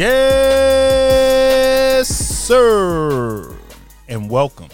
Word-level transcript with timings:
Yes, 0.00 2.08
sir. 2.08 3.54
And 4.08 4.30
welcome 4.30 4.70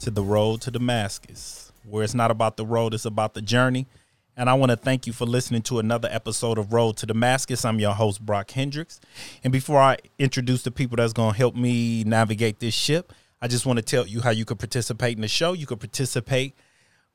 to 0.00 0.10
the 0.10 0.24
road 0.24 0.60
to 0.62 0.72
Damascus, 0.72 1.70
where 1.84 2.02
it's 2.02 2.14
not 2.14 2.32
about 2.32 2.56
the 2.56 2.66
road, 2.66 2.92
it's 2.92 3.04
about 3.04 3.34
the 3.34 3.42
journey. 3.42 3.86
And 4.36 4.50
I 4.50 4.54
want 4.54 4.70
to 4.70 4.76
thank 4.76 5.06
you 5.06 5.12
for 5.12 5.24
listening 5.24 5.62
to 5.62 5.78
another 5.78 6.08
episode 6.10 6.58
of 6.58 6.72
Road 6.72 6.96
to 6.96 7.06
Damascus. 7.06 7.64
I'm 7.64 7.78
your 7.78 7.92
host, 7.92 8.26
Brock 8.26 8.50
Hendricks. 8.50 9.00
And 9.44 9.52
before 9.52 9.80
I 9.80 9.98
introduce 10.18 10.64
the 10.64 10.72
people 10.72 10.96
that's 10.96 11.12
going 11.12 11.30
to 11.30 11.38
help 11.38 11.54
me 11.54 12.02
navigate 12.02 12.58
this 12.58 12.74
ship, 12.74 13.12
I 13.40 13.46
just 13.46 13.66
want 13.66 13.76
to 13.76 13.84
tell 13.84 14.04
you 14.04 14.20
how 14.20 14.30
you 14.30 14.44
could 14.44 14.58
participate 14.58 15.14
in 15.14 15.22
the 15.22 15.28
show. 15.28 15.52
You 15.52 15.66
could 15.66 15.78
participate 15.78 16.56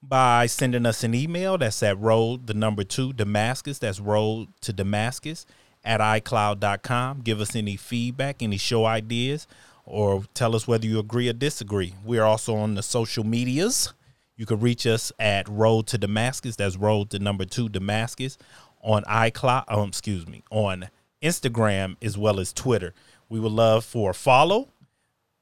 by 0.02 0.46
sending 0.46 0.86
us 0.86 1.04
an 1.04 1.14
email. 1.14 1.58
That's 1.58 1.84
at 1.84 2.00
road, 2.00 2.48
the 2.48 2.54
number 2.54 2.86
two, 2.86 3.12
Damascus. 3.12 3.78
That's 3.78 4.00
road 4.00 4.48
to 4.62 4.72
Damascus 4.72 5.46
at 5.84 6.00
iCloud.com. 6.00 7.22
Give 7.22 7.42
us 7.42 7.56
any 7.56 7.76
feedback, 7.76 8.42
any 8.42 8.58
show 8.58 8.86
ideas, 8.86 9.48
or 9.86 10.24
tell 10.34 10.56
us 10.56 10.68
whether 10.68 10.86
you 10.86 11.00
agree 11.00 11.30
or 11.30 11.34
disagree. 11.34 11.94
We're 12.04 12.24
also 12.24 12.56
on 12.56 12.76
the 12.76 12.84
social 12.84 13.24
medias. 13.24 13.94
You 14.36 14.46
can 14.46 14.60
reach 14.60 14.88
us 14.88 15.12
at 15.20 15.48
Road 15.48 15.88
to 15.88 15.98
Damascus. 15.98 16.56
That's 16.56 16.78
Road 16.78 17.10
to 17.12 17.20
number 17.20 17.46
two 17.46 17.70
Damascus 17.70 18.38
on 18.82 19.04
iCloud. 19.04 19.66
Um, 19.68 19.90
excuse 19.90 20.28
me, 20.28 20.44
on 20.50 20.90
Instagram 21.22 21.96
as 22.02 22.18
well 22.18 22.40
as 22.40 22.54
Twitter. 22.54 22.94
We 23.30 23.40
would 23.40 23.52
love 23.52 23.86
for 23.86 24.12
a 24.12 24.14
follow, 24.14 24.70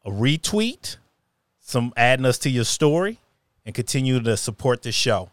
a 0.06 0.12
retweet, 0.12 0.98
some 1.60 1.94
adding 1.96 2.26
us 2.26 2.38
to 2.40 2.50
your 2.50 2.66
story, 2.66 3.20
and 3.66 3.74
continue 3.74 4.20
to 4.20 4.38
support 4.38 4.82
the 4.82 4.92
show. 4.92 5.30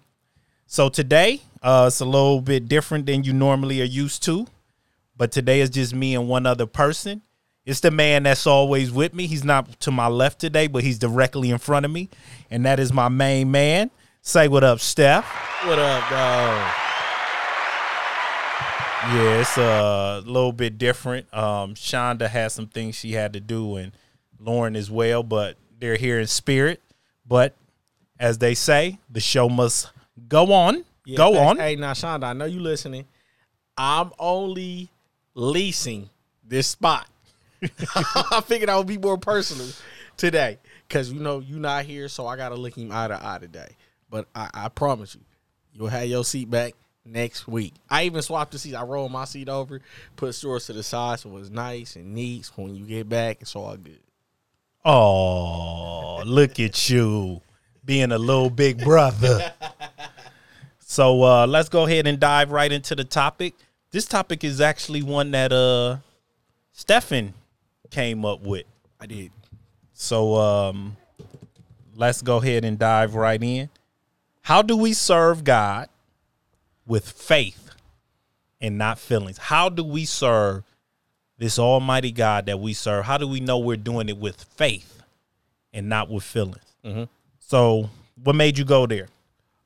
So 0.67 0.89
today, 0.89 1.43
uh, 1.63 1.85
it's 1.89 2.01
a 2.01 2.05
little 2.05 2.41
bit 2.41 2.69
different 2.69 3.07
than 3.07 3.25
you 3.25 3.33
normally 3.33 3.81
are 3.81 3.85
used 3.85 4.23
to, 4.25 4.47
but 5.17 5.33
today 5.33 5.61
is 5.61 5.71
just 5.71 5.95
me 5.95 6.15
and 6.15 6.29
one 6.29 6.47
other 6.47 6.67
person. 6.67 7.23
It's 7.65 7.81
the 7.81 7.91
man 7.91 8.23
that's 8.23 8.47
always 8.47 8.93
with 8.93 9.13
me. 9.13 9.27
He's 9.27 9.45
not 9.45 9.81
to 9.81 9.91
my 9.91 10.07
left 10.07 10.39
today, 10.39 10.69
but 10.69 10.85
he's 10.85 10.99
directly 10.99 11.51
in 11.51 11.59
front 11.59 11.85
of 11.85 11.91
me, 11.91 12.09
and 12.51 12.65
that 12.65 12.79
is 12.79 12.93
my 12.93 13.09
main 13.09 13.51
man. 13.51 13.91
Say 14.23 14.49
what 14.49 14.63
up, 14.63 14.81
Steph. 14.81 15.25
What 15.65 15.79
up, 15.79 16.09
dog? 16.09 16.73
Yeah, 19.09 19.41
it's 19.41 19.57
a 19.57 20.23
little 20.25 20.53
bit 20.53 20.79
different. 20.79 21.33
Um, 21.33 21.75
Shonda 21.75 22.29
has 22.29 22.53
some 22.53 22.67
things 22.67 22.97
she 22.97 23.13
had 23.13 23.33
to 23.35 23.41
do, 23.41 23.77
and 23.77 23.93
Lauren 24.41 24.75
as 24.75 24.91
well, 24.91 25.23
but 25.23 25.57
they're 25.79 25.97
here 25.97 26.19
in 26.19 26.27
spirit. 26.27 26.83
But 27.27 27.55
as 28.19 28.39
they 28.39 28.55
say, 28.55 28.99
the 29.11 29.21
show 29.21 29.49
must 29.49 29.91
go 30.29 30.53
on. 30.53 30.85
Yeah, 31.05 31.17
go 31.19 31.35
thanks. 31.35 31.51
on. 31.51 31.57
Hey, 31.59 31.77
now, 31.77 31.93
Shonda, 31.93 32.25
I 32.25 32.33
know 32.33 32.47
you 32.47 32.61
listening. 32.61 33.07
I'm 33.79 34.13
only 34.19 34.91
leasing 35.37 36.11
this 36.43 36.67
spot. 36.67 37.09
I 37.63 38.43
figured 38.45 38.69
I 38.69 38.77
would 38.77 38.89
be 38.89 38.99
more 38.99 39.19
personal 39.19 39.69
today 40.17 40.59
because 40.89 41.13
you 41.13 41.21
know 41.21 41.39
you 41.39 41.61
not 41.61 41.85
here, 41.85 42.09
so 42.09 42.27
I 42.27 42.37
gotta 42.37 42.57
look 42.57 42.77
him 42.77 42.91
eye 42.91 43.09
to 43.09 43.19
eye 43.25 43.39
today. 43.39 43.77
But 44.11 44.27
I, 44.35 44.51
I 44.53 44.69
promise 44.69 45.15
you, 45.15 45.21
you'll 45.73 45.89
have 45.89 46.07
your 46.07 46.25
seat 46.25 46.51
back 46.51 46.75
next 47.05 47.47
week. 47.47 47.75
I 47.89 48.05
even 48.05 48.23
swapped 48.23 48.53
the 48.53 48.59
seats. 48.59 48.75
I 48.75 48.83
rolled 48.83 49.13
my 49.13 49.25
seat 49.25 49.49
over, 49.49 49.81
put 50.17 50.43
yours 50.43 50.67
to 50.67 50.73
the 50.73 50.83
side, 50.83 51.21
so 51.21 51.31
it 51.31 51.33
was 51.33 51.51
nice 51.51 51.97
and 51.97 52.15
neat. 52.15 52.47
So 52.47 52.55
when 52.57 52.75
you 52.75 52.85
get 52.85 53.09
back, 53.09 53.39
it's 53.41 53.55
all 53.55 53.77
good. 53.77 54.01
Oh, 54.85 56.23
look 56.25 56.61
at 56.61 56.89
you 56.89 57.41
being 57.85 58.13
a 58.13 58.19
little 58.19 58.51
big 58.51 58.83
brother. 58.83 59.53
so 60.79 61.23
uh, 61.23 61.47
let's 61.47 61.69
go 61.69 61.87
ahead 61.87 62.07
and 62.07 62.21
dive 62.21 62.53
right 62.53 62.71
into 62.71 62.95
the 62.95 63.05
topic. 63.05 63.55
This 63.97 64.05
topic 64.05 64.45
is 64.45 64.61
actually 64.61 65.03
one 65.03 65.31
that 65.31 65.55
uh 65.55 65.97
Stefan 66.75 67.33
came 67.91 68.27
up 68.27 68.43
with. 68.43 68.67
I 69.01 69.07
did. 69.07 69.33
So 69.95 70.35
um 70.35 70.99
let's 71.95 72.21
go 72.21 72.37
ahead 72.37 72.67
and 72.67 72.79
dive 72.79 73.15
right 73.15 73.43
in. 73.43 73.71
How 74.43 74.61
do 74.61 74.77
we 74.77 74.93
serve 74.93 75.45
God 75.45 75.89
with 76.87 77.11
faith 77.11 77.71
and 78.61 78.77
not 78.77 78.99
feelings? 78.99 79.39
How 79.39 79.71
do 79.71 79.83
we 79.83 80.05
serve 80.05 80.63
this 81.39 81.59
almighty 81.59 82.13
God 82.13 82.45
that 82.45 82.61
we 82.61 82.75
serve? 82.75 83.07
How 83.07 83.17
do 83.17 83.27
we 83.27 83.41
know 83.41 83.57
we're 83.61 83.79
doing 83.79 84.11
it 84.11 84.19
with 84.19 84.43
faith 84.43 85.03
and 85.73 85.89
not 85.89 86.11
with 86.11 86.23
feelings? 86.23 86.77
Mhm. 86.85 87.09
So 87.39 87.89
what 88.23 88.37
made 88.37 88.59
you 88.59 88.67
go 88.67 88.87
there? 88.87 89.09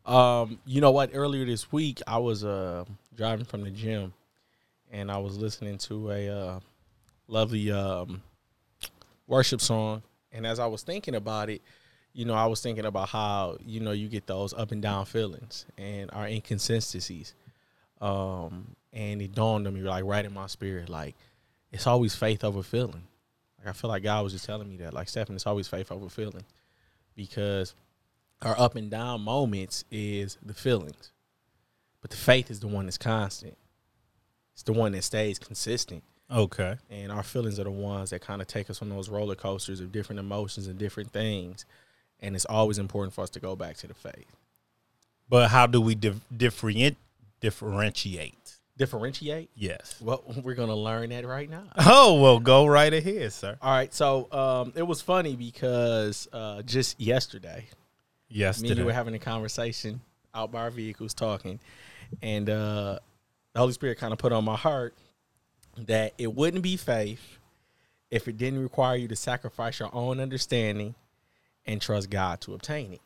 Um, 0.06 0.60
you 0.66 0.80
know 0.80 0.92
what? 0.92 1.10
Earlier 1.14 1.44
this 1.44 1.72
week, 1.72 2.00
I 2.06 2.18
was 2.18 2.44
uh, 2.44 2.84
driving 3.16 3.44
from 3.44 3.62
the 3.64 3.70
gym, 3.70 4.12
and 4.90 5.10
I 5.10 5.18
was 5.18 5.38
listening 5.38 5.78
to 5.78 6.10
a 6.10 6.28
uh, 6.28 6.60
lovely 7.28 7.70
um, 7.70 8.22
worship 9.26 9.60
song. 9.60 10.02
And 10.32 10.46
as 10.46 10.58
I 10.58 10.66
was 10.66 10.82
thinking 10.82 11.14
about 11.14 11.50
it, 11.50 11.62
you 12.12 12.24
know, 12.24 12.34
I 12.34 12.46
was 12.46 12.60
thinking 12.60 12.84
about 12.84 13.08
how 13.08 13.56
you 13.64 13.80
know 13.80 13.92
you 13.92 14.08
get 14.08 14.26
those 14.26 14.52
up 14.52 14.72
and 14.72 14.82
down 14.82 15.06
feelings 15.06 15.64
and 15.78 16.10
our 16.12 16.26
inconsistencies. 16.26 17.34
Um, 18.00 18.74
and 18.92 19.22
it 19.22 19.34
dawned 19.34 19.66
on 19.66 19.74
me 19.74 19.80
like 19.80 20.04
right 20.04 20.24
in 20.24 20.32
my 20.32 20.46
spirit, 20.46 20.88
like 20.88 21.14
it's 21.70 21.86
always 21.86 22.14
faith 22.14 22.42
over 22.42 22.62
feeling. 22.62 23.04
Like 23.58 23.68
I 23.68 23.72
feel 23.72 23.90
like 23.90 24.02
God 24.02 24.24
was 24.24 24.32
just 24.32 24.46
telling 24.46 24.68
me 24.68 24.76
that, 24.78 24.94
like 24.94 25.08
Stephen, 25.08 25.34
it's 25.36 25.46
always 25.46 25.68
faith 25.68 25.92
over 25.92 26.08
feeling, 26.08 26.44
because 27.14 27.74
our 28.42 28.58
up 28.58 28.74
and 28.74 28.90
down 28.90 29.20
moments 29.20 29.84
is 29.90 30.38
the 30.42 30.54
feelings, 30.54 31.12
but 32.00 32.10
the 32.10 32.16
faith 32.16 32.50
is 32.50 32.60
the 32.60 32.68
one 32.68 32.86
that's 32.86 32.98
constant. 32.98 33.56
It's 34.60 34.66
the 34.66 34.74
one 34.74 34.92
that 34.92 35.02
stays 35.04 35.38
consistent, 35.38 36.02
Okay. 36.30 36.76
and 36.90 37.10
our 37.10 37.22
feelings 37.22 37.58
are 37.58 37.64
the 37.64 37.70
ones 37.70 38.10
that 38.10 38.20
kind 38.20 38.42
of 38.42 38.46
take 38.46 38.68
us 38.68 38.82
on 38.82 38.90
those 38.90 39.08
roller 39.08 39.34
coasters 39.34 39.80
of 39.80 39.90
different 39.90 40.18
emotions 40.18 40.66
and 40.66 40.78
different 40.78 41.12
things. 41.12 41.64
And 42.20 42.36
it's 42.36 42.44
always 42.44 42.78
important 42.78 43.14
for 43.14 43.22
us 43.22 43.30
to 43.30 43.40
go 43.40 43.56
back 43.56 43.78
to 43.78 43.86
the 43.86 43.94
faith. 43.94 44.36
But 45.30 45.48
how 45.48 45.66
do 45.66 45.80
we 45.80 45.94
dif- 45.94 46.20
different 46.36 46.98
differentiate? 47.40 48.56
Differentiate. 48.76 49.48
Yes. 49.54 49.96
Well, 49.98 50.22
we're 50.44 50.54
gonna 50.54 50.76
learn 50.76 51.08
that 51.08 51.24
right 51.24 51.48
now. 51.48 51.64
Oh, 51.78 52.20
well, 52.20 52.38
go 52.38 52.66
right 52.66 52.92
ahead, 52.92 53.32
sir. 53.32 53.56
All 53.62 53.72
right. 53.72 53.94
So 53.94 54.30
um, 54.30 54.74
it 54.76 54.86
was 54.86 55.00
funny 55.00 55.36
because 55.36 56.28
uh, 56.34 56.60
just 56.62 57.00
yesterday, 57.00 57.64
Yes, 58.28 58.60
me 58.60 58.68
and 58.68 58.78
you 58.78 58.84
were 58.84 58.92
having 58.92 59.14
a 59.14 59.18
conversation 59.18 60.02
out 60.34 60.52
by 60.52 60.60
our 60.60 60.70
vehicles 60.70 61.14
talking 61.14 61.58
and 62.22 62.50
uh 62.50 62.98
the 63.52 63.60
holy 63.60 63.72
spirit 63.72 63.98
kind 63.98 64.12
of 64.12 64.18
put 64.18 64.32
on 64.32 64.44
my 64.44 64.56
heart 64.56 64.94
that 65.76 66.12
it 66.18 66.34
wouldn't 66.34 66.62
be 66.62 66.76
faith 66.76 67.38
if 68.10 68.26
it 68.28 68.36
didn't 68.36 68.60
require 68.62 68.96
you 68.96 69.08
to 69.08 69.16
sacrifice 69.16 69.78
your 69.78 69.90
own 69.94 70.20
understanding 70.20 70.94
and 71.66 71.80
trust 71.80 72.10
god 72.10 72.40
to 72.40 72.54
obtain 72.54 72.92
it 72.92 73.00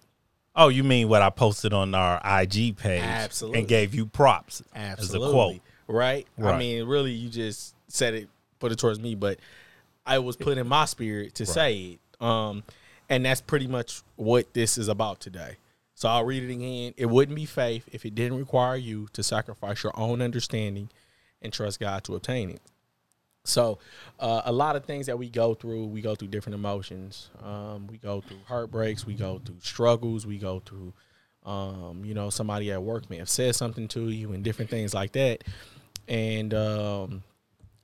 Oh, 0.57 0.69
you 0.69 0.85
mean 0.85 1.09
what 1.09 1.21
I 1.21 1.31
posted 1.31 1.73
on 1.73 1.97
our 1.97 2.21
IG 2.25 2.77
page 2.77 3.03
Absolutely. 3.03 3.59
and 3.59 3.67
gave 3.69 3.93
you 3.93 4.07
props 4.07 4.63
as 4.73 5.13
a 5.13 5.19
quote. 5.19 5.59
right? 5.89 6.29
Right. 6.39 6.55
i 6.55 6.59
mean 6.59 6.87
really 6.87 7.11
you 7.11 7.29
just 7.29 7.75
said 7.89 8.15
it 8.15 8.29
put 8.61 8.71
it 8.73 8.79
towards 8.79 9.01
me 9.01 9.15
but 9.17 9.39
i 10.07 10.19
was 10.21 10.37
put 10.37 10.57
in 10.57 10.67
my 10.69 10.85
spirit 10.85 11.35
to 11.37 11.47
say 11.47 11.77
it 11.77 11.99
um 12.25 12.63
and 13.11 13.25
that's 13.27 13.41
pretty 13.41 13.67
much 13.67 14.03
what 14.17 14.55
this 14.55 14.79
is 14.79 14.87
about 14.89 15.19
today 15.21 15.57
so 15.95 16.09
i'll 16.09 16.25
read 16.25 16.43
it 16.43 16.53
again. 16.53 16.95
It 16.97 17.07
wouldn't 17.07 17.37
be 17.37 17.47
faith 17.47 17.89
if 17.93 18.05
it 18.05 18.15
didn't 18.15 18.39
require 18.39 18.77
you 18.77 19.09
to 19.13 19.23
sacrifice 19.23 19.83
your 19.83 19.99
own 19.99 20.21
understanding 20.21 20.91
and 21.41 21.53
trust 21.53 21.81
god 21.81 22.05
to 22.05 22.15
obtain 22.15 22.51
it. 22.51 22.61
So 23.45 23.79
uh, 24.19 24.43
a 24.47 24.53
lot 24.53 24.75
of 24.75 24.87
things 24.87 25.07
that 25.07 25.19
we 25.19 25.29
go 25.29 25.55
through 25.55 25.87
we 25.87 26.01
go 26.01 26.15
through 26.15 26.29
different 26.29 26.55
emotions. 26.55 27.31
Um, 27.43 27.87
we 27.87 27.99
go 27.99 28.21
through 28.23 28.39
heartbreaks 28.47 29.07
we 29.07 29.15
go 29.15 29.41
through 29.45 29.57
struggles 29.61 30.27
we 30.27 30.39
go 30.39 30.61
through 30.65 30.93
um, 31.45 32.03
you 32.05 32.15
know 32.15 32.31
somebody 32.31 32.73
at 32.73 32.83
work 32.83 33.09
may 33.11 33.19
have 33.19 33.29
said 33.29 33.55
something 33.55 33.87
to 33.89 34.09
you 34.09 34.33
and 34.33 34.43
different 34.43 34.71
things 34.71 34.95
like 34.95 35.13
that. 35.13 35.45
And 36.09 36.53
um, 36.55 37.23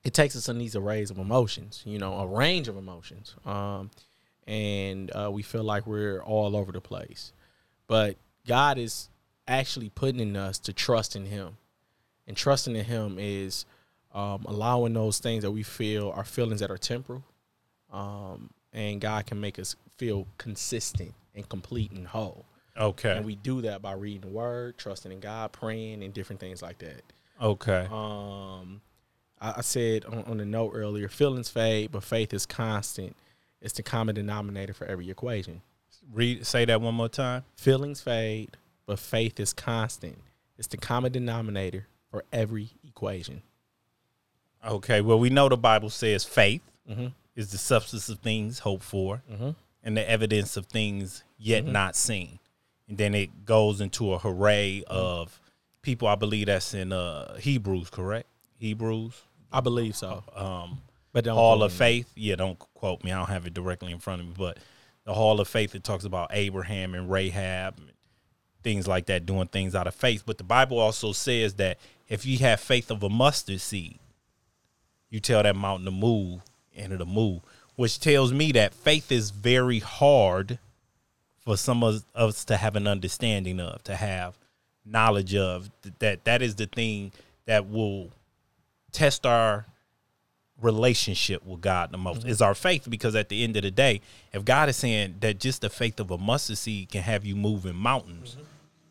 it 0.02 0.14
takes 0.14 0.34
us 0.34 0.48
on 0.48 0.58
these 0.58 0.74
arrays 0.74 1.10
of 1.10 1.18
emotions 1.18 1.82
you 1.84 1.98
know 1.98 2.14
a 2.14 2.26
range 2.26 2.66
of 2.66 2.76
emotions. 2.76 3.36
Um, 3.44 3.90
and 4.46 5.14
uh, 5.14 5.30
we 5.30 5.42
feel 5.42 5.62
like 5.62 5.86
we're 5.86 6.22
all 6.24 6.56
over 6.56 6.72
the 6.72 6.80
place 6.80 7.32
but 7.90 8.16
god 8.46 8.78
is 8.78 9.08
actually 9.48 9.90
putting 9.90 10.20
in 10.20 10.36
us 10.36 10.58
to 10.58 10.72
trust 10.72 11.16
in 11.16 11.26
him 11.26 11.56
and 12.26 12.36
trusting 12.36 12.76
in 12.76 12.84
him 12.84 13.16
is 13.18 13.66
um, 14.14 14.44
allowing 14.46 14.94
those 14.94 15.18
things 15.18 15.42
that 15.42 15.50
we 15.50 15.62
feel 15.62 16.10
are 16.10 16.24
feelings 16.24 16.60
that 16.60 16.70
are 16.70 16.78
temporal 16.78 17.22
um, 17.92 18.50
and 18.72 19.00
god 19.00 19.26
can 19.26 19.40
make 19.40 19.58
us 19.58 19.76
feel 19.98 20.26
consistent 20.38 21.12
and 21.34 21.48
complete 21.48 21.90
and 21.90 22.06
whole 22.06 22.44
Okay. 22.78 23.16
and 23.16 23.26
we 23.26 23.34
do 23.34 23.60
that 23.62 23.82
by 23.82 23.92
reading 23.92 24.20
the 24.22 24.28
word 24.28 24.78
trusting 24.78 25.10
in 25.12 25.20
god 25.20 25.52
praying 25.52 26.02
and 26.02 26.14
different 26.14 26.40
things 26.40 26.62
like 26.62 26.78
that 26.78 27.02
okay. 27.42 27.86
um, 27.90 28.80
I, 29.40 29.54
I 29.56 29.60
said 29.62 30.04
on, 30.04 30.22
on 30.24 30.36
the 30.36 30.44
note 30.44 30.72
earlier, 30.74 31.08
feelings 31.08 31.48
fade, 31.48 31.90
but 31.92 32.04
faith 32.04 32.32
is 32.34 32.46
constant. 32.46 33.16
It's 33.60 33.72
the 33.74 33.82
common 33.82 34.14
denominator 34.14 34.72
for 34.74 34.86
every 34.86 35.10
equation. 35.10 35.62
Read 36.12 36.44
say 36.46 36.64
that 36.64 36.80
one 36.80 36.94
more 36.94 37.08
time. 37.08 37.44
Feelings 37.56 38.00
fade, 38.00 38.56
but 38.86 38.98
faith 38.98 39.38
is 39.40 39.52
constant. 39.52 40.18
It's 40.58 40.68
the 40.68 40.76
common 40.76 41.12
denominator 41.12 41.86
for 42.10 42.24
every 42.32 42.70
equation. 42.86 43.42
Okay, 44.66 45.00
well, 45.00 45.18
we 45.18 45.30
know 45.30 45.48
the 45.48 45.56
Bible 45.56 45.90
says 45.90 46.24
faith 46.24 46.62
Mm-hmm. 46.90 47.06
is 47.36 47.52
the 47.52 47.58
substance 47.58 48.08
of 48.08 48.18
things 48.18 48.58
hoped 48.58 48.82
for 48.82 49.22
and 49.84 49.96
the 49.96 50.10
evidence 50.10 50.56
of 50.56 50.66
things 50.66 51.22
yet 51.38 51.62
Mm-hmm. 51.62 51.72
not 51.72 51.94
seen. 51.94 52.40
And 52.88 52.98
then 52.98 53.14
it 53.14 53.44
goes 53.44 53.80
into 53.80 54.12
a 54.12 54.18
hooray 54.18 54.80
Mm-hmm. 54.80 54.92
of 54.96 55.40
people, 55.82 56.08
I 56.08 56.16
believe 56.16 56.46
that's 56.46 56.74
in 56.74 56.92
uh, 56.92 57.36
Hebrews, 57.36 57.90
correct? 57.90 58.26
Hebrews, 58.58 59.14
I 59.52 59.60
believe 59.60 59.94
so. 59.96 60.24
um, 60.34 60.80
But 61.12 61.24
quote 61.24 61.62
of. 61.62 61.72
Faith. 61.72 62.10
Yeah, 62.16 62.34
don't 62.36 62.58
quote 62.74 63.04
me. 63.04 63.12
I 63.12 63.18
don't 63.18 63.28
have 63.28 63.46
it 63.46 63.54
directly 63.54 63.92
in 63.92 63.98
front 64.00 64.20
of 64.20 64.26
me, 64.26 64.34
but 64.36 64.58
the 65.04 65.14
Hall 65.14 65.40
of 65.40 65.48
Faith 65.48 65.74
it 65.74 65.84
talks 65.84 66.04
about 66.04 66.30
Abraham 66.32 66.94
and 66.94 67.10
Rahab, 67.10 67.78
and 67.78 67.92
things 68.62 68.86
like 68.86 69.06
that, 69.06 69.26
doing 69.26 69.48
things 69.48 69.74
out 69.74 69.86
of 69.86 69.94
faith. 69.94 70.24
But 70.26 70.38
the 70.38 70.44
Bible 70.44 70.78
also 70.78 71.12
says 71.12 71.54
that 71.54 71.78
if 72.08 72.26
you 72.26 72.38
have 72.38 72.60
faith 72.60 72.90
of 72.90 73.02
a 73.02 73.08
mustard 73.08 73.60
seed, 73.60 73.98
you 75.08 75.20
tell 75.20 75.42
that 75.42 75.56
mountain 75.56 75.86
to 75.86 75.90
move, 75.90 76.42
and 76.76 76.92
it'll 76.92 77.06
move. 77.06 77.40
Which 77.76 77.98
tells 77.98 78.32
me 78.32 78.52
that 78.52 78.74
faith 78.74 79.10
is 79.10 79.30
very 79.30 79.78
hard 79.78 80.58
for 81.38 81.56
some 81.56 81.82
of 81.82 82.04
us 82.14 82.44
to 82.44 82.56
have 82.56 82.76
an 82.76 82.86
understanding 82.86 83.58
of, 83.58 83.82
to 83.84 83.96
have 83.96 84.36
knowledge 84.84 85.34
of. 85.34 85.70
That 85.98 86.24
that 86.24 86.42
is 86.42 86.56
the 86.56 86.66
thing 86.66 87.12
that 87.46 87.68
will 87.68 88.10
test 88.92 89.24
our 89.24 89.66
relationship 90.62 91.44
with 91.44 91.60
God 91.60 91.92
the 91.92 91.98
most 91.98 92.20
mm-hmm. 92.20 92.28
is 92.28 92.42
our 92.42 92.54
faith 92.54 92.88
because 92.88 93.14
at 93.14 93.28
the 93.28 93.44
end 93.44 93.56
of 93.56 93.62
the 93.62 93.70
day, 93.70 94.00
if 94.32 94.44
God 94.44 94.68
is 94.68 94.76
saying 94.76 95.16
that 95.20 95.38
just 95.38 95.62
the 95.62 95.70
faith 95.70 96.00
of 96.00 96.10
a 96.10 96.18
mustard 96.18 96.58
seed 96.58 96.90
can 96.90 97.02
have 97.02 97.24
you 97.24 97.36
moving 97.36 97.76
mountains, 97.76 98.32
mm-hmm. 98.32 98.44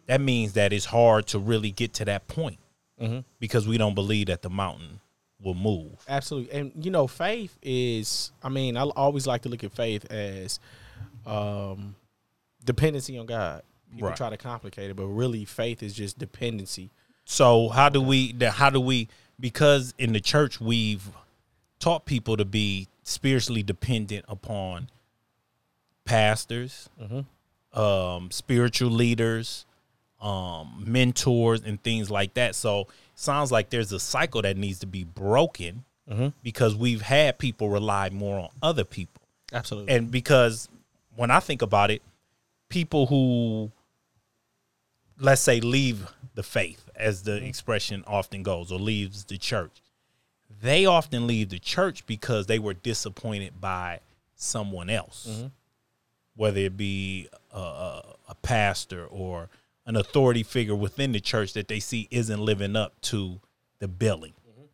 that 0.07 0.21
means 0.21 0.54
that 0.54 0.74
it's 0.74 0.86
hard 0.86 1.27
to 1.27 1.39
really 1.39 1.71
get 1.71 1.94
to 1.95 2.06
that 2.06 2.27
point 2.27 2.60
mm-hmm. 3.01 3.19
because 3.39 3.68
we 3.68 3.77
don't 3.77 3.95
believe 3.95 4.27
that 4.27 4.42
the 4.42 4.50
mountain 4.50 5.00
will 5.42 5.54
move. 5.54 6.04
Absolutely. 6.07 6.51
And 6.57 6.71
you 6.75 6.92
know, 6.92 7.07
faith 7.07 7.57
is 7.62 8.31
I 8.44 8.50
mean, 8.50 8.77
I 8.77 8.83
always 8.83 9.25
like 9.25 9.44
to 9.44 9.50
look 9.50 9.63
at 9.63 9.72
faith 9.72 10.06
as 10.12 10.60
um 11.25 11.95
dependency 12.63 13.18
on 13.18 13.25
God. 13.25 13.63
People 13.94 14.10
Right. 14.10 14.18
try 14.18 14.30
to 14.30 14.38
complicate 14.38 14.92
it, 14.92 14.95
but 14.95 15.07
really 15.07 15.45
faith 15.45 15.81
is 15.81 15.94
just 15.94 16.19
dependency. 16.19 16.92
So 17.25 17.69
how 17.69 17.89
do 17.89 18.01
we 18.01 18.33
the- 18.33 18.51
how 18.51 18.69
do 18.69 18.80
we 18.80 19.07
because 19.39 19.94
in 19.98 20.13
the 20.13 20.19
church 20.19 20.60
we've 20.60 21.10
taught 21.79 22.05
people 22.05 22.37
to 22.37 22.45
be 22.45 22.87
spiritually 23.03 23.63
dependent 23.63 24.25
upon 24.27 24.89
pastors, 26.05 26.89
um, 27.73 28.31
spiritual 28.31 28.89
leaders, 28.89 29.65
um, 30.21 30.83
mentors, 30.85 31.61
and 31.63 31.81
things 31.83 32.09
like 32.11 32.33
that. 32.33 32.55
So 32.55 32.87
sounds 33.15 33.51
like 33.51 33.69
there's 33.69 33.91
a 33.91 33.99
cycle 33.99 34.41
that 34.41 34.57
needs 34.57 34.79
to 34.79 34.87
be 34.87 35.03
broken 35.03 35.83
because 36.41 36.75
we've 36.75 37.01
had 37.03 37.37
people 37.37 37.69
rely 37.69 38.09
more 38.09 38.39
on 38.39 38.49
other 38.63 38.83
people 38.83 39.21
Absolutely. 39.53 39.93
and 39.93 40.09
because 40.09 40.67
when 41.15 41.29
I 41.29 41.39
think 41.39 41.61
about 41.61 41.91
it, 41.91 42.01
people 42.67 43.05
who 43.05 43.71
let's 45.19 45.41
say 45.41 45.59
leave 45.59 46.07
the 46.33 46.41
faith, 46.41 46.89
as 46.95 47.21
the 47.23 47.35
expression 47.45 48.03
often 48.07 48.41
goes, 48.41 48.71
or 48.71 48.79
leaves 48.79 49.25
the 49.25 49.37
church, 49.37 49.81
they 50.62 50.86
often 50.86 51.28
leave 51.28 51.50
the 51.50 51.60
church 51.60 52.06
because 52.06 52.48
they 52.48 52.60
were 52.60 52.74
disappointed 52.74 53.60
by 53.62 54.00
someone 54.36 54.90
else, 54.90 55.28
mm-hmm. 55.30 55.48
whether 56.36 56.60
it 56.60 56.78
be 56.78 57.30
a, 57.54 57.60
a, 57.60 58.16
a 58.30 58.36
pastor 58.36 59.06
or 59.06 59.50
an 59.86 59.96
authority 59.96 60.44
figure 60.44 60.75
within 60.75 61.12
the 61.12 61.19
church 61.19 61.54
that 61.54 61.68
they 61.68 61.80
see 61.80 62.07
isn't 62.12 62.40
living 62.40 62.75
up 62.75 63.00
to 63.01 63.40
the 63.80 63.88
billing 63.88 64.34
mm-hmm. 64.50 64.66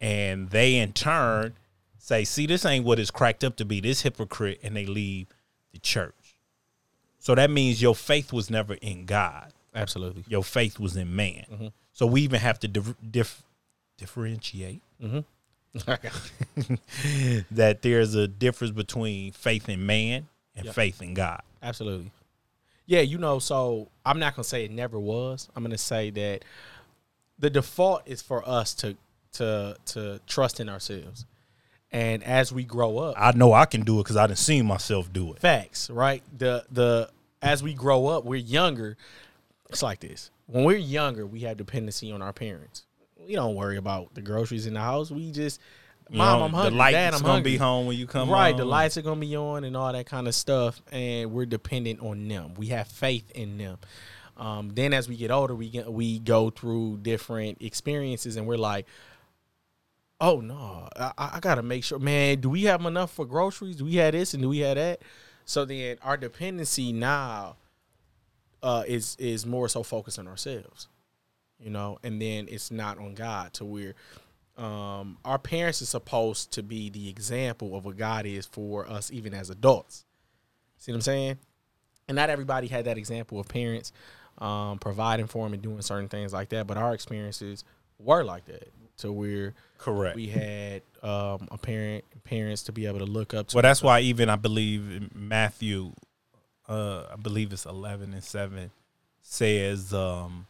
and 0.00 0.50
they 0.50 0.76
in 0.76 0.92
turn 0.92 1.54
say, 1.98 2.24
"See, 2.24 2.46
this 2.46 2.64
ain't 2.64 2.84
what 2.84 2.98
it's 2.98 3.10
cracked 3.10 3.44
up 3.44 3.56
to 3.56 3.64
be. 3.64 3.80
This 3.80 4.02
hypocrite," 4.02 4.60
and 4.62 4.76
they 4.76 4.86
leave 4.86 5.28
the 5.72 5.78
church. 5.78 6.14
So 7.18 7.34
that 7.34 7.50
means 7.50 7.80
your 7.80 7.94
faith 7.94 8.32
was 8.32 8.50
never 8.50 8.74
in 8.74 9.04
God. 9.04 9.52
Absolutely. 9.74 10.24
Your 10.26 10.42
faith 10.42 10.78
was 10.78 10.96
in 10.96 11.14
man. 11.14 11.44
Mm-hmm. 11.50 11.66
So 11.92 12.06
we 12.06 12.22
even 12.22 12.40
have 12.40 12.58
to 12.60 12.68
dif- 12.68 12.94
dif- 13.10 13.42
differentiate 13.98 14.82
Mm-hmm. 15.02 15.20
that 17.54 17.82
there's 17.82 18.14
a 18.14 18.26
difference 18.28 18.72
between 18.72 19.32
faith 19.32 19.68
in 19.68 19.86
man 19.86 20.26
and 20.56 20.66
Yep. 20.66 20.74
faith 20.74 21.00
in 21.02 21.14
God. 21.14 21.42
Absolutely. 21.62 22.10
Yeah, 22.86 23.00
you 23.00 23.18
know, 23.18 23.38
so 23.38 23.88
I'm 24.04 24.18
not 24.18 24.34
gonna 24.34 24.44
say 24.44 24.64
it 24.64 24.70
never 24.70 24.98
was. 24.98 25.48
I'm 25.54 25.62
gonna 25.62 25.78
say 25.78 26.10
that 26.10 26.44
the 27.38 27.50
default 27.50 28.02
is 28.06 28.20
for 28.20 28.46
us 28.48 28.74
to 28.76 28.96
to 29.34 29.76
to 29.86 30.20
trust 30.26 30.58
in 30.60 30.68
ourselves. 30.68 31.24
And 31.92 32.22
as 32.24 32.52
we 32.52 32.64
grow 32.64 32.98
up, 32.98 33.14
I 33.16 33.32
know 33.32 33.52
I 33.52 33.64
can 33.66 33.82
do 33.82 34.00
it 34.00 34.04
because 34.04 34.16
I 34.16 34.26
didn't 34.26 34.38
see 34.38 34.60
myself 34.62 35.12
do 35.12 35.32
it. 35.32 35.38
facts, 35.40 35.88
right? 35.90 36.22
The 36.36 36.64
the 36.70 37.10
as 37.42 37.62
we 37.62 37.74
grow 37.74 38.06
up, 38.08 38.24
we're 38.24 38.36
younger. 38.40 38.96
It's 39.68 39.82
like 39.82 40.00
this. 40.00 40.30
When 40.46 40.64
we're 40.64 40.76
younger, 40.78 41.24
we 41.24 41.40
have 41.40 41.56
dependency 41.56 42.10
on 42.10 42.22
our 42.22 42.32
parents. 42.32 42.84
We 43.30 43.36
don't 43.36 43.54
worry 43.54 43.76
about 43.76 44.12
the 44.12 44.22
groceries 44.22 44.66
in 44.66 44.74
the 44.74 44.80
house. 44.80 45.08
We 45.12 45.30
just 45.30 45.60
mom, 46.10 46.42
I'm 46.42 46.50
hungry. 46.50 46.70
The 46.70 46.76
light's 46.76 46.94
Dad, 46.94 47.14
I'm 47.14 47.20
gonna 47.20 47.32
hungry. 47.34 47.52
be 47.52 47.56
home 47.58 47.86
when 47.86 47.96
you 47.96 48.08
come. 48.08 48.28
right, 48.28 48.48
home. 48.50 48.58
the 48.58 48.64
lights 48.64 48.96
are 48.96 49.02
gonna 49.02 49.20
be 49.20 49.36
on 49.36 49.62
and 49.62 49.76
all 49.76 49.92
that 49.92 50.06
kind 50.06 50.26
of 50.26 50.34
stuff, 50.34 50.82
and 50.90 51.30
we're 51.30 51.46
dependent 51.46 52.00
on 52.00 52.26
them. 52.26 52.54
We 52.54 52.66
have 52.70 52.88
faith 52.88 53.30
in 53.30 53.56
them. 53.56 53.78
Um, 54.36 54.70
then 54.70 54.92
as 54.92 55.08
we 55.08 55.16
get 55.16 55.30
older, 55.30 55.54
we 55.54 55.70
get 55.70 55.92
we 55.92 56.18
go 56.18 56.50
through 56.50 56.98
different 57.02 57.62
experiences, 57.62 58.34
and 58.34 58.48
we're 58.48 58.56
like, 58.56 58.86
"Oh 60.20 60.40
no, 60.40 60.88
I, 60.96 61.12
I 61.16 61.38
gotta 61.40 61.62
make 61.62 61.84
sure, 61.84 62.00
man. 62.00 62.40
Do 62.40 62.50
we 62.50 62.64
have 62.64 62.84
enough 62.84 63.12
for 63.12 63.24
groceries? 63.24 63.76
Do 63.76 63.84
we 63.84 63.94
have 63.94 64.10
this 64.10 64.34
and 64.34 64.42
do 64.42 64.48
we 64.48 64.58
have 64.58 64.74
that?" 64.74 65.02
So 65.44 65.64
then 65.64 65.98
our 66.02 66.16
dependency 66.16 66.92
now 66.92 67.54
uh, 68.60 68.82
is 68.88 69.14
is 69.20 69.46
more 69.46 69.68
so 69.68 69.84
focused 69.84 70.18
on 70.18 70.26
ourselves, 70.26 70.88
you 71.62 71.70
know, 71.70 71.98
and 72.02 72.20
then 72.20 72.46
it's 72.48 72.70
not 72.70 72.98
on 72.98 73.14
God 73.14 73.52
to 73.54 73.64
where 73.64 73.94
um, 74.56 75.18
our 75.24 75.38
parents 75.38 75.80
are 75.82 75.86
supposed 75.86 76.52
to 76.52 76.62
be 76.62 76.90
the 76.90 77.08
example 77.08 77.76
of 77.76 77.84
what 77.84 77.96
God 77.96 78.26
is 78.26 78.46
for 78.46 78.88
us, 78.88 79.10
even 79.12 79.34
as 79.34 79.50
adults. 79.50 80.04
See 80.78 80.92
what 80.92 80.96
I'm 80.96 81.02
saying? 81.02 81.38
And 82.08 82.16
not 82.16 82.30
everybody 82.30 82.66
had 82.66 82.86
that 82.86 82.98
example 82.98 83.38
of 83.38 83.48
parents 83.48 83.92
um, 84.38 84.78
providing 84.78 85.26
for 85.26 85.44
them 85.46 85.52
and 85.52 85.62
doing 85.62 85.82
certain 85.82 86.08
things 86.08 86.32
like 86.32 86.48
that. 86.50 86.66
But 86.66 86.76
our 86.76 86.94
experiences 86.94 87.64
were 87.98 88.24
like 88.24 88.46
that, 88.46 88.68
to 88.98 89.12
where 89.12 89.54
Correct. 89.78 90.16
we 90.16 90.26
had 90.26 90.82
um, 91.02 91.48
a 91.50 91.58
parent, 91.58 92.04
parents 92.24 92.64
to 92.64 92.72
be 92.72 92.86
able 92.86 92.98
to 92.98 93.04
look 93.04 93.34
up 93.34 93.48
to. 93.48 93.56
Well, 93.56 93.62
that's 93.62 93.82
why 93.82 94.00
even 94.00 94.28
I 94.28 94.36
believe 94.36 95.14
Matthew, 95.14 95.92
uh, 96.68 97.04
I 97.12 97.16
believe 97.16 97.52
it's 97.52 97.66
eleven 97.66 98.12
and 98.12 98.24
seven, 98.24 98.70
says, 99.22 99.94
um, 99.94 100.46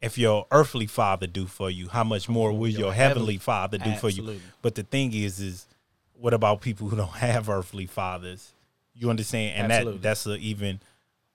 "If 0.00 0.18
your 0.18 0.46
earthly 0.50 0.86
father 0.86 1.26
do 1.26 1.46
for 1.46 1.70
you, 1.70 1.88
how 1.88 2.04
much 2.04 2.28
more 2.28 2.52
will 2.52 2.68
your, 2.68 2.80
Your 2.80 2.92
heavenly 2.92 3.34
heavenly- 3.34 3.38
father 3.38 3.78
do 3.78 3.94
for 3.96 4.08
you?" 4.08 4.40
But 4.62 4.74
the 4.74 4.82
thing 4.82 5.12
is, 5.12 5.40
is 5.40 5.66
what 6.14 6.34
about 6.34 6.60
people 6.60 6.88
who 6.88 6.96
don't 7.02 7.08
have 7.08 7.48
earthly 7.48 7.86
fathers? 7.86 8.52
You 8.94 9.10
understand? 9.10 9.60
And 9.60 9.72
Absolutely. 9.72 9.98
that 9.98 10.02
that's 10.02 10.26
a, 10.26 10.36
even 10.36 10.80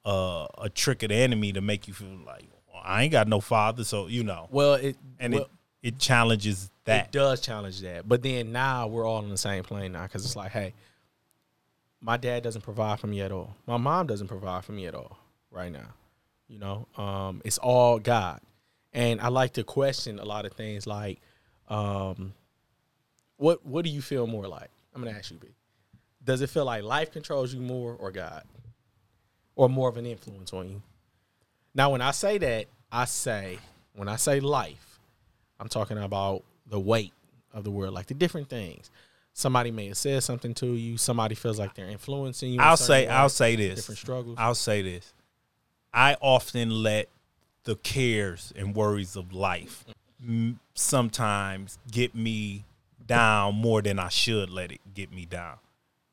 uh, 0.05 0.47
a 0.57 0.69
trick 0.69 1.03
of 1.03 1.09
the 1.09 1.15
enemy 1.15 1.53
to 1.53 1.61
make 1.61 1.87
you 1.87 1.93
feel 1.93 2.17
like 2.25 2.45
well, 2.71 2.81
I 2.83 3.03
ain't 3.03 3.11
got 3.11 3.27
no 3.27 3.39
father, 3.39 3.83
so 3.83 4.07
you 4.07 4.23
know, 4.23 4.47
well, 4.51 4.75
it 4.75 4.97
and 5.19 5.33
well, 5.33 5.43
it 5.43 5.49
it 5.83 5.99
challenges 5.99 6.71
that. 6.85 7.07
It 7.07 7.11
does 7.11 7.41
challenge 7.41 7.81
that. 7.81 8.07
But 8.07 8.21
then 8.21 8.51
now 8.51 8.87
we're 8.87 9.05
all 9.05 9.17
on 9.17 9.29
the 9.29 9.37
same 9.37 9.63
plane 9.63 9.91
now 9.91 10.03
because 10.03 10.25
it's 10.25 10.35
like, 10.35 10.51
hey, 10.51 10.73
my 11.99 12.17
dad 12.17 12.43
doesn't 12.43 12.61
provide 12.61 12.99
for 12.99 13.07
me 13.07 13.21
at 13.21 13.31
all. 13.31 13.55
My 13.67 13.77
mom 13.77 14.07
doesn't 14.07 14.27
provide 14.27 14.65
for 14.65 14.71
me 14.71 14.85
at 14.87 14.95
all 14.95 15.17
right 15.51 15.71
now. 15.71 15.87
You 16.47 16.59
know, 16.59 16.87
um, 16.97 17.41
it's 17.45 17.57
all 17.57 17.99
God. 17.99 18.41
And 18.93 19.21
I 19.21 19.29
like 19.29 19.53
to 19.53 19.63
question 19.63 20.19
a 20.19 20.25
lot 20.25 20.45
of 20.45 20.53
things 20.53 20.86
like, 20.86 21.19
um, 21.69 22.33
what 23.38 23.65
what 23.65 23.86
do 23.86 23.91
you 23.91 24.01
feel 24.01 24.27
more 24.27 24.48
like? 24.48 24.69
I'm 24.93 25.03
gonna 25.03 25.17
ask 25.17 25.31
you, 25.31 25.38
B. 25.38 25.48
Does 26.24 26.41
it 26.41 26.50
feel 26.50 26.65
like 26.65 26.83
life 26.83 27.12
controls 27.12 27.53
you 27.53 27.62
more 27.62 27.95
or 27.95 28.12
God? 28.12 28.43
Or 29.55 29.67
more 29.69 29.89
of 29.89 29.98
an 29.98 30.05
influence 30.05 30.53
on 30.53 30.69
you? 30.69 30.81
Now 31.74 31.91
when 31.91 32.01
I 32.01 32.12
say 32.12 32.38
that, 32.38 32.67
I 32.91 33.05
say 33.05 33.57
when 33.93 34.07
I 34.07 34.17
say 34.17 34.39
life, 34.39 35.00
I'm 35.60 35.69
talking 35.69 35.98
about 35.98 36.43
the 36.67 36.79
weight 36.79 37.13
of 37.53 37.63
the 37.63 37.71
world, 37.71 37.93
like 37.93 38.07
the 38.07 38.13
different 38.13 38.50
things. 38.50 38.91
Somebody 39.33 39.71
may 39.71 39.88
have 39.88 39.98
said 39.98 40.24
something 40.24 40.53
to 40.55 40.67
you. 40.67 40.98
Somebody 40.98 41.36
feels 41.36 41.57
like 41.57 41.74
they're 41.74 41.89
influencing 41.89 42.50
you. 42.50 42.55
in 42.55 42.62
I'll 42.62 42.77
say 42.77 43.07
I'll 43.07 43.29
say 43.29 43.55
this. 43.55 43.75
different 43.75 44.00
struggles. 44.00 44.36
I'll 44.38 44.55
say 44.55 44.81
this. 44.81 45.13
I 45.93 46.15
often 46.21 46.69
let 46.69 47.10
the 47.63 47.75
cares 47.75 48.51
and 48.55 48.75
worries 48.75 49.15
of 49.15 49.31
life 49.33 49.85
sometimes 50.73 51.77
get 51.91 52.15
me 52.15 52.63
down 53.05 53.55
more 53.55 53.81
than 53.81 53.99
I 53.99 54.09
should 54.09 54.49
let 54.49 54.71
it 54.71 54.79
get 54.93 55.11
me 55.11 55.25
down 55.25 55.57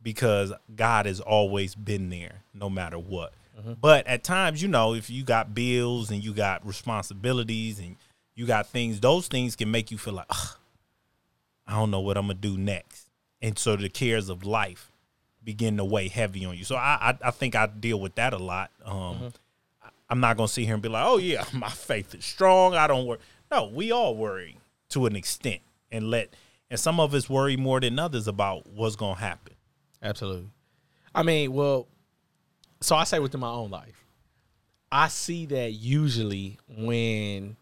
because 0.02 0.52
God 0.74 1.06
has 1.06 1.20
always 1.20 1.74
been 1.74 2.10
there 2.10 2.42
no 2.54 2.68
matter 2.70 2.98
what. 2.98 3.32
But 3.80 4.06
at 4.06 4.22
times, 4.22 4.62
you 4.62 4.68
know, 4.68 4.94
if 4.94 5.10
you 5.10 5.24
got 5.24 5.52
bills 5.52 6.10
and 6.12 6.22
you 6.22 6.32
got 6.32 6.64
responsibilities 6.64 7.80
and 7.80 7.96
you 8.36 8.46
got 8.46 8.68
things, 8.68 9.00
those 9.00 9.26
things 9.26 9.56
can 9.56 9.70
make 9.70 9.90
you 9.90 9.98
feel 9.98 10.14
like, 10.14 10.30
I 11.66 11.72
don't 11.72 11.90
know 11.90 11.98
what 12.00 12.16
I'm 12.16 12.26
gonna 12.28 12.34
do 12.34 12.56
next, 12.56 13.08
and 13.42 13.58
so 13.58 13.74
the 13.74 13.88
cares 13.88 14.28
of 14.28 14.44
life 14.44 14.92
begin 15.42 15.76
to 15.78 15.84
weigh 15.84 16.06
heavy 16.08 16.44
on 16.44 16.56
you. 16.56 16.62
So 16.64 16.76
I 16.76 17.10
I, 17.22 17.28
I 17.28 17.30
think 17.32 17.56
I 17.56 17.66
deal 17.66 17.98
with 18.00 18.14
that 18.14 18.32
a 18.32 18.38
lot. 18.38 18.70
Um, 18.84 18.94
Mm-hmm. 18.94 19.28
I'm 20.10 20.20
not 20.20 20.36
gonna 20.36 20.48
sit 20.48 20.64
here 20.64 20.74
and 20.74 20.82
be 20.82 20.88
like, 20.88 21.04
oh 21.06 21.18
yeah, 21.18 21.44
my 21.52 21.68
faith 21.68 22.14
is 22.14 22.24
strong. 22.24 22.74
I 22.74 22.86
don't 22.86 23.06
worry. 23.06 23.18
No, 23.50 23.66
we 23.66 23.92
all 23.92 24.14
worry 24.16 24.58
to 24.90 25.06
an 25.06 25.16
extent, 25.16 25.60
and 25.90 26.10
let 26.10 26.34
and 26.70 26.78
some 26.78 27.00
of 27.00 27.14
us 27.14 27.28
worry 27.28 27.56
more 27.56 27.80
than 27.80 27.98
others 27.98 28.28
about 28.28 28.66
what's 28.66 28.96
gonna 28.96 29.18
happen. 29.18 29.54
Absolutely. 30.02 30.50
I 31.14 31.22
mean, 31.22 31.52
well, 31.52 31.88
so 32.80 32.94
I 32.94 33.04
say 33.04 33.18
within 33.18 33.40
my 33.40 33.50
own 33.50 33.70
life, 33.70 34.04
I 34.90 35.08
see 35.08 35.46
that 35.46 35.72
usually 35.72 36.58
when 36.68 37.56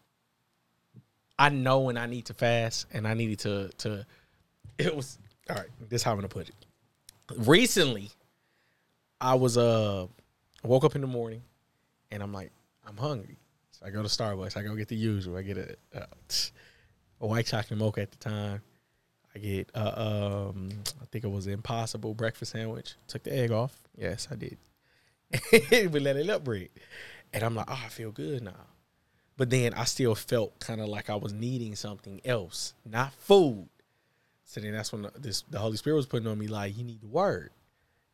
I 1.39 1.49
know 1.49 1.81
when 1.81 1.97
I 1.97 2.07
need 2.07 2.27
to 2.27 2.35
fast 2.35 2.87
and 2.93 3.07
I 3.07 3.15
needed 3.15 3.39
to 3.41 3.71
to 3.79 4.07
it 4.79 4.95
was 4.95 5.19
all 5.49 5.57
right, 5.57 5.69
this 5.89 6.01
is 6.01 6.03
how 6.03 6.13
I'm 6.13 6.19
gonna 6.19 6.29
put 6.29 6.49
it. 6.49 6.55
Recently, 7.37 8.11
I 9.21 9.35
was 9.35 9.59
uh 9.59 10.07
woke 10.63 10.85
up 10.85 10.95
in 10.95 11.01
the 11.01 11.07
morning 11.07 11.43
and 12.11 12.23
I'm 12.23 12.33
like, 12.33 12.53
I'm 12.87 12.97
hungry. 12.97 13.39
So 13.73 13.87
I 13.87 13.91
go 13.91 14.03
to 14.03 14.09
Starbucks, 14.09 14.57
I 14.57 14.63
go 14.63 14.75
get 14.75 14.89
the 14.89 14.97
usual. 14.97 15.37
I 15.37 15.43
get 15.43 15.59
a 15.59 15.77
uh, 15.95 16.07
a 17.21 17.27
white 17.27 17.47
chocolate 17.47 17.79
mocha 17.79 18.03
at 18.03 18.11
the 18.11 18.19
time. 18.19 18.63
I 19.35 19.39
get 19.39 19.71
uh, 19.75 20.51
um 20.51 20.71
I 21.03 21.05
think 21.07 21.25
it 21.25 21.31
was 21.31 21.47
an 21.47 21.53
impossible 21.53 22.15
breakfast 22.15 22.53
sandwich. 22.53 22.95
Took 23.09 23.25
the 23.25 23.37
egg 23.37 23.51
off. 23.51 23.79
Yes, 23.97 24.29
I 24.31 24.37
did. 24.37 24.59
we 25.93 26.01
let 26.01 26.17
it 26.17 26.31
up. 26.31 26.47
And 26.47 27.43
I'm 27.43 27.55
like, 27.55 27.67
oh, 27.69 27.83
I 27.85 27.89
feel 27.89 28.13
good 28.13 28.43
now. 28.43 28.67
But 29.37 29.51
then 29.51 29.75
I 29.75 29.85
still 29.85 30.15
felt 30.15 30.59
kind 30.61 30.81
of 30.81 30.89
like 30.89 31.11
I 31.11 31.17
was 31.17 31.33
needing 31.33 31.75
something 31.75 32.21
else, 32.25 32.73
not 32.85 33.13
food. 33.13 33.69
So 34.47 34.61
then 34.61 34.73
that's 34.73 34.93
when 34.93 35.03
the, 35.03 35.13
this 35.19 35.45
the 35.51 35.59
Holy 35.59 35.77
Spirit 35.77 35.97
was 35.97 36.07
putting 36.07 36.29
on 36.29 36.39
me 36.39 36.47
like, 36.47 36.77
you 36.77 36.85
need 36.85 37.03
the 37.03 37.09
word. 37.09 37.51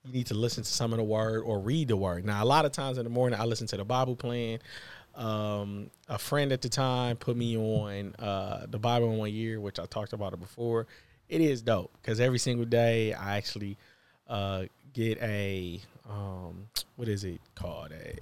You 0.05 0.13
need 0.13 0.27
to 0.27 0.35
listen 0.35 0.65
to 0.65 0.71
some 0.71 0.93
of 0.93 0.99
the 0.99 1.05
word 1.05 1.43
or 1.43 1.61
read 1.61 1.89
the 1.89 1.97
word. 1.97 2.25
Now, 2.25 2.43
a 2.43 2.47
lot 2.47 2.65
of 2.65 2.73
times 2.73 2.99
in 2.99 3.05
the 3.05 3.11
morning, 3.11 3.39
I 3.39 3.45
listen 3.45 3.67
to 3.69 3.77
the 3.77 3.85
Bible 3.85 4.17
plan. 4.17 4.59
Um, 5.15 5.91
a 6.09 6.19
friend 6.19 6.53
at 6.53 6.63
the 6.63 6.69
time 6.69 7.17
put 7.17 7.37
me 7.37 7.57
on 7.57 8.15
uh, 8.19 8.67
the 8.69 8.79
Bible 8.79 9.13
in 9.13 9.19
one 9.19 9.33
year, 9.33 9.61
which 9.61 9.79
I 9.79 9.87
talked 9.87 10.13
about 10.13 10.33
it 10.33 10.41
before. 10.41 10.87
It 11.29 11.41
is 11.41 11.63
dope 11.63 11.93
because 12.01 12.19
every 12.19 12.39
single 12.39 12.65
day 12.65 13.13
I 13.13 13.37
actually 13.37 13.77
uh, 14.29 14.65
get 14.93 15.19
a 15.23 15.81
um, 16.09 16.69
what 16.97 17.09
is 17.09 17.25
it 17.25 17.41
called? 17.55 17.93
A 17.93 18.17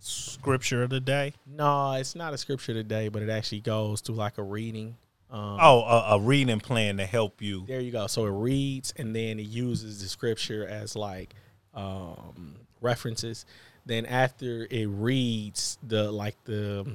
Scripture 0.00 0.82
of 0.82 0.90
the 0.90 1.00
day. 1.00 1.34
no, 1.46 1.92
it's 1.92 2.14
not 2.14 2.32
a 2.32 2.38
scripture 2.38 2.72
today, 2.72 3.08
but 3.08 3.22
it 3.22 3.28
actually 3.28 3.60
goes 3.60 4.00
through 4.00 4.14
like 4.14 4.38
a 4.38 4.42
reading. 4.42 4.96
Um, 5.30 5.58
Oh, 5.60 5.82
a, 5.82 6.16
a 6.16 6.20
reading 6.20 6.60
plan 6.60 6.96
to 6.96 7.06
help 7.06 7.40
you. 7.40 7.64
There 7.66 7.80
you 7.80 7.92
go. 7.92 8.06
So 8.06 8.26
it 8.26 8.30
reads 8.30 8.92
and 8.96 9.14
then 9.14 9.38
it 9.38 9.46
uses 9.46 10.02
the 10.02 10.08
scripture 10.08 10.66
as 10.66 10.96
like 10.96 11.34
um, 11.74 12.56
references. 12.80 13.44
Then 13.86 14.06
after 14.06 14.66
it 14.70 14.86
reads 14.86 15.78
the 15.86 16.10
like 16.10 16.36
the 16.44 16.86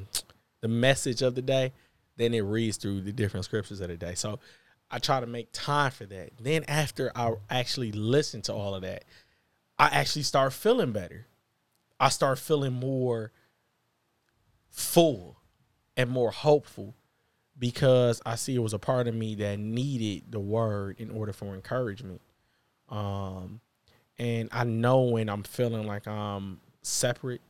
the 0.62 0.68
message 0.68 1.22
of 1.22 1.36
the 1.36 1.42
day, 1.42 1.74
then 2.18 2.34
it 2.34 2.42
reads 2.42 2.78
through 2.78 3.02
the 3.02 3.12
different 3.12 3.46
scriptures 3.46 3.82
of 3.82 3.88
the 3.88 3.98
day. 3.98 4.16
So 4.16 4.40
I 4.92 5.00
try 5.00 5.20
to 5.20 5.28
make 5.28 5.50
time 5.52 5.92
for 5.92 6.06
that. 6.06 6.32
Then 6.40 6.64
after 6.68 7.12
I 7.16 7.34
actually 7.50 7.92
listen 7.92 8.42
to 8.44 8.54
all 8.54 8.76
of 8.76 8.82
that, 8.84 9.06
I 9.80 9.88
actually 9.88 10.24
start 10.24 10.54
feeling 10.54 10.92
better. 10.92 11.28
I 12.00 12.10
start 12.10 12.40
feeling 12.40 12.74
more 12.74 13.32
full 14.70 15.38
and 15.98 16.10
more 16.10 16.32
hopeful 16.32 16.96
because 17.58 18.22
I 18.26 18.36
see 18.36 18.56
it 18.56 18.60
was 18.60 18.74
a 18.74 18.80
part 18.80 19.08
of 19.08 19.16
me 19.16 19.36
that 19.36 19.60
needed 19.60 20.24
the 20.32 20.40
word 20.40 21.00
in 21.00 21.10
order 21.10 21.34
for 21.34 21.54
encouragement. 21.54 22.22
Um, 22.90 23.62
and 24.18 24.50
I 24.52 24.64
know 24.64 25.02
when 25.02 25.30
I'm 25.30 25.44
feeling 25.44 25.88
like 25.88 26.08
I'm 26.08 26.60
separate 26.82 27.42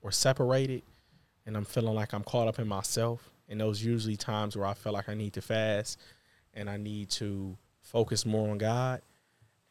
or 0.00 0.12
separated, 0.12 0.82
and 1.46 1.56
I'm 1.56 1.64
feeling 1.64 1.94
like 1.94 2.12
I'm 2.12 2.24
caught 2.24 2.46
up 2.46 2.58
in 2.58 2.68
myself. 2.68 3.30
And 3.48 3.58
those 3.60 3.82
usually 3.82 4.16
times 4.16 4.56
where 4.56 4.66
I 4.66 4.74
feel 4.74 4.92
like 4.92 5.08
I 5.08 5.14
need 5.14 5.32
to 5.32 5.40
fast 5.40 5.98
and 6.52 6.68
I 6.68 6.76
need 6.76 7.08
to 7.12 7.56
focus 7.80 8.26
more 8.26 8.50
on 8.50 8.58
God. 8.58 9.00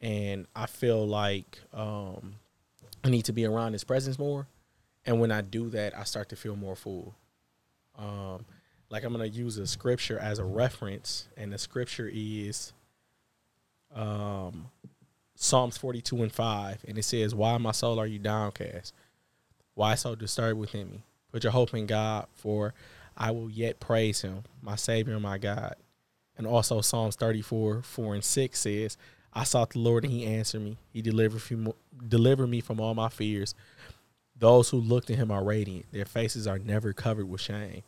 And 0.00 0.46
I 0.56 0.66
feel 0.66 1.06
like 1.06 1.60
um, 1.72 2.34
I 3.04 3.10
need 3.10 3.26
to 3.26 3.32
be 3.32 3.44
around 3.44 3.74
His 3.74 3.84
presence 3.84 4.18
more. 4.18 4.48
And 5.06 5.20
when 5.20 5.30
I 5.30 5.40
do 5.40 5.70
that, 5.70 5.96
I 5.96 6.02
start 6.02 6.28
to 6.30 6.36
feel 6.36 6.56
more 6.56 6.74
full. 6.74 7.14
Um, 7.96 8.44
like 8.90 9.04
I'm 9.04 9.12
gonna 9.12 9.26
use 9.26 9.58
a 9.58 9.66
scripture 9.66 10.18
as 10.18 10.38
a 10.38 10.44
reference, 10.44 11.28
and 11.36 11.52
the 11.52 11.58
scripture 11.58 12.10
is 12.12 12.72
um, 13.94 14.70
Psalms 15.34 15.76
42 15.76 16.22
and 16.22 16.32
5, 16.32 16.84
and 16.88 16.98
it 16.98 17.04
says, 17.04 17.34
Why, 17.34 17.56
my 17.58 17.72
soul, 17.72 17.98
are 17.98 18.06
you 18.06 18.18
downcast? 18.18 18.92
Why 19.74 19.94
so 19.94 20.14
disturbed 20.14 20.58
within 20.58 20.90
me? 20.90 21.02
Put 21.30 21.44
your 21.44 21.52
hope 21.52 21.74
in 21.74 21.86
God, 21.86 22.26
for 22.34 22.74
I 23.16 23.30
will 23.30 23.50
yet 23.50 23.80
praise 23.80 24.22
him, 24.22 24.44
my 24.62 24.76
Savior 24.76 25.14
and 25.14 25.22
my 25.22 25.38
God. 25.38 25.76
And 26.36 26.46
also 26.46 26.80
Psalms 26.80 27.16
34, 27.16 27.82
4 27.82 28.14
and 28.14 28.24
6 28.24 28.58
says, 28.58 28.96
I 29.32 29.44
sought 29.44 29.70
the 29.70 29.80
Lord 29.80 30.04
and 30.04 30.12
he 30.12 30.24
answered 30.24 30.62
me. 30.62 30.78
He 30.92 31.02
delivered, 31.02 31.42
from, 31.42 31.72
delivered 32.08 32.46
me 32.46 32.60
from 32.60 32.80
all 32.80 32.94
my 32.94 33.08
fears. 33.08 33.54
Those 34.36 34.70
who 34.70 34.78
look 34.78 35.06
to 35.06 35.16
him 35.16 35.30
are 35.30 35.44
radiant. 35.44 35.86
Their 35.92 36.04
faces 36.04 36.46
are 36.46 36.58
never 36.58 36.92
covered 36.92 37.28
with 37.28 37.40
shame. 37.40 37.82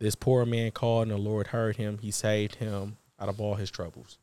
This 0.00 0.14
poor 0.14 0.44
man 0.46 0.72
called 0.72 1.02
and 1.02 1.12
the 1.12 1.18
Lord 1.18 1.48
heard 1.48 1.76
him. 1.76 1.98
He 1.98 2.10
saved 2.10 2.56
him 2.56 2.96
out 3.20 3.28
of 3.28 3.40
all 3.40 3.54
his 3.54 3.70
troubles. 3.70 4.18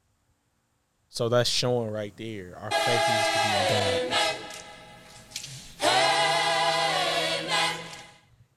So 1.10 1.30
that's 1.30 1.50
showing 1.50 1.92
right 1.92 2.14
there. 2.18 2.58
Our 2.60 2.72
faith 2.72 3.02
needs 3.10 3.28
to 3.28 3.40
be 3.44 3.50
in 3.56 4.10
God. 4.10 4.18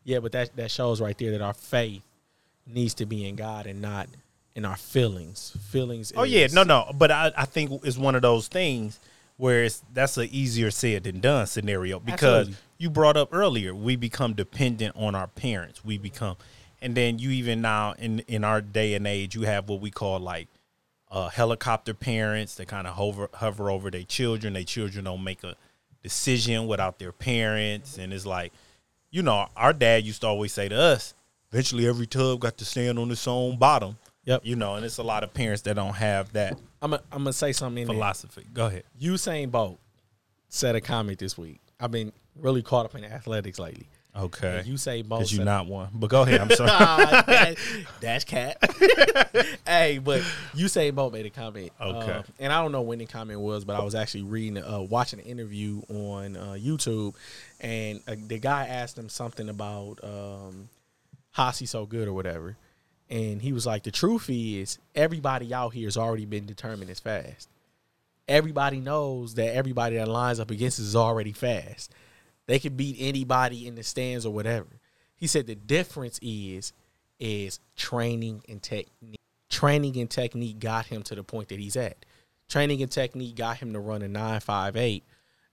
Yeah, 0.02 0.18
but 0.20 0.32
that 0.32 0.56
that 0.56 0.70
shows 0.70 1.00
right 1.00 1.16
there 1.16 1.30
that 1.32 1.42
our 1.42 1.54
faith 1.54 2.02
needs 2.66 2.94
to 2.94 3.06
be 3.06 3.28
in 3.28 3.36
God 3.36 3.66
and 3.66 3.80
not 3.80 4.08
in 4.54 4.64
our 4.64 4.76
feelings. 4.76 5.56
Feelings. 5.68 6.12
Oh 6.16 6.22
yeah, 6.22 6.48
no, 6.52 6.62
no. 6.62 6.90
But 6.94 7.10
I, 7.10 7.32
I 7.36 7.44
think 7.44 7.84
it's 7.84 7.98
one 7.98 8.14
of 8.14 8.22
those 8.22 8.48
things 8.48 8.98
where 9.36 9.64
it's 9.64 9.82
that's 9.92 10.18
a 10.18 10.24
easier 10.34 10.70
said 10.70 11.04
than 11.04 11.20
done 11.20 11.46
scenario 11.46 12.00
because 12.00 12.48
Absolutely. 12.48 12.56
you 12.78 12.90
brought 12.90 13.16
up 13.16 13.28
earlier 13.32 13.74
we 13.74 13.96
become 13.96 14.34
dependent 14.34 14.94
on 14.96 15.14
our 15.14 15.28
parents. 15.28 15.84
We 15.84 15.96
become, 15.98 16.36
and 16.82 16.94
then 16.94 17.18
you 17.18 17.30
even 17.30 17.60
now 17.60 17.94
in 17.98 18.20
in 18.20 18.44
our 18.44 18.60
day 18.60 18.94
and 18.94 19.06
age 19.06 19.34
you 19.34 19.42
have 19.42 19.68
what 19.68 19.80
we 19.80 19.90
call 19.90 20.18
like 20.18 20.48
uh, 21.10 21.28
helicopter 21.28 21.92
parents 21.92 22.54
that 22.54 22.68
kind 22.68 22.86
of 22.86 22.94
hover 22.94 23.28
hover 23.34 23.70
over 23.70 23.90
their 23.90 24.04
children. 24.04 24.54
Their 24.54 24.64
children 24.64 25.04
don't 25.04 25.24
make 25.24 25.42
a 25.42 25.56
decision 26.02 26.66
without 26.66 26.98
their 26.98 27.12
parents, 27.12 27.98
and 27.98 28.12
it's 28.12 28.26
like, 28.26 28.52
you 29.10 29.22
know, 29.22 29.48
our 29.56 29.72
dad 29.72 30.04
used 30.04 30.20
to 30.22 30.28
always 30.28 30.52
say 30.52 30.68
to 30.68 30.76
us, 30.76 31.14
"Eventually, 31.50 31.86
every 31.86 32.06
tub 32.06 32.40
got 32.40 32.56
to 32.58 32.64
stand 32.64 32.98
on 32.98 33.10
its 33.10 33.26
own 33.26 33.58
bottom." 33.58 33.98
Yep. 34.24 34.42
You 34.44 34.54
know, 34.54 34.76
and 34.76 34.84
it's 34.84 34.98
a 34.98 35.02
lot 35.02 35.24
of 35.24 35.34
parents 35.34 35.62
that 35.62 35.74
don't 35.74 35.94
have 35.94 36.32
that 36.34 36.58
I'm 36.82 36.90
gonna 36.90 37.02
I'm 37.10 37.18
gonna 37.24 37.32
say 37.32 37.52
something 37.52 37.82
in 37.82 37.88
there. 37.88 37.96
philosophy. 37.96 38.46
Go 38.52 38.66
ahead. 38.66 38.84
Usain 39.00 39.50
Bolt 39.50 39.80
said 40.48 40.76
a 40.76 40.80
comment 40.80 41.18
this 41.18 41.36
week. 41.36 41.60
I've 41.80 41.90
been 41.90 42.12
really 42.36 42.62
caught 42.62 42.84
up 42.84 42.94
in 42.94 43.04
athletics 43.04 43.58
lately. 43.58 43.88
Okay. 44.16 44.62
And 44.66 44.80
say 44.80 45.02
Bolt 45.02 45.20
Because 45.20 45.32
you're 45.34 45.44
not 45.44 45.66
one. 45.66 45.88
But 45.94 46.10
go 46.10 46.22
ahead. 46.22 46.40
I'm 46.40 46.50
sorry. 46.56 46.70
Ah, 46.72 47.22
that- 47.26 47.56
Dash 48.00 48.24
cat. 48.24 48.58
hey, 49.66 49.98
but 49.98 50.20
Usain 50.54 50.94
Bolt 50.94 51.12
made 51.12 51.26
a 51.26 51.30
comment. 51.30 51.70
Okay. 51.80 52.12
Uh, 52.12 52.22
and 52.40 52.52
I 52.52 52.60
don't 52.62 52.72
know 52.72 52.82
when 52.82 52.98
the 52.98 53.06
comment 53.06 53.40
was, 53.40 53.64
but 53.64 53.76
I 53.76 53.84
was 53.84 53.94
actually 53.94 54.22
reading, 54.22 54.62
uh, 54.62 54.80
watching 54.80 55.20
an 55.20 55.26
interview 55.26 55.82
on 55.88 56.36
uh, 56.36 56.56
YouTube, 56.58 57.14
and 57.60 58.00
uh, 58.08 58.16
the 58.26 58.38
guy 58.38 58.66
asked 58.66 58.98
him 58.98 59.08
something 59.08 59.48
about 59.48 60.00
um, 60.02 60.68
how's 61.32 61.58
he 61.58 61.66
so 61.66 61.86
good 61.86 62.08
or 62.08 62.12
whatever, 62.12 62.56
and 63.08 63.40
he 63.40 63.52
was 63.52 63.64
like, 63.64 63.84
"The 63.84 63.90
truth 63.92 64.26
is, 64.28 64.78
everybody 64.94 65.54
out 65.54 65.72
here 65.72 65.86
has 65.86 65.96
already 65.96 66.26
been 66.26 66.46
determined 66.46 66.90
as 66.90 66.98
fast. 67.00 67.48
Everybody 68.26 68.80
knows 68.80 69.34
that 69.34 69.54
everybody 69.54 69.96
that 69.96 70.08
lines 70.08 70.40
up 70.40 70.50
against 70.50 70.78
us 70.80 70.86
is 70.86 70.96
already 70.96 71.32
fast. 71.32 71.92
They 72.46 72.58
can 72.58 72.76
beat 72.76 72.96
anybody 72.98 73.66
in 73.66 73.74
the 73.74 73.82
stands 73.82 74.26
or 74.26 74.32
whatever." 74.32 74.80
He 75.14 75.26
said 75.26 75.46
the 75.46 75.54
difference 75.54 76.18
is 76.22 76.72
is 77.18 77.60
training 77.76 78.42
and 78.48 78.62
technique. 78.62 79.20
Training 79.50 79.96
and 79.98 80.10
technique 80.10 80.58
got 80.58 80.86
him 80.86 81.02
to 81.04 81.14
the 81.14 81.22
point 81.22 81.48
that 81.48 81.58
he's 81.58 81.76
at. 81.76 82.06
Training 82.48 82.82
and 82.82 82.90
technique 82.90 83.36
got 83.36 83.58
him 83.58 83.72
to 83.74 83.80
run 83.80 84.02
a 84.02 84.08
958 84.08 85.04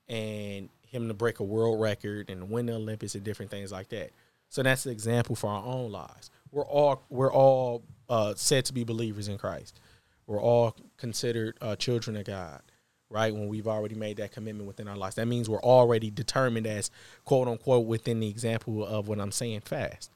and 0.08 0.70
him 0.88 1.08
to 1.10 1.14
break 1.14 1.40
a 1.40 1.44
world 1.44 1.80
record 1.82 2.30
and 2.30 2.50
win 2.50 2.68
the 2.68 2.74
Olympics 2.74 3.16
and 3.16 3.24
different 3.24 3.52
things 3.52 3.72
like 3.72 3.90
that. 3.90 4.12
So 4.50 4.64
that's 4.64 4.84
the 4.84 4.92
example 4.92 5.36
for 5.36 5.50
our 5.50 5.64
own 5.64 5.92
lives. 5.92 6.32
We're 6.52 6.66
all 6.66 7.04
we're 7.10 7.32
all 7.32 7.84
uh, 8.10 8.34
said 8.36 8.66
to 8.66 8.74
be 8.74 8.84
believers 8.84 9.28
in 9.28 9.38
Christ. 9.38 9.80
We're 10.26 10.42
all 10.42 10.76
considered 10.98 11.58
uh, 11.62 11.76
children 11.76 12.16
of 12.18 12.26
God, 12.26 12.62
right? 13.10 13.34
When 13.34 13.48
we've 13.48 13.68
already 13.68 13.96
made 13.96 14.18
that 14.18 14.32
commitment 14.32 14.68
within 14.68 14.88
our 14.88 14.98
lives, 14.98 15.16
that 15.16 15.28
means 15.28 15.50
we're 15.50 15.62
already 15.62 16.10
determined 16.12 16.68
as 16.68 16.92
quote 17.26 17.48
unquote 17.48 17.86
within 17.86 18.20
the 18.20 18.30
example 18.30 18.86
of 18.86 19.08
what 19.08 19.20
I'm 19.20 19.32
saying 19.32 19.62
fast. 19.62 20.12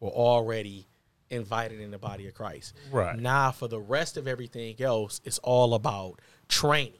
We're 0.00 0.10
already 0.10 0.86
invited 1.30 1.80
in 1.80 1.90
the 1.90 1.98
body 1.98 2.28
of 2.28 2.34
Christ. 2.34 2.74
Right. 2.92 3.18
Now, 3.18 3.50
for 3.50 3.66
the 3.66 3.80
rest 3.80 4.16
of 4.16 4.28
everything 4.28 4.80
else, 4.80 5.20
it's 5.24 5.38
all 5.38 5.74
about 5.74 6.20
training, 6.48 6.92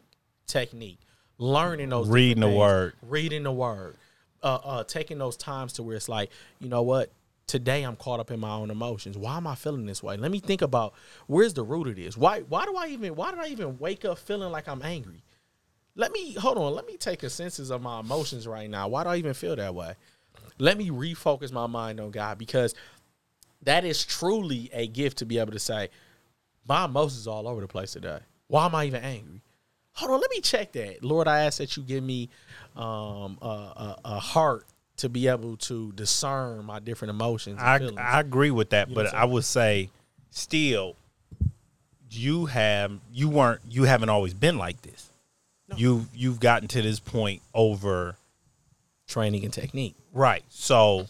technique, 0.47 0.99
learning 1.39 1.91
those, 1.91 2.09
Reading 2.09 2.41
the 2.41 2.47
things, 2.49 2.59
word. 2.59 2.93
reading 3.03 3.43
the 3.45 3.53
word, 3.53 3.97
uh, 4.43 4.59
uh, 4.65 4.85
taking 4.85 5.19
those 5.19 5.37
times 5.37 5.75
to 5.75 5.83
where 5.83 5.95
it's 5.97 6.09
like, 6.09 6.31
you 6.59 6.69
know 6.69 6.83
what? 6.83 7.13
Today 7.47 7.85
I'm 7.85 7.95
caught 7.95 8.19
up 8.19 8.33
in 8.33 8.41
my 8.41 8.51
own 8.51 8.71
emotions. 8.73 9.17
Why 9.17 9.37
am 9.37 9.47
I 9.47 9.55
feeling 9.55 9.87
this 9.87 10.03
way? 10.03 10.17
Let 10.17 10.33
me 10.33 10.41
think 10.41 10.63
about 10.63 10.95
where's 11.29 11.55
the 11.55 11.63
root 11.63 11.87
of 11.87 11.95
this. 11.95 12.17
Why? 12.17 12.41
Why 12.41 12.65
do 12.65 12.75
I 12.75 12.89
even? 12.89 13.15
Why 13.15 13.31
did 13.31 13.39
I 13.39 13.47
even 13.49 13.79
wake 13.79 14.05
up 14.05 14.19
feeling 14.19 14.51
like 14.51 14.67
I'm 14.67 14.83
angry? 14.83 15.23
Let 15.97 16.13
me 16.13 16.35
hold 16.35 16.59
on. 16.59 16.75
Let 16.75 16.87
me 16.87 16.97
take 16.97 17.23
a 17.23 17.31
census 17.31 17.71
of 17.71 17.83
my 17.83 18.01
emotions 18.01 18.47
right 18.47 18.69
now. 18.69 18.87
Why 18.87 19.03
do 19.03 19.11
I 19.11 19.17
even 19.17 19.35
feel 19.35 19.57
that 19.57 19.75
way? 19.75 19.95
Let 20.59 20.79
me 20.79 20.91
refocus 20.91 21.51
my 21.51 21.67
mind 21.67 22.01
on 22.01 22.11
God 22.11 22.39
because 22.39 22.75
that 23.63 23.85
is 23.85 24.05
truly 24.05 24.71
a 24.73 24.87
gift 24.87 25.19
to 25.19 25.27
be 25.27 25.39
able 25.39 25.53
to 25.53 25.59
say, 25.59 25.89
my 26.69 26.85
emotions 26.85 27.27
all 27.27 27.49
over 27.49 27.61
the 27.61 27.69
place 27.69 27.93
today. 27.93 28.19
Why 28.49 28.67
am 28.67 28.75
I 28.75 28.85
even 28.85 29.03
angry? 29.03 29.43
Hold 29.93 30.13
on, 30.13 30.21
let 30.21 30.31
me 30.31 30.41
check 30.41 30.73
that. 30.73 31.03
Lord, 31.03 31.27
I 31.27 31.41
ask 31.41 31.59
that 31.59 31.77
you 31.77 31.83
give 31.83 32.05
me 32.05 32.29
um, 32.77 33.39
a, 33.41 33.47
a, 33.47 33.97
a 34.05 34.19
heart 34.19 34.67
to 34.99 35.09
be 35.09 35.29
able 35.29 35.57
to 35.57 35.93
discern 35.93 36.65
my 36.65 36.79
different 36.79 37.11
emotions. 37.11 37.59
And 37.59 37.69
I 37.69 37.79
feelings. 37.79 37.99
I 37.99 38.21
agree 38.21 38.51
with 38.51 38.71
that, 38.71 38.89
know 38.89 38.95
but 38.95 39.15
I 39.15 39.25
would 39.25 39.45
say 39.45 39.91
still 40.31 40.97
you 42.11 42.47
have 42.47 42.93
you 43.13 43.29
weren't 43.29 43.61
you 43.69 43.85
haven't 43.85 44.09
always 44.09 44.35
been 44.35 44.59
like 44.59 44.83
this. 44.83 45.11
You 45.75 46.07
you've 46.15 46.39
gotten 46.39 46.69
to 46.69 46.83
this 46.83 47.01
point 47.01 47.43
over 47.53 48.17
Training 49.09 49.45
and 49.45 49.53
technique. 49.53 49.95
right. 50.13 50.43
So 50.49 51.07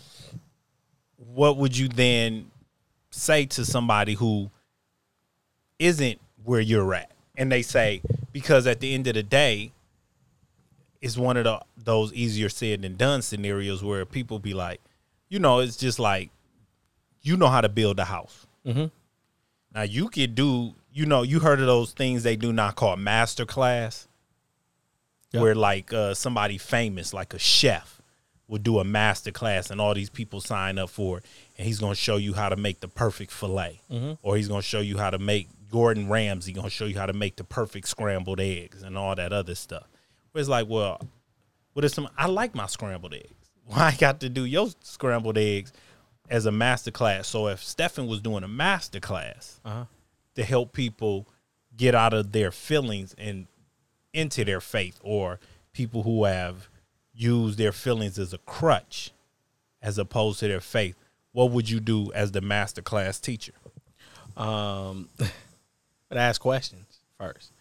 what 1.16 1.56
would 1.56 1.76
you 1.76 1.88
then 1.88 2.50
say 3.10 3.46
to 3.46 3.64
somebody 3.64 4.14
who 4.14 4.50
isn't 5.78 6.20
where 6.44 6.60
you're 6.60 6.94
at? 6.94 7.10
And 7.36 7.50
they 7.50 7.62
say 7.62 8.02
because 8.32 8.66
at 8.66 8.80
the 8.80 8.94
end 8.94 9.06
of 9.06 9.14
the 9.14 9.22
day 9.22 9.72
it's 11.00 11.16
one 11.16 11.36
of 11.36 11.44
the 11.44 11.60
those 11.76 12.12
easier 12.12 12.48
said 12.48 12.82
than 12.82 12.96
done 12.96 13.22
scenarios 13.22 13.82
where 13.82 14.04
people 14.04 14.38
be 14.38 14.54
like, 14.54 14.80
you 15.28 15.38
know, 15.38 15.60
it's 15.60 15.76
just 15.76 15.98
like 15.98 16.30
you 17.22 17.36
know 17.36 17.48
how 17.48 17.60
to 17.60 17.68
build 17.68 17.98
a 17.98 18.04
house. 18.04 18.46
Mm-hmm. 18.66 18.86
Now 19.74 19.82
you 19.82 20.08
could 20.08 20.34
do, 20.34 20.74
you 20.92 21.06
know, 21.06 21.22
you 21.22 21.40
heard 21.40 21.60
of 21.60 21.66
those 21.66 21.92
things 21.92 22.22
they 22.22 22.36
do 22.36 22.52
not 22.52 22.76
call 22.76 22.96
master 22.96 23.46
class, 23.46 24.06
Yep. 25.32 25.42
where 25.42 25.54
like 25.54 25.92
uh, 25.92 26.14
somebody 26.14 26.56
famous, 26.58 27.12
like 27.12 27.34
a 27.34 27.38
chef, 27.38 28.00
will 28.48 28.58
do 28.58 28.78
a 28.78 28.84
master 28.84 29.32
class, 29.32 29.70
and 29.70 29.80
all 29.80 29.92
these 29.92 30.08
people 30.10 30.40
sign 30.40 30.78
up 30.78 30.88
for 30.90 31.18
it, 31.18 31.24
and 31.58 31.66
he's 31.66 31.80
gonna 31.80 31.94
show 31.96 32.16
you 32.16 32.32
how 32.34 32.48
to 32.48 32.56
make 32.56 32.80
the 32.80 32.88
perfect 32.88 33.32
fillet, 33.32 33.80
or 34.22 34.36
he's 34.36 34.48
gonna 34.48 34.62
show 34.62 34.80
you 34.80 34.96
how 34.98 35.10
to 35.10 35.18
make 35.18 35.48
Gordon 35.70 36.08
Ramsay 36.08 36.52
gonna 36.52 36.70
show 36.70 36.84
you 36.84 36.96
how 36.96 37.06
to 37.06 37.12
make 37.12 37.36
the 37.36 37.44
perfect 37.44 37.88
scrambled 37.88 38.40
eggs 38.40 38.82
and 38.82 38.96
all 38.96 39.14
that 39.16 39.32
other 39.32 39.54
stuff. 39.56 39.88
Where 40.30 40.40
it's 40.40 40.48
like, 40.48 40.68
well, 40.68 41.00
what 41.72 41.84
is 41.84 41.92
some? 41.92 42.08
I 42.16 42.26
like 42.28 42.54
my 42.54 42.66
scrambled 42.66 43.14
eggs. 43.14 43.50
Why 43.64 43.86
I 43.92 43.96
got 43.96 44.20
to 44.20 44.28
do 44.28 44.44
your 44.44 44.68
scrambled 44.82 45.36
eggs 45.38 45.72
as 46.30 46.46
a 46.46 46.52
master 46.52 46.92
class? 46.92 47.26
So 47.26 47.48
if 47.48 47.64
Stefan 47.64 48.06
was 48.06 48.20
doing 48.20 48.44
a 48.44 48.48
master 48.48 49.00
class 49.00 49.60
Uh-huh. 49.64 49.86
to 50.36 50.44
help 50.44 50.72
people 50.72 51.26
get 51.76 51.94
out 51.96 52.14
of 52.14 52.30
their 52.30 52.52
feelings 52.52 53.12
and 53.18 53.48
into 54.16 54.44
their 54.44 54.60
faith, 54.60 54.98
or 55.02 55.38
people 55.72 56.02
who 56.02 56.24
have 56.24 56.68
used 57.14 57.58
their 57.58 57.72
feelings 57.72 58.18
as 58.18 58.32
a 58.32 58.38
crutch 58.38 59.12
as 59.82 59.98
opposed 59.98 60.40
to 60.40 60.48
their 60.48 60.60
faith, 60.60 60.96
what 61.32 61.50
would 61.50 61.68
you 61.68 61.80
do 61.80 62.10
as 62.12 62.32
the 62.32 62.40
master 62.40 62.82
class 62.82 63.20
teacher? 63.20 63.52
Um, 64.36 65.08
but 66.08 66.18
ask 66.18 66.40
questions 66.40 67.00
first. 67.18 67.52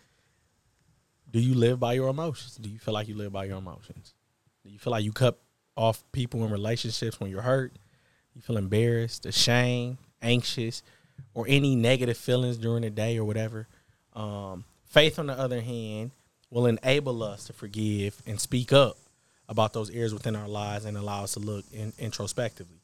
Do 1.31 1.39
you 1.39 1.53
live 1.53 1.79
by 1.79 1.93
your 1.93 2.07
emotions? 2.09 2.55
Do 2.55 2.69
you 2.69 2.79
feel 2.79 2.93
like 2.93 3.07
you 3.07 3.15
live 3.15 3.33
by 3.33 3.45
your 3.45 3.57
emotions? 3.57 4.13
Do 4.63 4.71
you 4.71 4.79
feel 4.79 4.91
like 4.91 5.03
you 5.03 5.11
cut 5.11 5.37
off 5.75 6.03
people 6.11 6.43
in 6.45 6.51
relationships 6.51 7.19
when 7.19 7.29
you're 7.29 7.41
hurt? 7.41 7.73
You 8.33 8.41
feel 8.41 8.57
embarrassed, 8.57 9.25
ashamed, 9.25 9.97
anxious, 10.21 10.81
or 11.33 11.45
any 11.47 11.75
negative 11.75 12.17
feelings 12.17 12.57
during 12.57 12.83
the 12.83 12.89
day 12.89 13.17
or 13.17 13.25
whatever? 13.25 13.67
Um, 14.13 14.63
faith, 14.85 15.19
on 15.19 15.27
the 15.27 15.37
other 15.37 15.61
hand, 15.61 16.11
will 16.55 16.67
enable 16.67 17.21
us 17.21 17.43
to 17.43 17.51
forgive 17.51 18.21
and 18.25 18.39
speak 18.39 18.71
up 18.71 18.95
about 19.49 19.73
those 19.73 19.89
areas 19.89 20.13
within 20.13 20.37
our 20.37 20.47
lives 20.47 20.85
and 20.85 20.95
allow 20.95 21.21
us 21.21 21.33
to 21.33 21.39
look 21.41 21.65
in, 21.73 21.91
introspectively. 21.99 22.77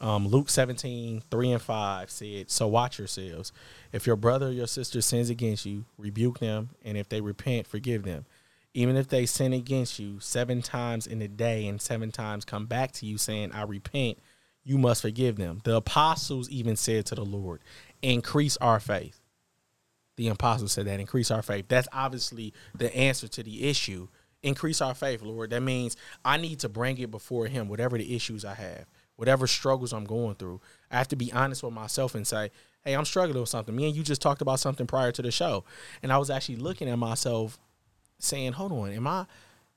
Um, 0.00 0.26
Luke 0.26 0.50
17, 0.50 1.22
3 1.30 1.52
and 1.52 1.62
5 1.62 2.10
said, 2.10 2.50
So 2.50 2.66
watch 2.66 2.98
yourselves. 2.98 3.52
If 3.92 4.08
your 4.08 4.16
brother 4.16 4.48
or 4.48 4.50
your 4.50 4.66
sister 4.66 5.00
sins 5.00 5.30
against 5.30 5.64
you, 5.64 5.84
rebuke 5.96 6.40
them, 6.40 6.70
and 6.84 6.98
if 6.98 7.08
they 7.08 7.20
repent, 7.20 7.68
forgive 7.68 8.02
them. 8.02 8.26
Even 8.74 8.96
if 8.96 9.06
they 9.06 9.24
sin 9.24 9.52
against 9.52 10.00
you 10.00 10.18
seven 10.18 10.60
times 10.60 11.06
in 11.06 11.22
a 11.22 11.28
day 11.28 11.68
and 11.68 11.80
seven 11.80 12.10
times 12.10 12.44
come 12.44 12.66
back 12.66 12.90
to 12.92 13.06
you 13.06 13.18
saying, 13.18 13.52
I 13.52 13.62
repent, 13.62 14.18
you 14.64 14.78
must 14.78 15.00
forgive 15.00 15.36
them. 15.36 15.60
The 15.62 15.76
apostles 15.76 16.50
even 16.50 16.74
said 16.74 17.06
to 17.06 17.14
the 17.14 17.24
Lord, 17.24 17.60
Increase 18.02 18.56
our 18.56 18.80
faith. 18.80 19.21
The 20.16 20.28
apostles 20.28 20.72
said 20.72 20.86
that, 20.86 21.00
increase 21.00 21.30
our 21.30 21.42
faith. 21.42 21.66
That's 21.68 21.88
obviously 21.92 22.52
the 22.74 22.94
answer 22.94 23.28
to 23.28 23.42
the 23.42 23.68
issue. 23.68 24.08
Increase 24.42 24.80
our 24.80 24.94
faith, 24.94 25.22
Lord. 25.22 25.50
That 25.50 25.62
means 25.62 25.96
I 26.24 26.36
need 26.36 26.58
to 26.60 26.68
bring 26.68 26.98
it 26.98 27.10
before 27.10 27.46
Him, 27.46 27.68
whatever 27.68 27.96
the 27.96 28.14
issues 28.14 28.44
I 28.44 28.54
have, 28.54 28.86
whatever 29.16 29.46
struggles 29.46 29.92
I'm 29.92 30.04
going 30.04 30.34
through. 30.34 30.60
I 30.90 30.98
have 30.98 31.08
to 31.08 31.16
be 31.16 31.32
honest 31.32 31.62
with 31.62 31.72
myself 31.72 32.14
and 32.14 32.26
say, 32.26 32.50
hey, 32.84 32.94
I'm 32.94 33.04
struggling 33.04 33.40
with 33.40 33.48
something. 33.48 33.74
Me 33.74 33.86
and 33.86 33.96
you 33.96 34.02
just 34.02 34.20
talked 34.20 34.42
about 34.42 34.60
something 34.60 34.86
prior 34.86 35.12
to 35.12 35.22
the 35.22 35.30
show. 35.30 35.64
And 36.02 36.12
I 36.12 36.18
was 36.18 36.28
actually 36.28 36.56
looking 36.56 36.88
at 36.88 36.98
myself 36.98 37.58
saying, 38.18 38.52
hold 38.52 38.72
on, 38.72 38.92
am 38.92 39.06
I 39.06 39.26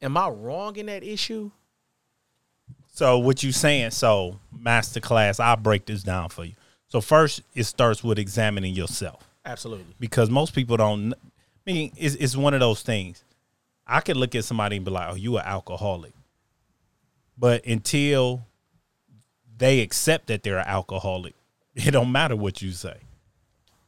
am 0.02 0.18
I 0.18 0.28
wrong 0.30 0.76
in 0.76 0.88
that 0.88 1.04
issue? 1.04 1.52
So 2.92 3.20
what 3.20 3.44
you 3.44 3.52
saying? 3.52 3.92
So 3.92 4.40
master 4.58 5.00
class, 5.00 5.40
I'll 5.40 5.58
break 5.58 5.86
this 5.86 6.04
down 6.04 6.30
for 6.30 6.46
you. 6.46 6.54
So 6.88 7.02
first, 7.02 7.42
it 7.54 7.64
starts 7.66 8.04
with 8.04 8.20
examining 8.20 8.74
yourself 8.74 9.30
Absolutely. 9.46 9.94
because 10.00 10.30
most 10.30 10.54
people 10.54 10.78
don't. 10.78 11.14
I 11.14 11.72
mean, 11.72 11.92
it's, 11.98 12.16
it's 12.16 12.36
one 12.36 12.54
of 12.54 12.60
those 12.60 12.82
things. 12.82 13.24
I 13.88 14.02
could 14.02 14.18
look 14.18 14.34
at 14.36 14.46
somebody 14.46 14.78
and 14.78 14.86
be 14.86 14.92
like, 14.92 15.12
"Oh, 15.12 15.16
you 15.16 15.38
an 15.38 15.46
alcoholic," 15.46 16.14
but 17.38 17.66
until 17.66 18.46
they 19.58 19.82
accept 19.82 20.28
that 20.28 20.44
they're 20.44 20.58
an 20.58 20.68
alcoholic, 20.68 21.34
it 21.76 21.92
don't 21.92 22.12
matter 22.12 22.36
what 22.36 22.62
you 22.62 22.72
say. 22.72 22.98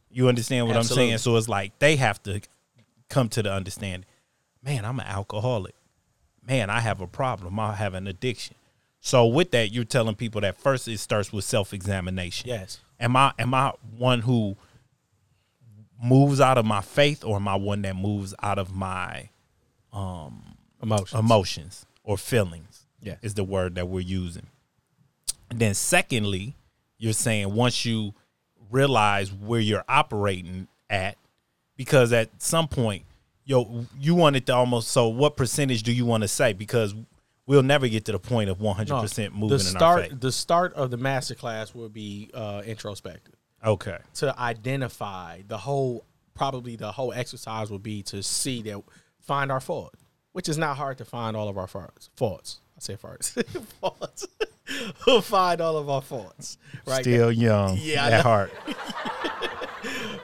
You 0.10 0.30
understand 0.30 0.68
what 0.68 0.78
Absolutely. 0.78 1.04
I'm 1.04 1.10
saying? 1.10 1.18
So 1.20 1.36
it's 1.36 1.50
like 1.50 1.78
they 1.80 1.96
have 1.98 2.22
to 2.24 2.42
come 3.10 3.30
to 3.30 3.44
the 3.44 3.52
understanding. 3.52 4.06
Man, 4.64 4.86
I'm 4.86 5.00
an 5.00 5.06
alcoholic. 5.06 5.76
Man, 6.46 6.70
I 6.70 6.80
have 6.80 7.02
a 7.02 7.08
problem. 7.08 7.60
I 7.60 7.74
have 7.76 7.94
an 7.94 8.08
addiction. 8.08 8.56
So 9.00 9.26
with 9.28 9.52
that, 9.52 9.72
you're 9.72 9.84
telling 9.84 10.16
people 10.16 10.42
that 10.42 10.58
first 10.58 10.88
it 10.88 10.98
starts 11.00 11.32
with 11.32 11.44
self 11.46 11.74
examination. 11.74 12.50
Yes. 12.50 12.80
Am 13.00 13.16
I 13.16 13.34
am 13.38 13.54
I 13.54 13.74
one 13.98 14.22
who 14.22 14.56
moves 16.02 16.40
out 16.42 16.58
of 16.58 16.66
my 16.66 16.82
faith, 16.82 17.24
or 17.24 17.36
am 17.38 17.48
I 17.48 17.56
one 17.56 17.82
that 17.84 17.96
moves 17.96 18.34
out 18.42 18.60
of 18.60 18.74
my 18.74 19.30
Emotions. 20.82 21.14
emotions 21.14 21.86
or 22.04 22.18
feelings? 22.18 22.86
Yeah. 23.02 23.16
is 23.22 23.36
the 23.36 23.44
word 23.44 23.76
that 23.76 23.88
we're 23.88 24.00
using. 24.02 24.48
And 25.50 25.60
then 25.60 25.74
secondly, 25.76 26.56
you're 26.98 27.14
saying 27.14 27.54
once 27.54 27.86
you 27.86 28.14
realize 28.72 29.32
where 29.32 29.60
you're 29.60 29.86
operating 29.88 30.68
at, 30.90 31.16
because 31.78 32.12
at 32.12 32.42
some 32.42 32.68
point, 32.68 33.06
yo, 33.46 33.86
you 34.00 34.14
want 34.16 34.36
it 34.36 34.46
to 34.48 34.56
almost. 34.56 34.90
So, 34.90 35.08
what 35.08 35.38
percentage 35.38 35.84
do 35.84 35.94
you 35.94 36.06
want 36.06 36.24
to 36.24 36.28
say? 36.28 36.52
Because 36.54 36.96
we'll 37.46 37.64
never 37.64 37.88
get 37.88 38.04
to 38.06 38.12
the 38.12 38.20
point 38.20 38.50
of 38.50 38.60
100 38.60 38.90
No, 38.94 39.02
percent 39.02 39.34
the 39.34 39.40
moving 39.40 39.60
in 39.60 39.66
our 39.68 39.70
start 39.70 40.10
faith. 40.10 40.20
the 40.20 40.32
start 40.32 40.74
of 40.74 40.90
the 40.92 40.98
master 40.98 41.36
class 41.36 41.74
will 41.74 41.90
be 41.90 42.30
uh, 42.34 42.62
introspective. 42.66 43.36
Okay. 43.66 43.98
to 44.16 44.38
identify 44.40 45.42
the 45.48 45.58
whole 45.58 46.06
probably 46.36 46.76
the 46.76 46.92
whole 46.92 47.12
exercise 47.14 47.70
will 47.72 47.80
be 47.80 48.04
to 48.04 48.22
see 48.22 48.62
that 48.62 48.82
find 49.20 49.52
our 49.52 49.60
fault 49.60 49.94
which 50.34 50.48
is 50.48 50.58
not 50.58 50.78
hard 50.78 50.98
to 51.00 51.06
find 51.06 51.36
all 51.36 51.50
of 51.50 51.58
our 51.58 51.66
faults 51.68 52.10
faults 52.16 52.60
i 52.78 52.80
say 52.80 52.96
faults 52.96 53.36
faults 53.82 54.28
we'll 55.08 55.22
find 55.22 55.60
all 55.62 55.78
of 55.78 55.90
our 55.90 56.02
faults 56.02 56.58
right 56.86 57.02
Still 57.04 57.32
young. 57.32 57.78
Yeah, 57.82 58.06
At 58.08 58.22
heart. 58.22 58.52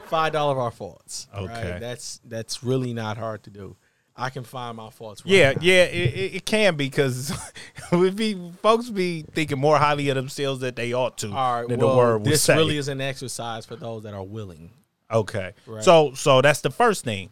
find 0.06 0.36
all 0.36 0.52
of 0.52 0.58
our 0.58 0.72
faults 0.72 1.28
Okay. 1.36 1.72
right? 1.72 1.80
that's 1.80 2.20
that's 2.26 2.64
really 2.64 2.94
not 2.94 3.18
hard 3.18 3.44
to 3.44 3.50
do 3.50 3.76
i 4.16 4.30
can 4.30 4.44
find 4.44 4.78
my 4.78 4.90
faults 4.90 5.24
right 5.26 5.32
Yeah, 5.32 5.52
now. 5.52 5.58
yeah, 5.62 5.84
it, 5.84 6.36
it, 6.36 6.46
can 6.46 6.76
be 6.76 6.86
because 6.86 7.32
we 7.92 8.10
be 8.12 8.52
folks 8.62 8.90
be 8.90 9.24
thinking 9.34 9.60
more 9.60 9.78
highly 9.78 10.10
of 10.10 10.16
themselves 10.16 10.60
that 10.62 10.76
they 10.76 10.94
ought 10.94 11.18
to 11.20 11.32
all 11.32 11.62
right 11.62 11.68
than 11.70 11.80
well, 11.80 11.92
the 11.92 11.98
word 11.98 12.24
this 12.24 12.44
say. 12.44 12.56
really 12.56 12.78
is 12.78 12.88
an 12.88 13.02
exercise 13.02 13.66
for 13.66 13.76
those 13.76 14.04
that 14.04 14.14
are 14.14 14.24
willing 14.24 14.70
okay. 15.12 15.54
Right. 15.68 15.84
So 15.84 16.14
so 16.14 16.42
that's 16.42 16.62
the 16.62 16.72
first 16.72 17.04
thing. 17.04 17.30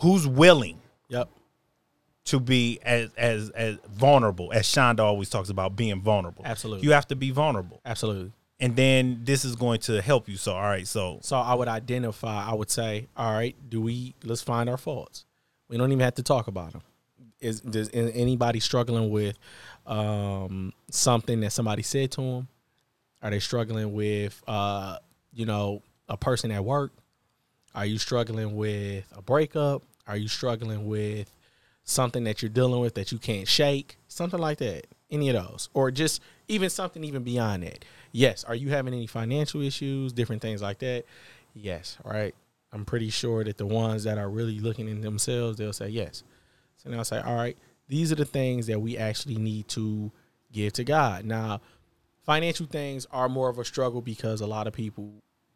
Who's 0.00 0.26
willing 0.26 0.80
yep 1.08 1.28
to 2.26 2.40
be 2.40 2.78
as 2.82 3.10
as 3.16 3.50
as 3.50 3.76
vulnerable 3.92 4.52
as 4.52 4.66
Shonda 4.66 5.00
always 5.00 5.28
talks 5.28 5.50
about 5.50 5.76
being 5.76 6.00
vulnerable? 6.00 6.42
Absolutely. 6.46 6.86
You 6.86 6.92
have 6.92 7.06
to 7.08 7.16
be 7.16 7.30
vulnerable. 7.30 7.80
absolutely 7.84 8.32
and 8.60 8.76
then 8.76 9.20
this 9.24 9.44
is 9.44 9.56
going 9.56 9.80
to 9.80 10.00
help 10.02 10.28
you. 10.28 10.36
So 10.36 10.52
all 10.54 10.62
right, 10.62 10.86
so 10.86 11.18
So 11.22 11.36
I 11.36 11.54
would 11.54 11.68
identify. 11.68 12.46
I 12.50 12.54
would 12.54 12.70
say, 12.70 13.08
all 13.16 13.32
right, 13.32 13.56
do 13.68 13.80
we? 13.80 14.14
Let's 14.22 14.42
find 14.42 14.68
our 14.68 14.76
faults. 14.76 15.24
We 15.70 15.78
don't 15.78 15.92
even 15.92 16.00
have 16.00 16.16
to 16.16 16.22
talk 16.22 16.48
about 16.48 16.72
them. 16.72 16.82
Is 17.40 17.60
does 17.60 17.88
anybody 17.94 18.60
struggling 18.60 19.08
with 19.08 19.38
um, 19.86 20.74
something 20.90 21.40
that 21.40 21.52
somebody 21.52 21.82
said 21.82 22.10
to 22.12 22.20
them? 22.20 22.48
Are 23.22 23.30
they 23.30 23.38
struggling 23.38 23.92
with, 23.94 24.42
uh, 24.46 24.98
you 25.32 25.46
know, 25.46 25.82
a 26.08 26.16
person 26.16 26.50
at 26.50 26.64
work? 26.64 26.92
Are 27.74 27.86
you 27.86 27.98
struggling 27.98 28.56
with 28.56 29.04
a 29.16 29.22
breakup? 29.22 29.82
Are 30.06 30.16
you 30.16 30.28
struggling 30.28 30.86
with 30.86 31.32
something 31.84 32.24
that 32.24 32.42
you're 32.42 32.50
dealing 32.50 32.80
with 32.80 32.94
that 32.96 33.12
you 33.12 33.18
can't 33.18 33.46
shake? 33.46 33.96
Something 34.08 34.40
like 34.40 34.58
that. 34.58 34.86
Any 35.10 35.28
of 35.30 35.44
those, 35.44 35.68
or 35.72 35.90
just 35.90 36.20
even 36.48 36.68
something 36.68 37.02
even 37.04 37.22
beyond 37.22 37.62
that. 37.62 37.84
Yes. 38.12 38.44
Are 38.44 38.54
you 38.54 38.70
having 38.70 38.92
any 38.92 39.06
financial 39.06 39.62
issues? 39.62 40.12
Different 40.12 40.42
things 40.42 40.62
like 40.62 40.80
that. 40.80 41.04
Yes. 41.54 41.96
Right. 42.04 42.34
I'm 42.72 42.84
pretty 42.84 43.10
sure 43.10 43.44
that 43.44 43.58
the 43.58 43.66
ones 43.66 44.04
that 44.04 44.18
are 44.18 44.28
really 44.28 44.60
looking 44.60 44.88
in 44.88 45.00
themselves, 45.00 45.58
they'll 45.58 45.72
say 45.72 45.88
yes. 45.88 46.22
So 46.76 46.90
now 46.90 46.98
I'll 46.98 47.04
say, 47.04 47.20
all 47.20 47.36
right, 47.36 47.56
these 47.88 48.12
are 48.12 48.16
the 48.16 48.24
things 48.24 48.66
that 48.68 48.80
we 48.80 48.96
actually 48.96 49.36
need 49.36 49.68
to 49.68 50.12
give 50.52 50.72
to 50.74 50.84
God. 50.84 51.24
Now, 51.24 51.60
financial 52.24 52.66
things 52.66 53.06
are 53.10 53.28
more 53.28 53.48
of 53.48 53.58
a 53.58 53.64
struggle 53.64 54.00
because 54.00 54.40
a 54.40 54.46
lot 54.46 54.66
of 54.66 54.72
people, 54.72 55.12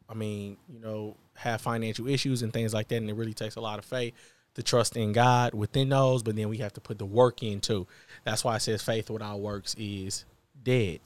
I 0.08 0.14
mean, 0.14 0.56
you 0.68 0.80
know, 0.80 1.16
have 1.34 1.60
financial 1.60 2.08
issues 2.08 2.42
and 2.42 2.52
things 2.52 2.74
like 2.74 2.88
that, 2.88 2.96
and 2.96 3.08
it 3.08 3.14
really 3.14 3.34
takes 3.34 3.56
a 3.56 3.60
lot 3.60 3.78
of 3.78 3.84
faith 3.84 4.14
to 4.54 4.62
trust 4.62 4.96
in 4.96 5.12
God 5.12 5.54
within 5.54 5.88
those. 5.88 6.22
But 6.22 6.36
then 6.36 6.48
we 6.48 6.58
have 6.58 6.72
to 6.74 6.80
put 6.80 6.98
the 6.98 7.06
work 7.06 7.42
in 7.42 7.60
too. 7.60 7.86
That's 8.24 8.44
why 8.44 8.56
it 8.56 8.60
says 8.60 8.82
faith 8.82 9.10
without 9.10 9.40
works 9.40 9.74
is 9.78 10.24
dead, 10.62 11.00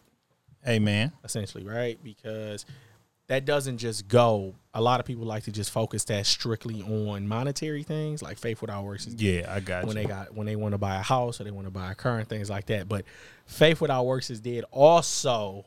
amen. 0.67 1.13
essentially, 1.25 1.65
right? 1.65 1.99
Because 2.03 2.65
that 3.29 3.45
doesn't 3.45 3.79
just 3.79 4.09
go. 4.09 4.55
A 4.75 4.81
lot 4.81 5.01
of 5.01 5.07
people 5.07 5.25
like 5.25 5.45
to 5.45 5.53
just 5.53 5.71
focus 5.71 6.05
that 6.05 6.27
strictly 6.27 6.83
on 6.83 7.27
monetary 7.29 7.83
things, 7.83 8.23
like 8.23 8.39
faith 8.39 8.61
without 8.61 8.85
works 8.85 9.07
is 9.07 9.15
Yeah, 9.15 9.53
I 9.53 9.61
got 9.61 9.85
when 9.87 9.97
you. 9.97 10.03
they 10.03 10.09
got 10.09 10.35
when 10.35 10.47
they 10.47 10.57
want 10.57 10.73
to 10.73 10.79
buy 10.79 10.97
a 10.97 11.03
house 11.03 11.41
or 11.41 11.45
they 11.45 11.51
want 11.51 11.67
to 11.67 11.71
buy 11.71 11.91
a 11.91 11.95
car 11.95 12.19
and 12.19 12.29
things 12.29 12.49
like 12.51 12.67
that. 12.67 12.89
But 12.89 13.05
faith 13.47 13.81
without 13.81 14.05
works 14.07 14.31
is 14.31 14.41
dead. 14.41 14.65
Also, 14.71 15.65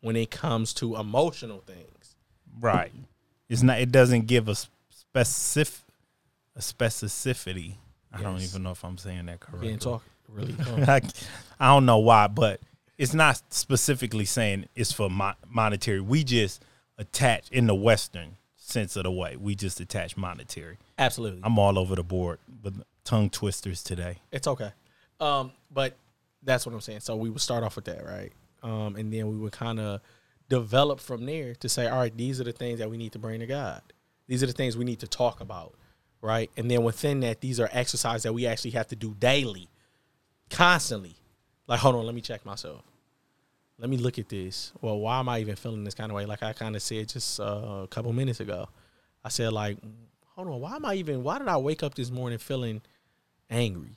when 0.00 0.16
it 0.16 0.30
comes 0.30 0.72
to 0.74 0.96
emotional 0.96 1.60
things, 1.66 2.16
Right. 2.58 2.92
It's 3.48 3.62
not. 3.62 3.80
It 3.80 3.90
doesn't 3.92 4.26
give 4.26 4.48
a 4.48 4.54
specific 4.90 5.80
a 6.56 6.60
specificity. 6.60 7.74
I 8.12 8.22
don't 8.22 8.40
even 8.40 8.62
know 8.62 8.72
if 8.72 8.84
I'm 8.84 8.98
saying 8.98 9.26
that 9.26 9.40
correctly. 9.40 9.70
can't 9.70 9.80
talk 9.82 10.02
really. 10.28 10.54
I, 10.86 11.00
I 11.58 11.68
don't 11.68 11.86
know 11.86 11.98
why, 11.98 12.26
but 12.26 12.60
it's 12.98 13.14
not 13.14 13.40
specifically 13.52 14.24
saying 14.24 14.66
it's 14.74 14.92
for 14.92 15.08
mo- 15.08 15.34
monetary. 15.48 16.00
We 16.00 16.24
just 16.24 16.62
attach 17.00 17.50
in 17.50 17.66
the 17.66 17.74
Western 17.74 18.36
sense 18.56 18.94
of 18.94 19.02
the 19.04 19.10
way. 19.10 19.36
We 19.36 19.56
just 19.56 19.80
attach 19.80 20.16
monetary. 20.16 20.78
Absolutely, 20.98 21.40
I'm 21.42 21.58
all 21.58 21.78
over 21.78 21.96
the 21.96 22.04
board 22.04 22.38
with 22.62 22.82
tongue 23.04 23.30
twisters 23.30 23.82
today. 23.82 24.18
it's 24.30 24.46
okay. 24.46 24.70
Um, 25.18 25.52
but 25.70 25.96
that's 26.42 26.64
what 26.64 26.74
I'm 26.74 26.80
saying. 26.80 27.00
So 27.00 27.16
we 27.16 27.28
would 27.30 27.40
start 27.40 27.64
off 27.64 27.76
with 27.76 27.86
that, 27.86 28.04
right? 28.04 28.32
Um, 28.62 28.96
and 28.96 29.12
then 29.12 29.28
we 29.28 29.36
would 29.36 29.52
kind 29.52 29.80
of 29.80 30.00
develop 30.48 31.00
from 31.00 31.26
there 31.26 31.54
to 31.56 31.68
say, 31.68 31.86
all 31.86 31.98
right, 31.98 32.16
these 32.16 32.40
are 32.40 32.44
the 32.44 32.52
things 32.52 32.78
that 32.78 32.90
we 32.90 32.96
need 32.96 33.12
to 33.12 33.18
bring 33.18 33.40
to 33.40 33.46
God. 33.46 33.82
These 34.26 34.42
are 34.42 34.46
the 34.46 34.52
things 34.52 34.76
we 34.76 34.84
need 34.84 35.00
to 35.00 35.08
talk 35.08 35.40
about, 35.40 35.74
right? 36.22 36.50
And 36.56 36.70
then 36.70 36.82
within 36.82 37.20
that, 37.20 37.40
these 37.40 37.58
are 37.60 37.68
exercises 37.72 38.22
that 38.22 38.32
we 38.32 38.46
actually 38.46 38.72
have 38.72 38.88
to 38.88 38.96
do 38.96 39.14
daily, 39.18 39.68
constantly. 40.50 41.16
Like, 41.66 41.80
hold 41.80 41.96
on, 41.96 42.06
let 42.06 42.14
me 42.14 42.20
check 42.20 42.44
myself. 42.46 42.82
Let 43.80 43.88
me 43.88 43.96
look 43.96 44.18
at 44.18 44.28
this. 44.28 44.72
Well, 44.82 44.98
why 44.98 45.20
am 45.20 45.28
I 45.30 45.40
even 45.40 45.56
feeling 45.56 45.84
this 45.84 45.94
kind 45.94 46.12
of 46.12 46.16
way? 46.16 46.26
Like 46.26 46.42
I 46.42 46.52
kind 46.52 46.76
of 46.76 46.82
said 46.82 47.08
just 47.08 47.40
uh, 47.40 47.80
a 47.82 47.88
couple 47.88 48.12
minutes 48.12 48.40
ago. 48.40 48.68
I 49.24 49.30
said, 49.30 49.54
like, 49.54 49.78
hold 50.26 50.48
on, 50.48 50.60
why 50.60 50.76
am 50.76 50.84
I 50.84 50.94
even? 50.94 51.22
Why 51.22 51.38
did 51.38 51.48
I 51.48 51.56
wake 51.56 51.82
up 51.82 51.94
this 51.94 52.10
morning 52.10 52.38
feeling 52.38 52.82
angry? 53.48 53.96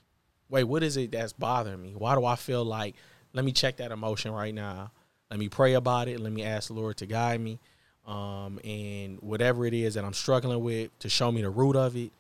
Wait, 0.50 0.64
what 0.64 0.84
is 0.84 0.96
it 0.96 1.12
that's 1.12 1.34
bothering 1.34 1.82
me? 1.82 1.96
Why 1.98 2.16
do 2.16 2.24
I 2.26 2.36
feel 2.36 2.64
like? 2.64 2.96
Let 3.34 3.44
me 3.44 3.52
check 3.52 3.78
that 3.78 3.92
emotion 3.92 4.32
right 4.32 4.54
now. 4.54 4.92
Let 5.30 5.40
me 5.40 5.50
pray 5.50 5.74
about 5.74 6.08
it. 6.08 6.20
Let 6.20 6.32
me 6.32 6.44
ask 6.44 6.68
the 6.68 6.76
Lord 6.76 6.96
to 6.98 7.06
guide 7.06 7.42
me, 7.42 7.60
um, 8.06 8.60
and 8.64 9.20
whatever 9.20 9.66
it 9.66 9.74
is 9.74 9.96
that 9.96 10.06
I'm 10.06 10.14
struggling 10.14 10.64
with, 10.64 10.98
to 11.00 11.10
show 11.10 11.32
me 11.32 11.42
the 11.42 11.50
root 11.50 11.76
of 11.76 11.98
it, 11.98 12.12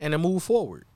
and 0.00 0.12
to 0.12 0.18
move 0.18 0.42
forward, 0.42 0.86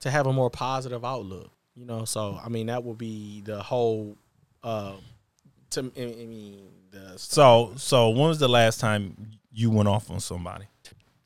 to 0.00 0.10
have 0.10 0.26
a 0.26 0.32
more 0.32 0.50
positive 0.50 1.04
outlook. 1.04 1.50
You 1.76 1.84
know, 1.84 2.04
so 2.04 2.40
I 2.44 2.48
mean 2.48 2.66
that 2.66 2.82
will 2.82 2.94
be 2.94 3.42
the 3.42 3.62
whole. 3.62 4.16
Uh, 4.64 4.94
to 5.72 5.80
I 5.96 6.04
mean 6.26 6.68
the 6.90 7.18
So, 7.18 7.72
so 7.76 8.10
when 8.10 8.28
was 8.28 8.38
the 8.38 8.48
last 8.48 8.80
time 8.80 9.16
you 9.52 9.70
went 9.70 9.88
off 9.88 10.10
on 10.10 10.20
somebody? 10.20 10.64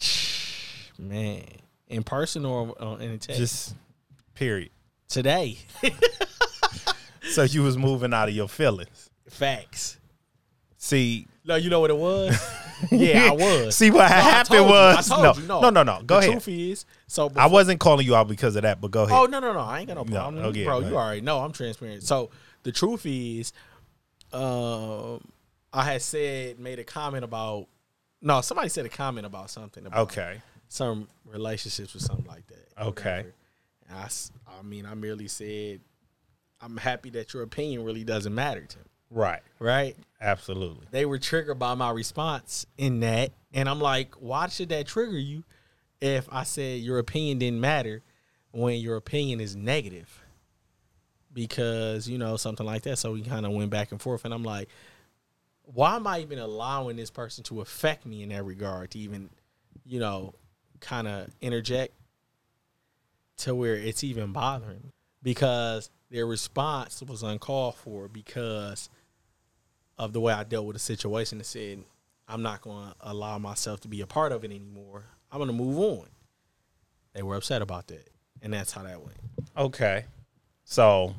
man 0.98 1.42
in 1.88 2.02
person 2.02 2.44
or 2.44 2.74
uh, 2.82 2.96
in 2.96 3.10
a 3.12 3.18
text 3.18 3.38
Just 3.38 3.74
period. 4.34 4.70
today. 5.08 5.58
So 7.32 7.42
you 7.42 7.64
was 7.64 7.76
moving 7.76 8.14
out 8.14 8.28
of 8.28 8.34
your 8.36 8.46
feelings. 8.48 9.10
Facts. 9.28 9.98
See, 10.78 11.26
No, 11.44 11.56
you 11.56 11.70
know 11.70 11.80
what 11.80 11.90
it 11.90 11.96
was? 11.96 12.30
yeah, 12.92 13.30
I 13.30 13.32
was. 13.32 13.74
See 13.74 13.90
what 13.90 13.98
No, 13.98 14.04
I 14.04 14.08
happened 14.20 14.46
told 14.58 14.68
you. 14.70 14.74
I 14.76 14.94
was 14.94 15.08
told 15.08 15.22
no, 15.24 15.34
you, 15.34 15.48
no, 15.48 15.70
no, 15.70 15.82
no. 15.82 16.02
Go 16.06 16.14
the 16.14 16.18
ahead. 16.20 16.30
truth 16.42 16.48
is, 16.48 16.84
so 17.08 17.32
I 17.34 17.46
wasn't 17.48 17.80
calling 17.80 18.06
you 18.06 18.14
out 18.14 18.28
because 18.28 18.54
of 18.54 18.62
that, 18.62 18.80
but 18.80 18.92
go 18.92 19.02
ahead. 19.02 19.18
Oh 19.18 19.24
no, 19.26 19.40
no, 19.40 19.52
no! 19.52 19.58
I 19.58 19.80
ain't 19.80 19.88
got 19.88 19.94
no 19.96 20.04
No, 20.04 20.14
problem, 20.16 20.44
okay, 20.46 20.64
bro. 20.64 20.80
go 20.82 20.88
You 20.88 20.96
already 20.96 21.20
know 21.22 21.40
I'm 21.40 21.50
transparent. 21.50 22.04
So 22.04 22.30
the 22.62 22.70
truth 22.70 23.04
is, 23.06 23.52
um, 24.36 25.20
I 25.72 25.82
had 25.84 26.02
said 26.02 26.58
made 26.58 26.78
a 26.78 26.84
comment 26.84 27.24
about. 27.24 27.66
No, 28.22 28.40
somebody 28.40 28.68
said 28.68 28.86
a 28.86 28.88
comment 28.88 29.26
about 29.26 29.50
something. 29.50 29.86
About 29.86 30.00
okay. 30.08 30.40
Some 30.68 31.08
relationships 31.26 31.94
or 31.94 32.00
something 32.00 32.26
like 32.26 32.46
that. 32.48 32.82
Okay. 32.86 33.24
I 33.88 33.90
And 33.90 33.98
I, 33.98 34.04
s- 34.04 34.32
I 34.48 34.62
mean, 34.62 34.84
I 34.86 34.94
merely 34.94 35.28
said, 35.28 35.80
I'm 36.60 36.76
happy 36.76 37.10
that 37.10 37.32
your 37.34 37.42
opinion 37.42 37.84
really 37.84 38.02
doesn't 38.04 38.34
matter 38.34 38.64
to 38.64 38.78
me. 38.78 38.84
Right. 39.10 39.42
Right? 39.60 39.96
Absolutely. 40.20 40.86
they 40.90 41.04
were 41.04 41.18
triggered 41.18 41.58
by 41.58 41.74
my 41.74 41.90
response 41.90 42.66
in 42.78 43.00
that. 43.00 43.32
And 43.52 43.68
I'm 43.68 43.80
like, 43.80 44.14
why 44.14 44.48
should 44.48 44.70
that 44.70 44.86
trigger 44.86 45.18
you 45.18 45.44
if 46.00 46.26
I 46.32 46.42
said 46.42 46.80
your 46.80 46.98
opinion 46.98 47.38
didn't 47.38 47.60
matter 47.60 48.02
when 48.50 48.80
your 48.80 48.96
opinion 48.96 49.40
is 49.40 49.54
negative? 49.54 50.22
Because, 51.36 52.08
you 52.08 52.16
know, 52.16 52.38
something 52.38 52.64
like 52.64 52.84
that. 52.84 52.96
So 52.96 53.12
we 53.12 53.20
kind 53.20 53.44
of 53.44 53.52
went 53.52 53.68
back 53.68 53.92
and 53.92 54.00
forth. 54.00 54.24
And 54.24 54.32
I'm 54.32 54.42
like, 54.42 54.70
why 55.64 55.96
am 55.96 56.06
I 56.06 56.20
even 56.20 56.38
allowing 56.38 56.96
this 56.96 57.10
person 57.10 57.44
to 57.44 57.60
affect 57.60 58.06
me 58.06 58.22
in 58.22 58.30
that 58.30 58.42
regard 58.42 58.92
to 58.92 58.98
even, 58.98 59.28
you 59.84 60.00
know, 60.00 60.32
kind 60.80 61.06
of 61.06 61.28
interject 61.42 61.92
to 63.36 63.54
where 63.54 63.74
it's 63.74 64.02
even 64.02 64.32
bothering 64.32 64.80
me? 64.82 64.92
Because 65.22 65.90
their 66.10 66.24
response 66.24 67.02
was 67.02 67.22
uncalled 67.22 67.74
for 67.74 68.08
because 68.08 68.88
of 69.98 70.14
the 70.14 70.20
way 70.20 70.32
I 70.32 70.42
dealt 70.42 70.64
with 70.64 70.76
the 70.76 70.80
situation 70.80 71.36
and 71.36 71.46
said, 71.46 71.84
I'm 72.26 72.40
not 72.40 72.62
going 72.62 72.88
to 72.88 72.94
allow 73.02 73.36
myself 73.36 73.80
to 73.80 73.88
be 73.88 74.00
a 74.00 74.06
part 74.06 74.32
of 74.32 74.42
it 74.42 74.50
anymore. 74.50 75.04
I'm 75.30 75.38
going 75.38 75.48
to 75.48 75.54
move 75.54 75.78
on. 75.78 76.06
They 77.12 77.22
were 77.22 77.36
upset 77.36 77.60
about 77.60 77.88
that. 77.88 78.08
And 78.40 78.54
that's 78.54 78.72
how 78.72 78.84
that 78.84 79.02
went. 79.02 79.18
Okay. 79.54 80.06
So, 80.64 81.14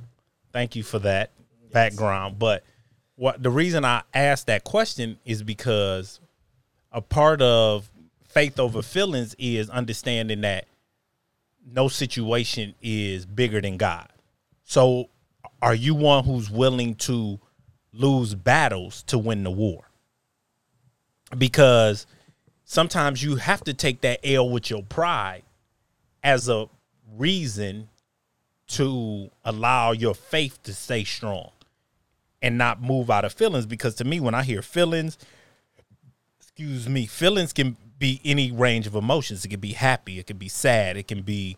thank 0.57 0.75
you 0.75 0.81
for 0.81 0.97
that 0.97 1.29
background. 1.71 2.39
But 2.39 2.63
what 3.15 3.43
the 3.43 3.51
reason 3.51 3.85
I 3.85 4.01
asked 4.11 4.47
that 4.47 4.63
question 4.63 5.19
is 5.23 5.43
because 5.43 6.19
a 6.91 6.99
part 6.99 7.43
of 7.43 7.91
faith 8.27 8.59
over 8.59 8.81
feelings 8.81 9.35
is 9.37 9.69
understanding 9.69 10.41
that 10.41 10.65
no 11.71 11.87
situation 11.87 12.73
is 12.81 13.23
bigger 13.23 13.61
than 13.61 13.77
God. 13.77 14.09
So, 14.63 15.09
are 15.61 15.75
you 15.75 15.93
one 15.93 16.23
who's 16.23 16.49
willing 16.49 16.95
to 16.95 17.39
lose 17.93 18.33
battles 18.33 19.03
to 19.03 19.19
win 19.19 19.43
the 19.43 19.51
war? 19.51 19.83
Because 21.37 22.07
sometimes 22.65 23.21
you 23.21 23.35
have 23.35 23.63
to 23.65 23.75
take 23.75 24.01
that 24.01 24.21
L 24.23 24.49
with 24.49 24.71
your 24.71 24.81
pride 24.81 25.43
as 26.23 26.49
a 26.49 26.67
reason 27.15 27.89
to 28.67 29.29
allow 29.45 29.91
your 29.91 30.13
faith 30.13 30.61
to 30.63 30.73
stay 30.73 31.03
strong 31.03 31.51
and 32.41 32.57
not 32.57 32.81
move 32.81 33.09
out 33.09 33.25
of 33.25 33.33
feelings. 33.33 33.65
Because 33.65 33.95
to 33.95 34.03
me 34.03 34.19
when 34.19 34.33
i 34.33 34.43
hear 34.43 34.61
feelings 34.61 35.17
excuse 36.39 36.87
me 36.89 37.05
feelings 37.05 37.53
can 37.53 37.77
be 37.99 38.21
any 38.23 38.51
range 38.51 38.87
of 38.87 38.95
emotions. 38.95 39.45
It 39.45 39.49
can 39.49 39.59
be 39.59 39.73
happy 39.73 40.19
it 40.19 40.27
can 40.27 40.37
be 40.37 40.49
sad 40.49 40.97
it 40.97 41.07
can 41.07 41.21
be 41.21 41.57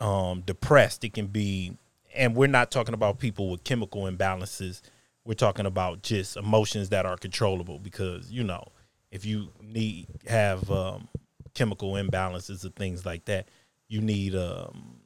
um, 0.00 0.42
depressed 0.42 1.04
it 1.04 1.14
can 1.14 1.26
be 1.26 1.76
and 2.14 2.36
we're 2.36 2.46
not 2.46 2.70
talking 2.70 2.94
about 2.94 3.18
people 3.18 3.50
with 3.50 3.64
chemical 3.64 4.02
imbalances. 4.02 4.82
We're 5.24 5.34
talking 5.34 5.66
about 5.66 6.02
just 6.02 6.36
emotions 6.36 6.90
that 6.90 7.06
are 7.06 7.16
controllable 7.16 7.78
because 7.78 8.30
you 8.30 8.44
know 8.44 8.68
if 9.10 9.24
you 9.24 9.48
need 9.62 10.06
have 10.26 10.70
um, 10.70 11.08
chemical 11.54 11.92
imbalances 11.94 12.64
and 12.64 12.74
things 12.76 13.06
like 13.06 13.24
that 13.24 13.48
you 13.88 14.00
need 14.00 14.34
um, 14.34 14.96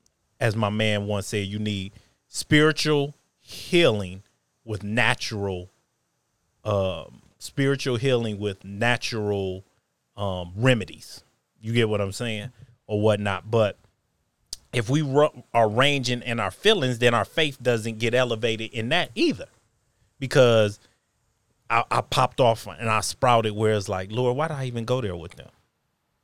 as 0.41 0.57
my 0.57 0.71
man 0.71 1.07
once 1.07 1.27
said 1.27 1.47
you 1.47 1.59
need 1.59 1.93
spiritual 2.29 3.15
healing 3.41 4.23
with 4.65 4.83
natural 4.83 5.71
um, 6.65 7.23
spiritual 7.39 7.97
healing 7.97 8.39
with 8.39 8.65
natural 8.65 9.65
um, 10.17 10.53
remedies. 10.57 11.23
You 11.61 11.73
get 11.73 11.89
what 11.89 12.01
I'm 12.01 12.13
saying, 12.13 12.51
or 12.87 13.01
whatnot. 13.01 13.51
But 13.51 13.77
if 14.73 14.91
we 14.91 15.03
are 15.55 15.69
ranging 15.69 16.23
in 16.23 16.41
our 16.41 16.51
feelings, 16.51 16.99
then 16.99 17.15
our 17.15 17.25
faith 17.25 17.59
doesn't 17.63 17.99
get 17.99 18.15
elevated 18.15 18.73
in 18.73 18.91
that 18.91 19.11
either, 19.15 19.47
because 20.19 20.79
I, 21.71 21.85
I 21.91 22.01
popped 22.03 22.41
off 22.41 22.67
and 22.67 22.91
I 22.91 23.01
sprouted 23.01 23.53
where 23.53 23.75
it's 23.75 23.89
like, 23.89 24.13
Lord, 24.13 24.37
why 24.37 24.49
did 24.49 24.57
I 24.57 24.65
even 24.67 24.85
go 24.85 25.01
there 25.01 25.17
with 25.17 25.37
them? 25.37 25.49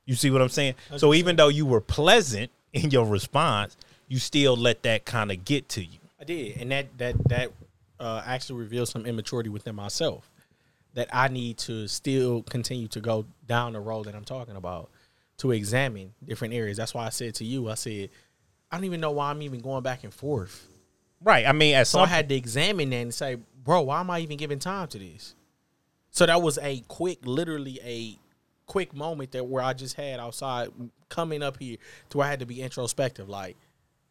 You 0.05 0.15
see 0.15 0.29
what 0.29 0.41
I'm 0.41 0.49
saying? 0.49 0.75
So 0.97 1.13
even 1.13 1.35
though 1.35 1.47
you 1.47 1.65
were 1.65 1.81
pleasant 1.81 2.51
in 2.73 2.91
your 2.91 3.05
response, 3.05 3.75
you 4.07 4.19
still 4.19 4.55
let 4.55 4.83
that 4.83 5.05
kind 5.05 5.31
of 5.31 5.45
get 5.45 5.69
to 5.69 5.83
you. 5.83 5.99
I 6.19 6.23
did, 6.23 6.57
and 6.57 6.71
that 6.71 6.97
that 6.97 7.15
that 7.29 7.51
uh, 7.99 8.21
actually 8.25 8.59
revealed 8.59 8.89
some 8.89 9.05
immaturity 9.05 9.49
within 9.49 9.75
myself 9.75 10.29
that 10.93 11.09
I 11.13 11.27
need 11.27 11.57
to 11.59 11.87
still 11.87 12.43
continue 12.43 12.87
to 12.89 13.01
go 13.01 13.25
down 13.45 13.73
the 13.73 13.79
road 13.79 14.05
that 14.05 14.15
I'm 14.15 14.23
talking 14.23 14.55
about 14.55 14.89
to 15.37 15.51
examine 15.51 16.13
different 16.23 16.53
areas. 16.53 16.77
That's 16.77 16.93
why 16.93 17.05
I 17.05 17.09
said 17.09 17.35
to 17.35 17.45
you, 17.45 17.69
I 17.69 17.75
said, 17.75 18.09
I 18.71 18.77
don't 18.77 18.85
even 18.85 19.01
know 19.01 19.11
why 19.11 19.29
I'm 19.29 19.41
even 19.41 19.59
going 19.59 19.83
back 19.83 20.05
and 20.05 20.13
forth. 20.13 20.67
Right. 21.21 21.45
I 21.45 21.51
mean, 21.51 21.75
at 21.75 21.87
So 21.87 21.99
I 21.99 22.05
had 22.05 22.29
to 22.29 22.35
examine 22.35 22.89
that 22.91 22.95
and 22.97 23.13
say, 23.13 23.37
bro, 23.63 23.81
why 23.81 23.99
am 23.99 24.09
I 24.09 24.19
even 24.19 24.37
giving 24.37 24.59
time 24.59 24.87
to 24.89 24.97
this? 24.97 25.35
So 26.11 26.25
that 26.25 26.41
was 26.41 26.57
a 26.61 26.81
quick, 26.87 27.19
literally 27.25 27.79
a 27.83 28.17
quick 28.65 28.93
moment 28.95 29.33
that 29.33 29.45
where 29.45 29.63
I 29.63 29.73
just 29.73 29.95
had 29.95 30.19
outside 30.21 30.69
coming 31.09 31.43
up 31.43 31.59
here 31.59 31.77
to 32.09 32.17
where 32.17 32.27
I 32.27 32.29
had 32.29 32.39
to 32.39 32.45
be 32.45 32.61
introspective. 32.61 33.27
Like, 33.27 33.57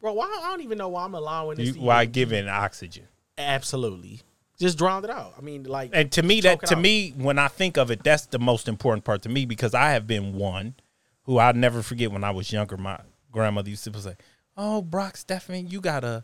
bro, 0.05 0.13
why 0.13 0.27
I 0.27 0.51
don't 0.51 0.61
even 0.61 0.77
know 0.77 0.89
why 0.89 1.05
I'm 1.05 1.15
allowing 1.15 1.57
this. 1.57 1.75
you, 1.75 1.81
why 1.81 2.05
giving 2.05 2.47
oxygen? 2.47 3.09
Absolutely. 3.39 4.21
Just 4.59 4.77
drowned 4.77 5.07
it 5.07 5.11
out. 5.11 5.33
I 5.39 5.41
mean, 5.41 5.65
like, 5.65 5.91
And 5.95 6.13
to 6.13 6.23
me, 6.23 6.43
that 6.43 6.67
to 6.67 6.77
out. 6.77 6.83
me, 6.83 7.15
when 7.17 7.39
I 7.39 7.49
think 7.49 7.79
of 7.79 7.91
it, 7.91 8.05
that's 8.05 8.27
the 8.27 8.39
most 8.39 8.69
important 8.69 9.05
part 9.05 9.23
to 9.23 9.31
me 9.31 9.47
because 9.47 9.73
I 9.73 9.93
have 9.93 10.07
been 10.07 10.35
one 10.35 10.75
who 11.23 11.39
I'll 11.39 11.55
never 11.55 11.83
forget 11.83 12.13
when 12.13 12.23
I 12.23 12.33
was 12.33 12.53
younger. 12.53 12.77
My 12.77 13.01
grandmother 13.33 13.71
used 13.71 13.85
to 13.85 13.99
say, 14.01 14.15
"Oh, 14.59 14.83
Brock 14.83 15.17
Stephan, 15.17 15.69
you 15.69 15.81
got 15.81 16.05
a 16.05 16.23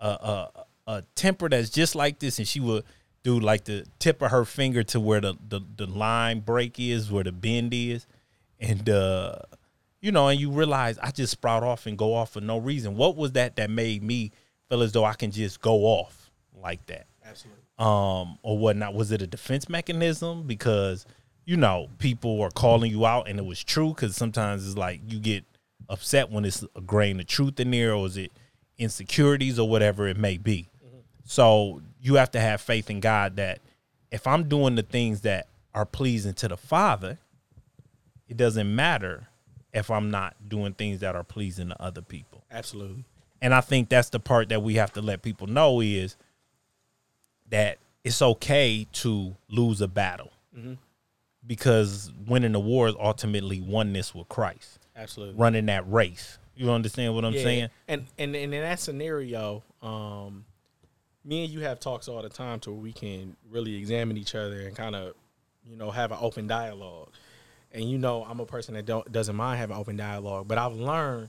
a 0.00 0.08
a, 0.08 0.48
a 0.88 1.02
temper 1.14 1.48
that's 1.48 1.70
just 1.70 1.94
like 1.94 2.18
this," 2.18 2.38
and 2.38 2.48
she 2.48 2.58
would 2.58 2.82
do 3.22 3.38
like 3.38 3.64
the 3.64 3.86
tip 4.00 4.22
of 4.22 4.32
her 4.32 4.44
finger 4.44 4.82
to 4.82 4.98
where 4.98 5.20
the 5.20 5.34
the, 5.48 5.60
the 5.76 5.86
line 5.86 6.40
break 6.40 6.80
is, 6.80 7.12
where 7.12 7.24
the 7.24 7.32
bend 7.32 7.72
is, 7.72 8.06
and 8.58 8.90
uh, 8.90 9.36
you 10.00 10.12
know, 10.12 10.28
and 10.28 10.40
you 10.40 10.50
realize 10.50 10.98
I 10.98 11.10
just 11.10 11.32
sprout 11.32 11.62
off 11.62 11.86
and 11.86 11.96
go 11.98 12.14
off 12.14 12.32
for 12.32 12.40
no 12.40 12.58
reason. 12.58 12.96
What 12.96 13.16
was 13.16 13.32
that 13.32 13.56
that 13.56 13.70
made 13.70 14.02
me 14.02 14.32
feel 14.68 14.82
as 14.82 14.92
though 14.92 15.04
I 15.04 15.14
can 15.14 15.30
just 15.30 15.60
go 15.60 15.84
off 15.84 16.30
like 16.54 16.84
that? 16.86 17.06
absolutely. 17.24 17.62
um 17.78 18.38
or 18.42 18.58
whatnot 18.58 18.92
was 18.92 19.12
it 19.12 19.22
a 19.22 19.26
defense 19.26 19.68
mechanism 19.68 20.42
because 20.46 21.06
you 21.44 21.56
know 21.56 21.88
people 21.98 22.40
are 22.42 22.50
calling 22.50 22.90
you 22.90 23.06
out 23.06 23.28
and 23.28 23.38
it 23.38 23.44
was 23.44 23.62
true 23.62 23.90
because 23.90 24.16
sometimes 24.16 24.66
it's 24.66 24.76
like 24.76 25.00
you 25.06 25.20
get 25.20 25.44
upset 25.88 26.30
when 26.30 26.44
it's 26.44 26.64
a 26.74 26.80
grain 26.80 27.20
of 27.20 27.26
truth 27.26 27.60
in 27.60 27.70
there 27.70 27.94
or 27.94 28.06
is 28.06 28.16
it 28.16 28.32
insecurities 28.78 29.58
or 29.58 29.68
whatever 29.68 30.08
it 30.08 30.16
may 30.16 30.36
be 30.36 30.68
so 31.24 31.80
you 32.00 32.14
have 32.16 32.30
to 32.30 32.40
have 32.40 32.60
faith 32.60 32.90
in 32.90 32.98
god 32.98 33.36
that 33.36 33.60
if 34.10 34.26
i'm 34.26 34.48
doing 34.48 34.74
the 34.74 34.82
things 34.82 35.20
that 35.20 35.46
are 35.72 35.86
pleasing 35.86 36.34
to 36.34 36.48
the 36.48 36.56
father 36.56 37.16
it 38.28 38.36
doesn't 38.36 38.74
matter 38.74 39.28
if 39.72 39.90
i'm 39.90 40.10
not 40.10 40.34
doing 40.48 40.72
things 40.74 41.00
that 41.00 41.14
are 41.16 41.24
pleasing 41.24 41.68
to 41.68 41.82
other 41.82 42.02
people 42.02 42.44
Absolutely. 42.50 43.04
and 43.42 43.54
I 43.54 43.60
think 43.60 43.88
that's 43.88 44.10
the 44.10 44.20
part 44.20 44.48
that 44.50 44.62
we 44.62 44.74
have 44.74 44.92
to 44.94 45.00
let 45.02 45.22
people 45.22 45.46
know 45.46 45.80
is 45.80 46.16
that 47.48 47.78
it's 48.04 48.20
okay 48.22 48.86
to 48.92 49.36
lose 49.48 49.80
a 49.80 49.88
battle 49.88 50.30
because 51.46 52.12
winning 52.26 52.52
the 52.52 52.60
war 52.60 52.88
is 52.88 52.94
ultimately 53.00 53.60
oneness 53.60 54.14
with 54.14 54.28
Christ, 54.28 54.78
Absolutely. 54.96 55.36
running 55.40 55.66
that 55.66 55.90
race. 55.90 56.38
You 56.54 56.70
understand 56.70 57.14
what 57.14 57.24
I'm 57.24 57.32
Yeah. 57.34 57.42
saying? 57.42 57.68
And, 57.88 58.06
and 58.18 58.36
and 58.36 58.54
in 58.54 58.60
that 58.62 58.78
scenario, 58.80 59.62
um, 59.80 60.44
me 61.24 61.44
and 61.44 61.52
you 61.52 61.60
have 61.60 61.80
talks 61.80 62.08
all 62.08 62.20
the 62.22 62.28
time 62.28 62.60
to 62.60 62.70
where 62.72 62.80
we 62.80 62.92
can 62.92 63.36
really 63.48 63.76
examine 63.76 64.16
each 64.18 64.34
other 64.34 64.60
and 64.60 64.76
kind 64.76 64.94
of, 64.94 65.14
you 65.64 65.76
know, 65.76 65.90
have 65.90 66.12
an 66.12 66.18
open 66.20 66.46
dialogue. 66.46 67.10
And 67.72 67.84
you 67.84 67.98
know, 67.98 68.24
I'm 68.24 68.40
a 68.40 68.46
person 68.46 68.74
that 68.74 68.86
don't 68.86 69.10
doesn't 69.10 69.36
mind 69.36 69.58
having 69.58 69.76
open 69.76 69.96
dialogue, 69.96 70.48
but 70.48 70.58
I've 70.58 70.74
learned 70.74 71.28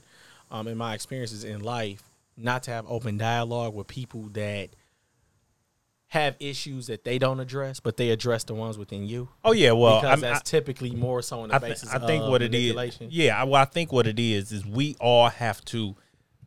um, 0.50 0.68
in 0.68 0.76
my 0.76 0.94
experiences 0.94 1.44
in 1.44 1.60
life 1.60 2.02
not 2.36 2.64
to 2.64 2.70
have 2.70 2.84
open 2.88 3.18
dialogue 3.18 3.74
with 3.74 3.86
people 3.86 4.22
that 4.32 4.70
have 6.08 6.36
issues 6.40 6.88
that 6.88 7.04
they 7.04 7.18
don't 7.18 7.40
address, 7.40 7.80
but 7.80 7.96
they 7.96 8.10
address 8.10 8.44
the 8.44 8.54
ones 8.54 8.76
within 8.76 9.06
you. 9.06 9.30
Oh 9.44 9.52
yeah, 9.52 9.72
well, 9.72 10.00
because 10.00 10.12
I'm, 10.12 10.20
that's 10.20 10.40
I, 10.40 10.42
typically 10.42 10.90
more 10.90 11.22
so 11.22 11.40
on 11.40 11.48
the 11.48 11.54
I, 11.54 11.58
basis 11.58 11.90
I 11.90 11.98
think 11.98 12.24
of 12.24 12.28
what 12.28 12.42
it 12.42 12.54
is, 12.54 12.98
yeah, 13.00 13.42
well, 13.44 13.62
I 13.62 13.64
think 13.64 13.92
what 13.92 14.06
it 14.06 14.18
is 14.18 14.52
is 14.52 14.66
we 14.66 14.94
all 15.00 15.30
have 15.30 15.64
to 15.66 15.96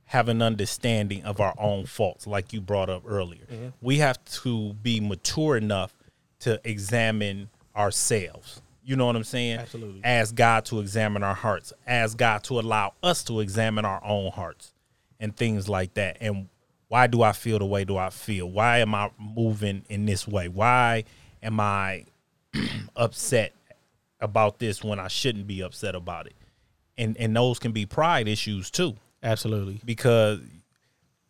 have 0.06 0.30
an 0.30 0.42
understanding 0.42 1.24
of 1.24 1.40
our 1.40 1.56
own 1.58 1.88
faults, 1.88 2.28
like 2.28 2.54
you 2.54 2.62
brought 2.62 2.90
up 2.90 3.02
earlier. 3.08 3.46
Mm-hmm. 3.52 3.70
We 3.82 3.98
have 3.98 4.24
to 4.44 4.74
be 4.74 5.00
mature 5.00 5.58
enough 5.58 5.96
to 6.42 6.62
examine 6.64 7.50
ourselves. 7.76 8.62
You 8.86 8.96
know 8.96 9.08
what 9.08 9.16
I'm 9.16 9.24
saying? 9.24 9.58
Absolutely. 9.58 10.02
Ask 10.04 10.36
God 10.36 10.64
to 10.66 10.80
examine 10.80 11.24
our 11.24 11.34
hearts. 11.34 11.74
Ask 11.88 12.18
God 12.18 12.44
to 12.44 12.60
allow 12.60 12.94
us 13.02 13.24
to 13.24 13.40
examine 13.40 13.84
our 13.84 14.00
own 14.06 14.32
hearts 14.32 14.74
and 15.20 15.36
things 15.36 15.68
like 15.68 15.96
that. 15.96 16.18
And 16.22 16.50
why 16.88 17.08
do 17.08 17.24
I 17.24 17.32
feel 17.32 17.58
the 17.58 17.66
way 17.66 17.84
do 17.84 17.98
I 17.98 18.12
feel? 18.12 18.50
Why 18.50 18.80
am 18.80 18.94
I 18.94 19.10
moving 19.18 19.84
in 19.90 20.06
this 20.06 20.28
way? 20.28 20.48
Why 20.48 21.04
am 21.42 21.60
I 21.60 22.06
upset 22.96 23.54
about 24.20 24.60
this 24.60 24.84
when 24.84 25.00
I 25.00 25.08
shouldn't 25.08 25.48
be 25.48 25.62
upset 25.62 25.96
about 25.96 26.28
it? 26.28 26.36
And 26.98 27.18
and 27.18 27.36
those 27.36 27.60
can 27.60 27.72
be 27.72 27.86
pride 27.86 28.28
issues 28.28 28.70
too 28.70 28.96
Absolutely. 29.24 29.82
because 29.84 30.40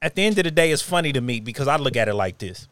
at 0.01 0.13
the 0.13 0.23
end 0.23 0.37
of 0.37 0.43
the 0.43 0.51
day, 0.51 0.71
it's 0.71 0.81
funny 0.81 1.13
to 1.13 1.21
me 1.21 1.39
because 1.39 1.67
I 1.67 1.77
look 1.77 1.95
at 1.95 2.07
it 2.07 2.13
like 2.13 2.37
this. 2.37 2.67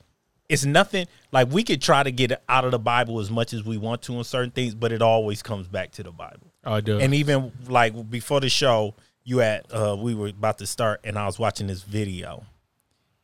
It's 0.53 0.65
nothing 0.65 1.07
like 1.31 1.51
we 1.51 1.63
could 1.63 1.81
try 1.81 2.03
to 2.03 2.11
get 2.11 2.31
it 2.31 2.43
out 2.47 2.63
of 2.63 2.71
the 2.71 2.79
Bible 2.79 3.19
as 3.19 3.31
much 3.31 3.53
as 3.53 3.63
we 3.63 3.77
want 3.77 4.03
to 4.03 4.15
on 4.17 4.23
certain 4.23 4.51
things, 4.51 4.75
but 4.75 4.91
it 4.91 5.01
always 5.01 5.41
comes 5.41 5.67
back 5.67 5.91
to 5.93 6.03
the 6.03 6.11
Bible. 6.11 6.53
Oh, 6.63 6.73
I 6.73 6.81
do. 6.81 6.99
And 6.99 7.13
even 7.15 7.51
like 7.67 8.09
before 8.09 8.39
the 8.39 8.49
show, 8.49 8.93
you 9.23 9.39
had 9.39 9.65
uh 9.71 9.95
we 9.97 10.13
were 10.13 10.27
about 10.27 10.59
to 10.59 10.67
start 10.67 11.01
and 11.03 11.17
I 11.17 11.25
was 11.25 11.39
watching 11.39 11.67
this 11.67 11.81
video. 11.81 12.45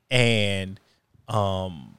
And 0.09 0.79
um 1.27 1.95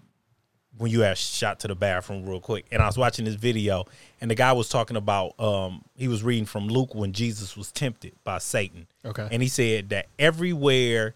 when 0.77 0.91
you 0.91 1.03
had 1.03 1.17
shot 1.17 1.61
to 1.61 1.69
the 1.69 1.75
bathroom 1.75 2.27
real 2.27 2.41
quick 2.41 2.67
and 2.73 2.83
I 2.83 2.87
was 2.87 2.99
watching 2.99 3.25
this 3.25 3.35
video 3.35 3.85
and 4.21 4.31
the 4.31 4.35
guy 4.35 4.53
was 4.53 4.69
talking 4.69 4.97
about 4.97 5.39
um 5.39 5.85
he 5.95 6.09
was 6.09 6.25
reading 6.25 6.47
from 6.47 6.67
Luke 6.67 6.95
when 6.95 7.13
Jesus 7.13 7.57
was 7.57 7.71
tempted 7.71 8.15
by 8.25 8.39
Satan. 8.39 8.89
Okay. 9.05 9.29
And 9.31 9.43
he 9.43 9.49
said 9.49 9.91
that 9.91 10.07
everywhere 10.19 11.15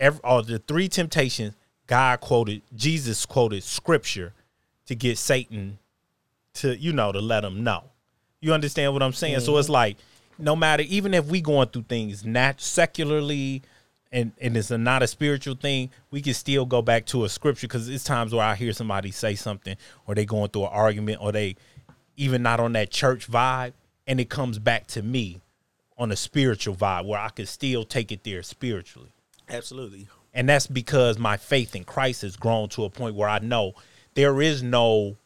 every 0.00 0.20
all 0.24 0.42
the 0.42 0.58
three 0.58 0.88
temptations 0.88 1.54
God 1.86 2.20
quoted 2.20 2.62
Jesus 2.74 3.26
quoted 3.26 3.62
scripture 3.62 4.32
to 4.86 4.94
get 4.94 5.18
Satan 5.18 5.78
to 6.54 6.76
you 6.76 6.92
know 6.92 7.12
to 7.12 7.20
let 7.20 7.44
him 7.44 7.62
know. 7.64 7.84
You 8.40 8.52
understand 8.52 8.92
what 8.92 9.02
I'm 9.02 9.12
saying? 9.12 9.40
So 9.40 9.56
it's 9.58 9.66
mm-hmm. 9.66 9.72
like 9.72 9.96
no 10.38 10.56
matter 10.56 10.82
even 10.84 11.14
if 11.14 11.26
we 11.26 11.40
going 11.40 11.68
through 11.68 11.84
things 11.88 12.24
nat 12.24 12.60
secularly 12.60 13.62
and 14.12 14.32
and 14.40 14.56
it's 14.56 14.70
a, 14.70 14.78
not 14.78 15.02
a 15.02 15.06
spiritual 15.06 15.54
thing, 15.54 15.90
we 16.10 16.20
can 16.22 16.34
still 16.34 16.66
go 16.66 16.82
back 16.82 17.06
to 17.06 17.24
a 17.24 17.28
scripture 17.28 17.66
because 17.66 17.88
it's 17.88 18.04
times 18.04 18.34
where 18.34 18.44
I 18.44 18.54
hear 18.54 18.72
somebody 18.72 19.10
say 19.10 19.34
something 19.34 19.76
or 20.06 20.14
they 20.14 20.24
going 20.24 20.50
through 20.50 20.64
an 20.64 20.72
argument 20.72 21.20
or 21.20 21.32
they 21.32 21.56
even 22.16 22.42
not 22.42 22.60
on 22.60 22.72
that 22.72 22.90
church 22.90 23.30
vibe 23.30 23.72
and 24.06 24.20
it 24.20 24.28
comes 24.28 24.58
back 24.58 24.86
to 24.88 25.02
me 25.02 25.40
on 25.98 26.12
a 26.12 26.16
spiritual 26.16 26.74
vibe 26.74 27.06
where 27.06 27.20
I 27.20 27.30
can 27.30 27.46
still 27.46 27.84
take 27.84 28.12
it 28.12 28.24
there 28.24 28.42
spiritually. 28.42 29.10
Absolutely. 29.48 30.08
And 30.36 30.46
that's 30.46 30.66
because 30.66 31.18
my 31.18 31.38
faith 31.38 31.74
in 31.74 31.84
Christ 31.84 32.20
has 32.20 32.36
grown 32.36 32.68
to 32.68 32.84
a 32.84 32.90
point 32.90 33.14
where 33.14 33.28
I 33.28 33.38
know 33.38 33.72
there 34.14 34.42
is 34.42 34.62
no 34.62 35.16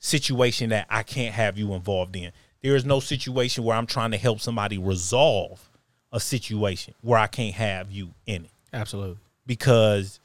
situation 0.00 0.70
that 0.70 0.88
I 0.90 1.04
can't 1.04 1.32
have 1.32 1.56
you 1.56 1.72
involved 1.72 2.16
in. 2.16 2.32
There 2.62 2.74
is 2.74 2.84
no 2.84 2.98
situation 2.98 3.62
where 3.62 3.76
I'm 3.76 3.86
trying 3.86 4.10
to 4.10 4.16
help 4.16 4.40
somebody 4.40 4.76
resolve 4.76 5.70
a 6.10 6.18
situation 6.18 6.94
where 7.00 7.16
I 7.18 7.28
can't 7.28 7.54
have 7.54 7.92
you 7.92 8.10
in 8.26 8.46
it. 8.46 8.50
Absolutely. 8.72 9.18
Because, 9.46 10.18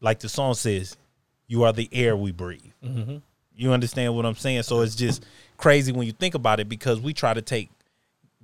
like 0.00 0.20
the 0.20 0.30
song 0.30 0.54
says, 0.54 0.96
you 1.46 1.64
are 1.64 1.72
the 1.74 1.90
air 1.92 2.16
we 2.16 2.32
breathe. 2.32 2.72
Mm-hmm. 2.82 3.18
You 3.56 3.72
understand 3.72 4.16
what 4.16 4.24
I'm 4.24 4.36
saying? 4.36 4.62
So 4.62 4.80
it's 4.80 4.96
just 4.96 5.26
crazy 5.58 5.92
when 5.92 6.06
you 6.06 6.12
think 6.12 6.34
about 6.34 6.60
it 6.60 6.68
because 6.68 6.98
we 6.98 7.12
try 7.12 7.34
to 7.34 7.42
take, 7.42 7.68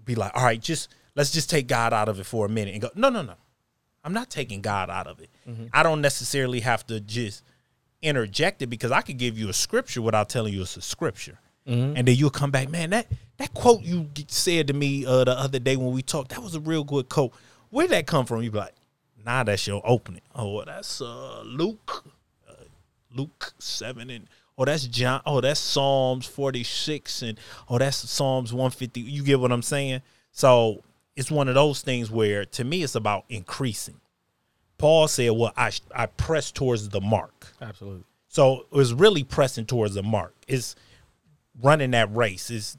be 0.04 0.14
like, 0.14 0.32
all 0.34 0.44
right, 0.44 0.60
just 0.60 0.90
let's 1.14 1.30
just 1.30 1.48
take 1.48 1.68
God 1.68 1.94
out 1.94 2.10
of 2.10 2.20
it 2.20 2.26
for 2.26 2.44
a 2.44 2.50
minute 2.50 2.74
and 2.74 2.82
go, 2.82 2.90
no, 2.94 3.08
no, 3.08 3.22
no. 3.22 3.34
I'm 4.04 4.12
not 4.12 4.30
taking 4.30 4.60
God 4.60 4.90
out 4.90 5.06
of 5.06 5.20
it. 5.20 5.30
I 5.72 5.82
don't 5.82 6.00
necessarily 6.00 6.60
have 6.60 6.86
to 6.88 7.00
just 7.00 7.44
interject 8.00 8.62
it 8.62 8.66
because 8.66 8.90
I 8.90 9.00
could 9.00 9.16
give 9.18 9.38
you 9.38 9.48
a 9.48 9.52
scripture 9.52 10.02
without 10.02 10.28
telling 10.28 10.52
you 10.52 10.62
it's 10.62 10.76
a 10.76 10.82
scripture. 10.82 11.38
And 11.64 11.96
then 12.08 12.16
you'll 12.16 12.30
come 12.30 12.50
back, 12.50 12.68
man, 12.68 12.90
that, 12.90 13.06
that 13.36 13.54
quote 13.54 13.82
you 13.82 14.08
said 14.26 14.66
to 14.66 14.72
me 14.74 15.06
uh, 15.06 15.22
the 15.24 15.38
other 15.38 15.60
day 15.60 15.76
when 15.76 15.92
we 15.92 16.02
talked, 16.02 16.30
that 16.30 16.42
was 16.42 16.56
a 16.56 16.60
real 16.60 16.82
good 16.82 17.08
quote. 17.08 17.32
Where'd 17.70 17.90
that 17.90 18.06
come 18.08 18.26
from? 18.26 18.42
You 18.42 18.50
be 18.50 18.58
like, 18.58 18.74
nah, 19.24 19.44
that's 19.44 19.66
your 19.66 19.80
opening. 19.84 20.22
Oh, 20.34 20.52
well, 20.54 20.66
that's 20.66 21.00
uh, 21.00 21.42
Luke. 21.44 22.04
Uh, 22.48 22.54
Luke 23.14 23.54
7 23.60 24.10
and 24.10 24.26
oh 24.58 24.64
that's 24.64 24.86
John, 24.86 25.20
oh 25.26 25.40
that's 25.40 25.60
Psalms 25.60 26.26
46 26.26 27.22
and 27.22 27.38
oh 27.68 27.78
that's 27.78 27.96
Psalms 28.10 28.52
150. 28.52 29.00
You 29.00 29.22
get 29.22 29.38
what 29.38 29.52
I'm 29.52 29.62
saying? 29.62 30.02
So 30.32 30.82
it's 31.16 31.30
one 31.30 31.48
of 31.48 31.54
those 31.54 31.82
things 31.82 32.10
where 32.10 32.44
to 32.44 32.64
me 32.64 32.82
it's 32.82 32.94
about 32.94 33.24
increasing. 33.28 34.00
Paul 34.78 35.08
said, 35.08 35.30
"Well, 35.30 35.52
I 35.56 35.70
I 35.94 36.06
press 36.06 36.50
towards 36.50 36.88
the 36.88 37.00
mark." 37.00 37.54
Absolutely. 37.60 38.04
So 38.28 38.66
it 38.72 38.76
was 38.76 38.94
really 38.94 39.22
pressing 39.22 39.66
towards 39.66 39.94
the 39.94 40.02
mark. 40.02 40.34
It's 40.48 40.74
running 41.60 41.92
that 41.92 42.14
race. 42.14 42.50
Is 42.50 42.78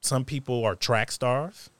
some 0.00 0.24
people 0.24 0.64
are 0.64 0.74
track 0.74 1.12
stars, 1.12 1.70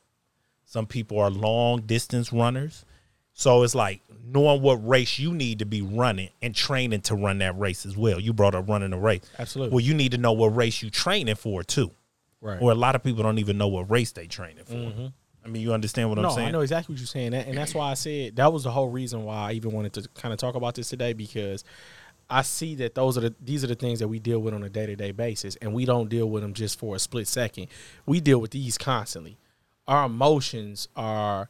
some 0.64 0.87
people 0.87 1.18
are 1.18 1.31
long 1.31 1.83
distance 1.83 2.33
runners. 2.33 2.85
So 3.33 3.62
it's 3.62 3.75
like 3.75 4.03
knowing 4.25 4.62
what 4.62 4.87
race 4.87 5.18
you 5.18 5.33
need 5.33 5.61
to 5.61 5.64
be 5.64 5.81
running 5.81 6.31
and 6.42 6.55
training 6.55 7.03
to 7.03 7.14
run 7.14 7.38
that 7.38 7.57
race 7.57 7.87
as 7.87 7.97
well. 7.97 8.18
You 8.18 8.33
brought 8.33 8.55
up 8.55 8.68
running 8.68 8.92
a 8.92 8.99
race. 8.99 9.23
Absolutely. 9.38 9.75
Well, 9.75 9.85
you 9.85 9.94
need 9.94 10.11
to 10.11 10.18
know 10.18 10.33
what 10.33 10.49
race 10.49 10.83
you 10.83 10.90
training 10.90 11.37
for 11.37 11.62
too. 11.62 11.92
Right. 12.40 12.61
Or 12.61 12.70
a 12.70 12.74
lot 12.74 12.94
of 12.94 13.03
people 13.03 13.22
don't 13.22 13.38
even 13.38 13.59
know 13.59 13.68
what 13.68 13.90
race 13.90 14.12
they 14.12 14.27
training 14.27 14.64
for. 14.64 14.74
Mm-hmm. 14.74 15.07
I 15.44 15.48
mean, 15.48 15.62
you 15.62 15.72
understand 15.72 16.09
what 16.09 16.18
no, 16.18 16.29
I'm 16.29 16.35
saying? 16.35 16.48
I 16.48 16.51
know 16.51 16.61
exactly 16.61 16.92
what 16.92 17.01
you're 17.01 17.07
saying, 17.07 17.33
and 17.33 17.57
that's 17.57 17.74
why 17.74 17.90
I 17.90 17.94
said 17.94 18.37
that 18.37 18.53
was 18.53 18.64
the 18.64 18.70
whole 18.70 18.88
reason 18.88 19.24
why 19.24 19.51
I 19.51 19.53
even 19.53 19.72
wanted 19.72 19.94
to 19.94 20.09
kind 20.14 20.33
of 20.33 20.38
talk 20.38 20.55
about 20.55 20.74
this 20.74 20.88
today 20.88 21.14
because 21.14 21.64
I 22.29 22.42
see 22.42 22.74
that 22.77 22.94
those 22.94 23.16
are 23.16 23.22
the 23.22 23.35
these 23.40 23.64
are 23.64 23.68
the 23.68 23.74
things 23.74 24.01
that 24.01 24.09
we 24.09 24.18
deal 24.18 24.40
with 24.40 24.53
on 24.53 24.62
a 24.62 24.68
day 24.68 24.87
to 24.87 24.96
day 24.96 25.12
basis, 25.12 25.57
and 25.57 25.72
we 25.72 25.85
don't 25.85 26.09
deal 26.09 26.29
with 26.29 26.42
them 26.42 26.53
just 26.53 26.79
for 26.79 26.94
a 26.94 26.98
split 26.98 27.27
second. 27.27 27.68
We 28.05 28.20
deal 28.20 28.40
with 28.40 28.51
these 28.51 28.77
constantly. 28.77 29.38
Our 29.87 30.05
emotions 30.05 30.88
are 30.94 31.48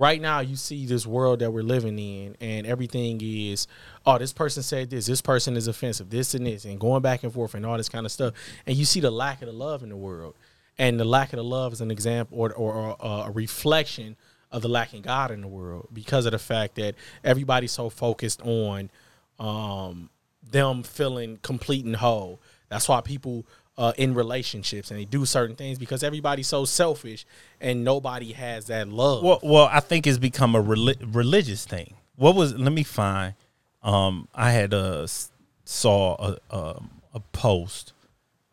right 0.00 0.20
now. 0.20 0.40
You 0.40 0.56
see 0.56 0.86
this 0.86 1.06
world 1.06 1.38
that 1.40 1.52
we're 1.52 1.62
living 1.62 1.98
in, 1.98 2.36
and 2.40 2.66
everything 2.66 3.20
is 3.22 3.68
oh, 4.06 4.18
this 4.18 4.32
person 4.32 4.62
said 4.64 4.90
this, 4.90 5.06
this 5.06 5.20
person 5.20 5.56
is 5.56 5.68
offensive, 5.68 6.10
this 6.10 6.34
and 6.34 6.46
this, 6.46 6.64
and 6.64 6.80
going 6.80 7.02
back 7.02 7.22
and 7.22 7.32
forth 7.32 7.54
and 7.54 7.64
all 7.64 7.76
this 7.76 7.88
kind 7.88 8.06
of 8.06 8.10
stuff, 8.10 8.34
and 8.66 8.76
you 8.76 8.84
see 8.84 8.98
the 8.98 9.10
lack 9.10 9.42
of 9.42 9.46
the 9.46 9.52
love 9.52 9.84
in 9.84 9.90
the 9.90 9.96
world, 9.96 10.34
and 10.78 10.98
the 10.98 11.04
lack 11.04 11.32
of 11.32 11.36
the 11.36 11.44
love 11.44 11.72
is 11.72 11.80
an 11.80 11.90
example 11.90 12.36
or 12.40 12.52
or, 12.54 12.74
or 12.74 13.06
uh, 13.06 13.28
a 13.28 13.30
reflection 13.30 14.16
of 14.50 14.62
the 14.62 14.68
lacking 14.68 15.02
God 15.02 15.30
in 15.30 15.42
the 15.42 15.48
world 15.48 15.88
because 15.92 16.26
of 16.26 16.32
the 16.32 16.38
fact 16.38 16.74
that 16.74 16.96
everybody's 17.22 17.70
so 17.70 17.88
focused 17.88 18.42
on 18.42 18.90
um, 19.38 20.10
them 20.42 20.82
feeling 20.82 21.38
complete 21.42 21.84
and 21.84 21.94
whole. 21.96 22.40
That's 22.68 22.88
why 22.88 23.00
people 23.00 23.46
uh, 23.80 23.94
in 23.96 24.12
relationships 24.12 24.90
and 24.90 25.00
they 25.00 25.06
do 25.06 25.24
certain 25.24 25.56
things 25.56 25.78
because 25.78 26.02
everybody's 26.02 26.46
so 26.46 26.66
selfish 26.66 27.24
and 27.62 27.82
nobody 27.82 28.32
has 28.32 28.66
that 28.66 28.86
love. 28.88 29.24
Well, 29.24 29.40
well, 29.42 29.70
I 29.72 29.80
think 29.80 30.06
it's 30.06 30.18
become 30.18 30.54
a 30.54 30.62
reli- 30.62 30.98
religious 31.14 31.64
thing. 31.64 31.94
What 32.16 32.36
was? 32.36 32.54
Let 32.54 32.72
me 32.72 32.82
find. 32.82 33.32
Um, 33.82 34.28
I 34.34 34.50
had 34.50 34.74
a 34.74 35.08
saw 35.64 36.14
a 36.18 36.36
a, 36.54 36.82
a 37.14 37.20
post 37.32 37.94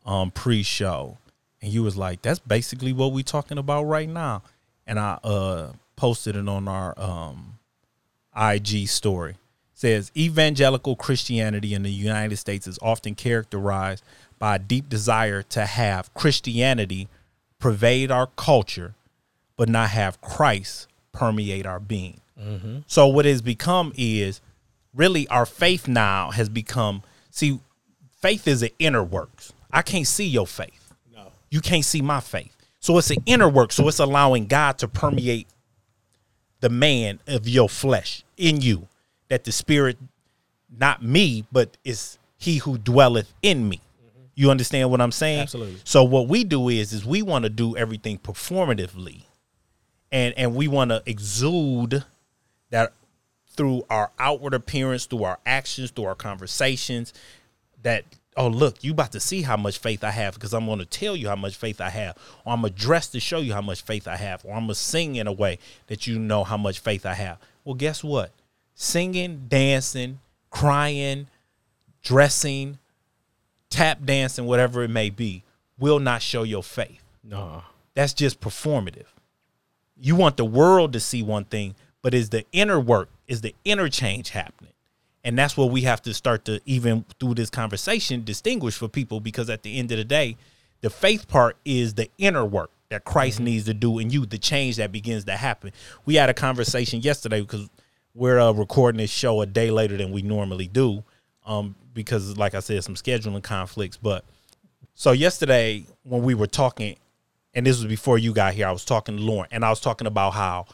um 0.06 0.32
pre-show, 0.32 1.18
and 1.62 1.74
you 1.74 1.84
was 1.84 1.98
like, 1.98 2.22
"That's 2.22 2.40
basically 2.40 2.94
what 2.94 3.12
we're 3.12 3.24
talking 3.24 3.58
about 3.58 3.84
right 3.84 4.08
now," 4.08 4.44
and 4.86 4.98
I 4.98 5.20
uh 5.26 5.74
posted 5.98 6.38
it 6.38 6.48
on 6.48 6.70
our 6.70 6.98
um 6.98 7.60
IG 8.34 8.88
story. 8.88 9.36
says 9.74 10.10
evangelical 10.16 10.96
Christianity 10.96 11.74
in 11.74 11.84
the 11.84 11.92
United 11.92 12.38
States 12.38 12.66
is 12.66 12.80
often 12.82 13.14
characterized 13.16 14.04
by 14.40 14.56
a 14.56 14.60
deep 14.60 14.90
desire 14.90 15.42
to 15.44 15.66
have 15.66 16.14
Christianity 16.14 17.08
pervade 17.60 18.12
our 18.12 18.28
culture, 18.28 18.94
but 19.56 19.70
not 19.70 19.90
have 19.90 20.22
Christ 20.22 20.88
permeate 21.12 21.66
our 21.66 21.80
being. 21.80 22.22
Mm-hmm. 22.40 22.80
So 22.88 23.08
what 23.08 23.26
has 23.26 23.42
become 23.42 23.94
is 23.98 24.42
really 24.94 25.28
our 25.30 25.46
faith 25.46 25.88
now 25.88 26.32
has 26.32 26.50
become 26.50 27.04
see 27.32 27.60
faith 28.20 28.48
is 28.48 28.62
an 28.62 28.70
inner 28.80 29.04
works. 29.04 29.54
I 29.72 29.82
can't 29.82 30.08
see 30.08 30.28
your 30.28 30.48
faith. 30.48 30.94
no. 31.14 31.32
You 31.50 31.62
can't 31.62 31.86
see 31.86 32.02
my 32.02 32.20
faith. 32.20 32.56
So 32.80 32.98
it's 32.98 33.10
an 33.10 33.24
inner 33.26 33.50
work. 33.50 33.72
So 33.72 33.88
it's 33.88 34.00
allowing 34.00 34.46
God 34.46 34.78
to 34.80 34.88
permeate 34.88 35.48
the 36.60 36.70
man 36.70 37.20
of 37.28 37.48
your 37.48 37.70
flesh 37.70 38.24
in 38.38 38.62
you. 38.62 38.88
That 39.30 39.44
the 39.44 39.52
spirit, 39.52 39.98
not 40.78 41.04
me, 41.04 41.46
but 41.52 41.76
is 41.84 42.18
he 42.38 42.58
who 42.58 42.78
dwelleth 42.78 43.34
in 43.42 43.68
me. 43.68 43.82
You 44.38 44.52
understand 44.52 44.92
what 44.92 45.02
I'm 45.02 45.12
saying? 45.12 45.40
Absolutely. 45.40 45.78
So 45.84 46.04
what 46.04 46.28
we 46.28 46.44
do 46.44 46.70
is 46.70 46.94
is 46.94 47.04
we 47.04 47.24
want 47.24 47.42
to 47.44 47.50
do 47.50 47.76
everything 47.76 48.20
performatively. 48.20 49.24
And 50.12 50.36
and 50.38 50.54
we 50.54 50.68
want 50.68 50.92
to 50.92 51.02
exude 51.08 52.06
that 52.70 52.94
through 53.50 53.84
our 53.90 54.12
outward 54.20 54.54
appearance, 54.54 55.08
through 55.08 55.24
our 55.24 55.40
actions, 55.48 55.90
through 55.90 56.06
our 56.06 56.14
conversations, 56.14 57.16
that 57.82 58.06
oh 58.38 58.48
look, 58.48 58.84
you 58.84 58.92
about 58.92 59.12
to 59.14 59.20
see 59.20 59.42
how 59.42 59.58
much 59.58 59.80
faith 59.80 60.04
I 60.04 60.12
have 60.12 60.36
because 60.36 60.54
I'm 60.54 60.68
going 60.68 60.78
to 60.78 60.86
tell 60.86 61.16
you 61.16 61.30
how 61.30 61.36
much 61.36 61.56
faith 61.56 61.82
I 61.82 61.90
have, 61.90 62.16
or 62.46 62.54
I'm 62.54 62.62
gonna 62.62 62.70
dress 62.70 63.08
to 63.08 63.20
show 63.20 63.40
you 63.40 63.54
how 63.54 63.62
much 63.62 63.82
faith 63.82 64.08
I 64.08 64.18
have, 64.18 64.46
or 64.46 64.54
I'm 64.54 64.66
gonna 64.66 64.76
sing 64.76 65.16
in 65.16 65.26
a 65.26 65.34
way 65.34 65.58
that 65.88 66.06
you 66.06 66.20
know 66.20 66.44
how 66.44 66.58
much 66.58 66.78
faith 66.78 67.08
I 67.08 67.16
have. 67.16 67.40
Well, 67.66 67.74
guess 67.74 68.04
what? 68.04 68.34
Singing, 68.76 69.46
dancing, 69.48 70.20
crying, 70.52 71.26
dressing, 72.04 72.78
tap 73.70 74.06
dancing, 74.06 74.46
whatever 74.46 74.84
it 74.84 74.90
may 74.90 75.10
be, 75.10 75.44
will 75.78 76.00
not 76.00 76.22
show 76.22 76.44
your 76.44 76.64
faith. 76.64 77.04
No. 77.24 77.64
That's 77.94 78.14
just 78.14 78.40
performative. 78.40 79.06
You 80.00 80.16
want 80.16 80.38
the 80.38 80.46
world 80.46 80.94
to 80.94 81.00
see 81.00 81.24
one 81.24 81.46
thing, 81.46 81.76
but 82.02 82.14
is 82.14 82.30
the 82.30 82.46
inner 82.52 82.80
work, 82.80 83.10
is 83.28 83.42
the 83.42 83.56
interchange 83.66 84.30
happening? 84.30 84.74
And 85.24 85.38
that's 85.38 85.58
what 85.58 85.72
we 85.72 85.82
have 85.82 86.02
to 86.04 86.14
start 86.14 86.46
to 86.46 86.62
even 86.66 87.04
through 87.20 87.34
this 87.34 87.50
conversation 87.50 88.24
distinguish 88.24 88.78
for 88.78 88.88
people 88.88 89.20
because 89.20 89.50
at 89.50 89.64
the 89.64 89.78
end 89.78 89.92
of 89.92 89.98
the 89.98 90.06
day, 90.06 90.38
the 90.82 90.90
faith 90.90 91.28
part 91.28 91.58
is 91.66 91.96
the 91.96 92.10
inner 92.18 92.46
work 92.46 92.70
that 92.90 93.04
Christ 93.04 93.40
needs 93.40 93.66
to 93.66 93.74
do 93.74 94.00
in 94.00 94.10
you, 94.10 94.26
the 94.26 94.38
change 94.38 94.78
that 94.78 94.92
begins 94.92 95.26
to 95.26 95.36
happen. 95.36 95.72
We 96.06 96.16
had 96.16 96.30
a 96.30 96.34
conversation 96.34 97.02
yesterday 97.02 97.42
because 97.42 97.70
we're 98.14 98.40
uh, 98.40 98.52
recording 98.52 99.00
this 99.00 99.10
show 99.10 99.42
a 99.42 99.46
day 99.46 99.70
later 99.72 99.98
than 99.98 100.12
we 100.12 100.22
normally 100.22 100.68
do, 100.68 101.04
um, 101.46 101.76
because 101.98 102.38
like 102.38 102.54
I 102.54 102.60
said, 102.60 102.84
some 102.84 102.94
scheduling 102.94 103.42
conflicts. 103.42 103.98
But 103.98 104.24
so 104.94 105.12
yesterday 105.12 105.84
when 106.04 106.22
we 106.22 106.36
were 106.36 106.48
talking, 106.48 106.96
and 107.56 107.66
this 107.66 107.78
was 107.78 107.88
before 107.88 108.20
you 108.20 108.34
got 108.34 108.54
here, 108.54 108.68
I 108.68 108.72
was 108.72 108.86
talking 108.86 109.18
to 109.18 109.24
Lauren, 109.24 109.50
and 109.52 109.66
I 109.66 109.70
was 109.70 109.82
talking 109.82 110.06
about 110.06 110.36
how 110.36 110.68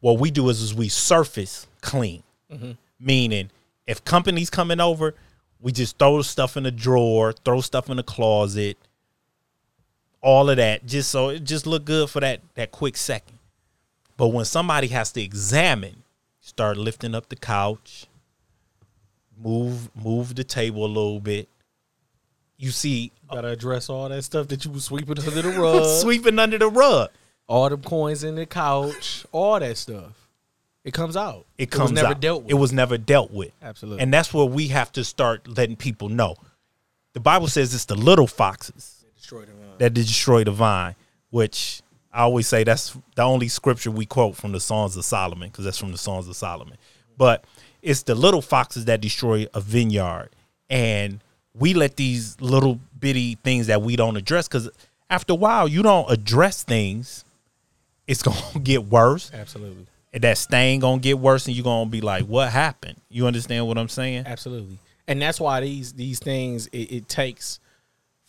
what 0.00 0.18
we 0.18 0.30
do 0.32 0.48
is, 0.48 0.60
is 0.60 0.74
we 0.74 0.88
surface 0.88 1.68
clean, 1.82 2.24
mm-hmm. 2.52 2.72
meaning 2.98 3.50
if 3.86 4.04
companies 4.04 4.50
coming 4.50 4.80
over, 4.80 5.14
we 5.60 5.70
just 5.70 5.98
throw 5.98 6.20
stuff 6.22 6.56
in 6.56 6.64
the 6.64 6.72
drawer, 6.72 7.32
throw 7.32 7.60
stuff 7.60 7.88
in 7.88 7.96
the 7.96 8.02
closet, 8.02 8.76
all 10.20 10.50
of 10.50 10.56
that, 10.56 10.84
just 10.84 11.10
so 11.10 11.28
it 11.28 11.44
just 11.44 11.64
look 11.64 11.84
good 11.84 12.10
for 12.10 12.18
that 12.18 12.40
that 12.54 12.72
quick 12.72 12.96
second. 12.96 13.38
But 14.16 14.28
when 14.28 14.44
somebody 14.44 14.88
has 14.88 15.12
to 15.12 15.22
examine, 15.22 16.02
start 16.40 16.76
lifting 16.76 17.14
up 17.14 17.28
the 17.28 17.36
couch, 17.36 18.06
move 19.42 19.90
move 19.94 20.34
the 20.34 20.44
table 20.44 20.84
a 20.84 20.88
little 20.88 21.20
bit. 21.20 21.48
You 22.56 22.70
see 22.70 23.12
Gotta 23.32 23.48
address 23.48 23.88
all 23.88 24.08
that 24.08 24.22
stuff 24.22 24.48
that 24.48 24.64
you 24.64 24.70
was 24.70 24.84
sweeping 24.84 25.18
under 25.26 25.42
the 25.42 25.50
rug. 25.50 26.00
sweeping 26.00 26.38
under 26.38 26.58
the 26.58 26.68
rug. 26.68 27.10
all 27.48 27.68
them 27.70 27.82
coins 27.82 28.22
in 28.24 28.34
the 28.34 28.46
couch, 28.46 29.24
all 29.32 29.58
that 29.60 29.76
stuff. 29.76 30.28
It 30.84 30.94
comes 30.94 31.16
out. 31.16 31.46
It 31.58 31.70
comes 31.70 31.90
was 31.92 32.00
never 32.00 32.14
out. 32.14 32.20
dealt 32.20 32.42
with. 32.44 32.50
It 32.50 32.54
was 32.54 32.72
never 32.72 32.96
dealt 32.98 33.30
with. 33.30 33.52
Absolutely. 33.62 34.02
And 34.02 34.12
that's 34.12 34.32
where 34.32 34.46
we 34.46 34.68
have 34.68 34.90
to 34.92 35.04
start 35.04 35.46
letting 35.46 35.76
people 35.76 36.08
know. 36.08 36.36
The 37.12 37.20
Bible 37.20 37.48
says 37.48 37.74
it's 37.74 37.84
the 37.84 37.94
little 37.94 38.26
foxes 38.26 39.04
destroyed 39.16 39.48
the 39.48 39.52
vine. 39.52 39.78
that 39.78 39.94
destroy 39.94 40.44
the 40.44 40.52
vine, 40.52 40.94
which 41.30 41.82
I 42.12 42.22
always 42.22 42.46
say 42.46 42.64
that's 42.64 42.96
the 43.14 43.22
only 43.22 43.48
scripture 43.48 43.90
we 43.90 44.06
quote 44.06 44.36
from 44.36 44.52
the 44.52 44.60
Songs 44.60 44.96
of 44.96 45.04
Solomon, 45.04 45.48
because 45.50 45.64
that's 45.64 45.78
from 45.78 45.92
the 45.92 45.98
Songs 45.98 46.28
of 46.28 46.36
Solomon. 46.36 46.76
But 47.16 47.44
it's 47.82 48.02
the 48.02 48.14
little 48.14 48.42
foxes 48.42 48.86
that 48.86 49.00
destroy 49.00 49.46
a 49.54 49.60
vineyard. 49.60 50.30
And 50.68 51.20
we 51.54 51.74
let 51.74 51.96
these 51.96 52.40
little 52.40 52.80
bitty 52.98 53.36
things 53.36 53.66
that 53.66 53.82
we 53.82 53.96
don't 53.96 54.16
address, 54.16 54.48
because 54.48 54.70
after 55.08 55.32
a 55.32 55.36
while, 55.36 55.66
you 55.66 55.82
don't 55.82 56.10
address 56.10 56.62
things, 56.62 57.24
it's 58.06 58.22
gonna 58.24 58.60
get 58.62 58.84
worse. 58.84 59.30
Absolutely. 59.32 59.86
And 60.12 60.24
that 60.24 60.38
stain 60.38 60.80
gonna 60.80 61.00
get 61.00 61.18
worse, 61.18 61.46
and 61.46 61.56
you're 61.56 61.64
gonna 61.64 61.90
be 61.90 62.00
like, 62.00 62.24
"What 62.24 62.50
happened?" 62.50 63.00
You 63.08 63.26
understand 63.26 63.66
what 63.66 63.78
I'm 63.78 63.88
saying? 63.88 64.24
Absolutely. 64.26 64.78
And 65.06 65.20
that's 65.20 65.40
why 65.40 65.60
these 65.60 65.92
these 65.92 66.18
things 66.18 66.66
it, 66.68 66.92
it 66.92 67.08
takes 67.08 67.60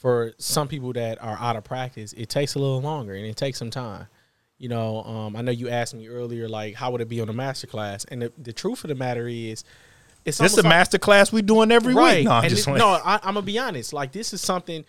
for 0.01 0.33
some 0.39 0.67
people 0.67 0.93
that 0.93 1.21
are 1.21 1.37
out 1.39 1.55
of 1.55 1.63
practice, 1.63 2.11
it 2.13 2.27
takes 2.27 2.55
a 2.55 2.59
little 2.59 2.81
longer 2.81 3.13
and 3.13 3.25
it 3.25 3.37
takes 3.37 3.59
some 3.59 3.69
time. 3.69 4.07
You 4.61 4.69
know, 4.69 5.01
um, 5.03 5.35
I 5.35 5.41
know 5.41 5.51
you 5.51 5.69
asked 5.69 5.95
me 5.95 6.07
earlier, 6.07 6.47
like, 6.47 6.75
how 6.75 6.91
would 6.91 7.01
it 7.01 7.09
be 7.09 7.19
on 7.19 7.27
a 7.29 7.33
master 7.33 7.65
class? 7.65 8.05
And 8.05 8.21
the, 8.21 8.31
the 8.37 8.53
truth 8.53 8.83
of 8.83 8.89
the 8.89 8.95
matter 8.95 9.27
is, 9.27 9.63
it's 10.23 10.37
This 10.37 10.53
a 10.53 10.57
like- 10.57 10.65
master 10.69 10.99
class 10.99 11.33
we 11.33 11.41
doing 11.41 11.71
every 11.71 11.95
right. 11.95 12.17
week. 12.17 12.25
No, 12.25 12.31
I'm 12.33 12.43
and 12.43 12.49
just 12.51 12.65
playing. 12.65 12.77
no, 12.77 12.89
I, 12.89 13.15
I'm 13.23 13.33
gonna 13.33 13.41
be 13.41 13.57
honest. 13.57 13.91
Like 13.91 14.11
this 14.11 14.33
is 14.33 14.41
something 14.41 14.85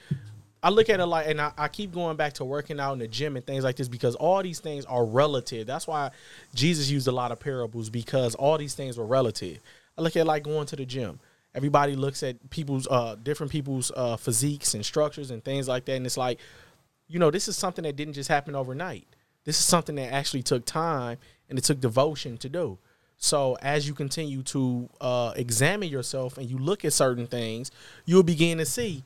I 0.63 0.69
look 0.69 0.91
at 0.91 1.01
it 1.01 1.07
like, 1.07 1.27
and 1.27 1.41
I, 1.41 1.53
I 1.57 1.69
keep 1.69 1.91
going 1.95 2.19
back 2.19 2.35
to 2.35 2.45
working 2.45 2.79
out 2.79 2.93
in 2.93 2.99
the 2.99 3.09
gym 3.09 3.35
and 3.37 3.47
things 3.47 3.65
like 3.65 3.77
this 3.77 3.89
because 3.89 4.15
all 4.15 4.43
these 4.43 4.61
things 4.61 4.85
are 4.85 5.07
relative. 5.07 5.67
That's 5.67 5.87
why 5.87 6.11
Jesus 6.55 6.91
used 6.91 7.09
a 7.09 7.13
lot 7.13 7.33
of 7.33 7.41
parables 7.41 7.89
because 7.89 8.35
all 8.35 8.59
these 8.59 8.75
things 8.75 8.99
were 8.99 9.07
relative. 9.07 9.59
I 9.97 10.03
look 10.03 10.15
at 10.17 10.21
it 10.21 10.25
like 10.27 10.43
going 10.43 10.67
to 10.67 10.77
the 10.77 10.85
gym. 10.85 11.19
Everybody 11.55 11.97
looks 11.97 12.23
at 12.23 12.51
people's 12.51 12.87
uh 12.91 13.17
different 13.23 13.51
people's 13.51 13.91
uh 13.97 14.19
physiques 14.19 14.75
and 14.75 14.85
structures 14.85 15.31
and 15.31 15.43
things 15.43 15.67
like 15.67 15.87
that, 15.87 15.95
and 15.95 16.05
it's 16.05 16.19
like, 16.19 16.41
you 17.09 17.19
know, 17.19 17.31
this 17.31 17.49
is 17.49 17.57
something 17.57 17.85
that 17.85 17.97
didn't 17.97 18.13
just 18.15 18.29
happen 18.29 18.55
overnight. 18.55 19.07
This 19.45 19.59
is 19.59 19.65
something 19.65 19.97
that 19.97 20.13
actually 20.13 20.43
took 20.43 20.65
time 20.65 21.19
and 21.49 21.59
it 21.59 21.65
took 21.65 21.81
devotion 21.81 22.39
to 22.39 22.49
do. 22.49 22.79
So 23.17 23.57
as 23.63 23.87
you 23.87 23.95
continue 23.95 24.43
to 24.45 24.89
uh, 25.01 25.33
examine 25.37 25.89
yourself 25.89 26.39
and 26.39 26.51
you 26.51 26.59
look 26.59 26.85
at 26.85 26.93
certain 26.93 27.27
things, 27.27 27.71
you'll 28.05 28.23
begin 28.25 28.59
to 28.59 28.65
see, 28.65 29.05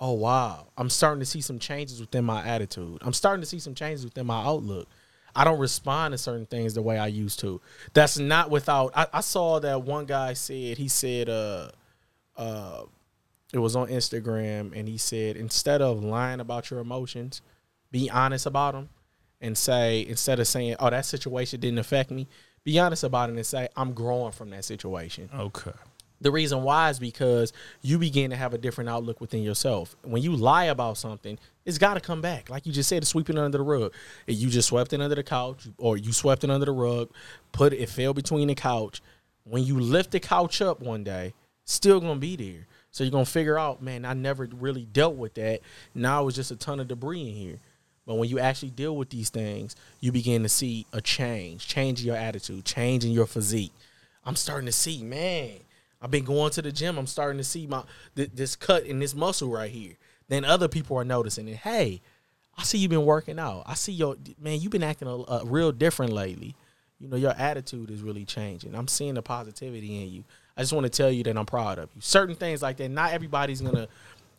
oh 0.00 0.12
wow, 0.12 0.66
I'm 0.76 0.90
starting 0.90 1.20
to 1.20 1.26
see 1.26 1.40
some 1.40 1.58
changes 1.58 2.00
within 2.00 2.24
my 2.24 2.46
attitude. 2.46 2.98
I'm 3.00 3.14
starting 3.14 3.40
to 3.40 3.46
see 3.46 3.58
some 3.58 3.74
changes 3.74 4.04
within 4.04 4.26
my 4.26 4.42
outlook. 4.42 4.88
I 5.34 5.44
don't 5.44 5.58
respond 5.58 6.12
to 6.12 6.18
certain 6.18 6.46
things 6.46 6.74
the 6.74 6.82
way 6.82 6.98
I 6.98 7.06
used 7.06 7.40
to. 7.40 7.60
That's 7.92 8.18
not 8.18 8.50
without. 8.50 8.92
I, 8.94 9.06
I 9.14 9.20
saw 9.20 9.58
that 9.60 9.82
one 9.82 10.04
guy 10.04 10.34
said 10.34 10.78
he 10.78 10.88
said, 10.88 11.28
uh, 11.28 11.70
uh, 12.36 12.82
it 13.52 13.58
was 13.58 13.76
on 13.76 13.88
Instagram, 13.88 14.72
and 14.76 14.86
he 14.88 14.98
said 14.98 15.36
instead 15.36 15.80
of 15.80 16.04
lying 16.04 16.40
about 16.40 16.70
your 16.70 16.80
emotions, 16.80 17.40
be 17.90 18.10
honest 18.10 18.46
about 18.46 18.74
them, 18.74 18.90
and 19.44 19.56
say 19.56 20.06
instead 20.06 20.40
of 20.40 20.48
saying, 20.48 20.76
oh 20.80 20.90
that 20.90 21.04
situation 21.06 21.60
didn't 21.60 21.78
affect 21.78 22.10
me, 22.10 22.26
be 22.64 22.78
honest 22.78 23.04
about 23.04 23.28
it 23.30 23.36
and 23.36 23.46
say, 23.46 23.68
I'm 23.76 23.92
growing 23.92 24.32
from 24.32 24.50
that 24.50 24.64
situation. 24.64 25.28
Okay. 25.32 25.72
The 26.20 26.30
reason 26.30 26.62
why 26.62 26.88
is 26.88 26.98
because 26.98 27.52
you 27.82 27.98
begin 27.98 28.30
to 28.30 28.36
have 28.36 28.54
a 28.54 28.58
different 28.58 28.88
outlook 28.88 29.20
within 29.20 29.42
yourself. 29.42 29.94
When 30.02 30.22
you 30.22 30.34
lie 30.34 30.64
about 30.64 30.96
something, 30.96 31.38
it's 31.66 31.76
got 31.76 31.94
to 31.94 32.00
come 32.00 32.22
back. 32.22 32.48
Like 32.48 32.64
you 32.64 32.72
just 32.72 32.88
said, 32.88 33.06
sweeping 33.06 33.36
under 33.36 33.58
the 33.58 33.64
rug. 33.64 33.92
You 34.26 34.48
just 34.48 34.68
swept 34.68 34.94
it 34.94 35.02
under 35.02 35.14
the 35.14 35.22
couch, 35.22 35.68
or 35.76 35.98
you 35.98 36.12
swept 36.12 36.42
it 36.42 36.50
under 36.50 36.64
the 36.64 36.72
rug, 36.72 37.10
put 37.52 37.74
it, 37.74 37.80
it 37.80 37.90
fell 37.90 38.14
between 38.14 38.48
the 38.48 38.54
couch. 38.54 39.02
When 39.42 39.64
you 39.64 39.78
lift 39.78 40.12
the 40.12 40.20
couch 40.20 40.62
up 40.62 40.80
one 40.80 41.04
day, 41.04 41.34
still 41.66 42.00
gonna 42.00 42.18
be 42.18 42.36
there. 42.36 42.66
So 42.90 43.04
you're 43.04 43.10
gonna 43.10 43.26
figure 43.26 43.58
out, 43.58 43.82
man, 43.82 44.06
I 44.06 44.14
never 44.14 44.48
really 44.58 44.86
dealt 44.86 45.16
with 45.16 45.34
that. 45.34 45.60
Now 45.94 46.22
it 46.22 46.24
was 46.24 46.36
just 46.36 46.50
a 46.50 46.56
ton 46.56 46.80
of 46.80 46.88
debris 46.88 47.28
in 47.28 47.34
here. 47.34 47.58
But 48.06 48.16
when 48.16 48.28
you 48.28 48.38
actually 48.38 48.70
deal 48.70 48.96
with 48.96 49.10
these 49.10 49.30
things, 49.30 49.76
you 50.00 50.12
begin 50.12 50.42
to 50.42 50.48
see 50.48 50.86
a 50.92 51.00
change, 51.00 51.66
change 51.66 52.00
in 52.00 52.06
your 52.06 52.16
attitude, 52.16 52.64
change 52.64 53.04
in 53.04 53.12
your 53.12 53.26
physique. 53.26 53.72
I'm 54.24 54.36
starting 54.36 54.66
to 54.66 54.72
see, 54.72 55.02
man. 55.02 55.52
I've 56.02 56.10
been 56.10 56.24
going 56.24 56.50
to 56.50 56.62
the 56.62 56.70
gym. 56.70 56.98
I'm 56.98 57.06
starting 57.06 57.38
to 57.38 57.44
see 57.44 57.66
my 57.66 57.82
th- 58.14 58.30
this 58.34 58.56
cut 58.56 58.84
in 58.84 58.98
this 58.98 59.14
muscle 59.14 59.50
right 59.50 59.70
here. 59.70 59.94
Then 60.28 60.44
other 60.44 60.68
people 60.68 60.98
are 60.98 61.04
noticing 61.04 61.48
it. 61.48 61.56
Hey, 61.56 62.02
I 62.58 62.62
see 62.62 62.78
you've 62.78 62.90
been 62.90 63.06
working 63.06 63.38
out. 63.38 63.64
I 63.66 63.74
see 63.74 63.92
your 63.92 64.16
man. 64.38 64.60
You've 64.60 64.72
been 64.72 64.82
acting 64.82 65.08
a, 65.08 65.12
a 65.12 65.44
real 65.46 65.72
different 65.72 66.12
lately. 66.12 66.54
You 67.00 67.08
know 67.08 67.16
your 67.16 67.32
attitude 67.32 67.90
is 67.90 68.02
really 68.02 68.24
changing. 68.24 68.74
I'm 68.74 68.88
seeing 68.88 69.14
the 69.14 69.22
positivity 69.22 70.02
in 70.02 70.10
you. 70.10 70.24
I 70.56 70.60
just 70.60 70.72
want 70.72 70.84
to 70.84 70.90
tell 70.90 71.10
you 71.10 71.22
that 71.24 71.36
I'm 71.36 71.46
proud 71.46 71.78
of 71.78 71.90
you. 71.94 72.00
Certain 72.00 72.36
things 72.36 72.62
like 72.62 72.76
that. 72.76 72.90
Not 72.90 73.12
everybody's 73.12 73.60
gonna 73.60 73.88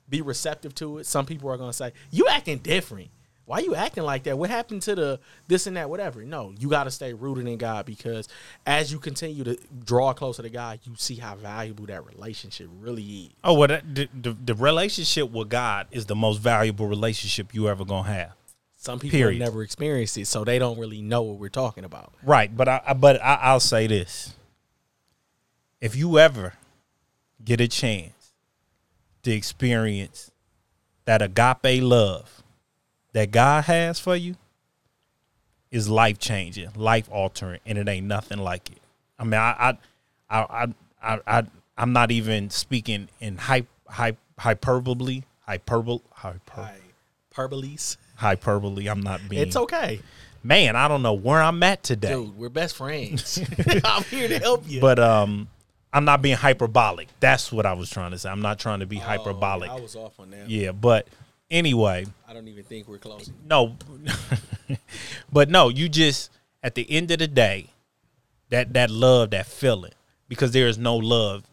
be 0.07 0.22
receptive 0.22 0.74
to 0.76 0.99
it. 0.99 1.05
Some 1.05 1.26
people 1.26 1.49
are 1.49 1.57
gonna 1.57 1.74
say 1.74 1.93
you 2.11 2.28
acting 2.28 2.59
different 2.59 3.09
why 3.45 3.59
you 3.59 3.75
acting 3.75 4.03
like 4.03 4.23
that? 4.23 4.37
What 4.37 4.49
happened 4.49 4.81
to 4.83 4.95
the 4.95 5.19
this 5.47 5.67
and 5.67 5.77
that, 5.77 5.89
whatever? 5.89 6.23
No, 6.23 6.53
you 6.57 6.67
got 6.69 6.85
to 6.85 6.91
stay 6.91 7.13
rooted 7.13 7.47
in 7.47 7.57
God 7.57 7.85
because 7.85 8.27
as 8.65 8.91
you 8.91 8.99
continue 8.99 9.43
to 9.43 9.57
draw 9.83 10.13
closer 10.13 10.41
to 10.41 10.49
God, 10.49 10.79
you 10.83 10.93
see 10.97 11.15
how 11.15 11.35
valuable 11.35 11.85
that 11.85 12.05
relationship 12.05 12.69
really 12.79 13.03
is. 13.03 13.29
Oh, 13.43 13.53
well, 13.53 13.67
the, 13.67 14.09
the, 14.19 14.35
the 14.43 14.55
relationship 14.55 15.31
with 15.31 15.49
God 15.49 15.87
is 15.91 16.07
the 16.07 16.15
most 16.15 16.37
valuable 16.37 16.87
relationship 16.87 17.53
you 17.53 17.69
ever 17.69 17.85
gonna 17.85 18.07
have. 18.07 18.33
Some 18.77 18.99
people 18.99 19.17
Period. 19.17 19.39
never 19.39 19.63
experienced 19.63 20.17
it, 20.17 20.27
so 20.27 20.43
they 20.43 20.59
don't 20.59 20.79
really 20.79 21.01
know 21.01 21.23
what 21.23 21.37
we're 21.37 21.49
talking 21.49 21.85
about. 21.85 22.13
Right, 22.23 22.55
but 22.55 22.67
I, 22.67 22.93
but 22.93 23.21
I, 23.21 23.39
I'll 23.41 23.59
say 23.59 23.87
this: 23.87 24.35
if 25.81 25.95
you 25.95 26.19
ever 26.19 26.53
get 27.43 27.61
a 27.61 27.67
chance 27.67 28.33
to 29.23 29.31
experience 29.31 30.31
that 31.05 31.21
agape 31.21 31.81
love 31.83 32.43
that 33.16 33.32
God 33.32 33.63
has 33.63 33.97
for 33.97 34.13
you 34.13 34.36
is 35.72 35.88
life 35.88 36.20
changing, 36.20 36.70
life 36.76 37.07
altering, 37.09 37.61
and 37.66 37.78
it 37.78 37.88
ain't 37.88 38.05
nothing 38.05 38.39
like 38.39 38.70
it. 38.70 38.80
I 39.18 39.24
mean, 39.24 39.39
I, 39.39 39.78
I, 40.30 40.38
I, 40.38 40.68
I, 41.01 41.13
I, 41.16 41.20
I 41.26 41.43
am 41.82 41.93
not 41.93 42.11
even 42.11 42.49
speaking 42.49 43.07
in 43.22 43.38
hype, 43.38 43.68
hype, 43.88 44.18
hyperbole, 44.38 45.24
hyperbole, 45.39 46.01
hyper, 46.11 46.72
hyperboles, 47.34 47.95
hyperbole. 48.18 48.88
I'm 48.88 48.99
not 48.99 49.22
being. 49.30 49.43
It's 49.43 49.55
okay. 49.55 50.01
Man, 50.43 50.76
I 50.76 50.89
don't 50.89 51.01
know 51.01 51.13
where 51.13 51.41
I'm 51.41 51.63
at 51.63 51.84
today. 51.84 52.09
Dude, 52.09 52.38
we're 52.38 52.49
best 52.49 52.76
friends. 52.76 53.39
I'm 53.86 54.03
here 54.03 54.28
to 54.28 54.39
help 54.39 54.68
you. 54.68 54.82
But 54.82 54.99
um, 54.99 55.47
I'm 55.93 56.03
not 56.03 56.22
being 56.22 56.36
hyperbolic. 56.36 57.07
That's 57.22 57.49
what 57.49 57.66
I 57.66 57.74
was 57.74 57.89
trying 57.89 58.11
to 58.11 58.20
say. 58.20 58.30
I'm 58.30 58.41
not 58.41 58.59
trying 58.59 58.82
to 58.82 58.86
be 58.86 58.97
oh, 58.97 59.03
hyperbolic. 59.03 59.72
I 59.72 59.80
was 59.80 59.95
off 59.95 60.20
on 60.20 60.32
that. 60.32 60.49
Yeah, 60.49 60.74
but 60.74 61.07
Anyway, 61.51 62.05
I 62.27 62.33
don't 62.33 62.47
even 62.47 62.63
think 62.63 62.87
we're 62.87 62.97
close. 62.97 63.29
No, 63.47 63.77
but 65.31 65.49
no, 65.49 65.69
you 65.69 65.89
just 65.89 66.31
at 66.63 66.75
the 66.75 66.89
end 66.89 67.11
of 67.11 67.19
the 67.19 67.27
day, 67.27 67.67
that 68.49 68.73
that 68.73 68.89
love, 68.89 69.31
that 69.31 69.45
feeling, 69.45 69.93
because 70.27 70.51
there 70.51 70.67
is 70.67 70.77
no 70.77 70.95
love, 70.95 71.43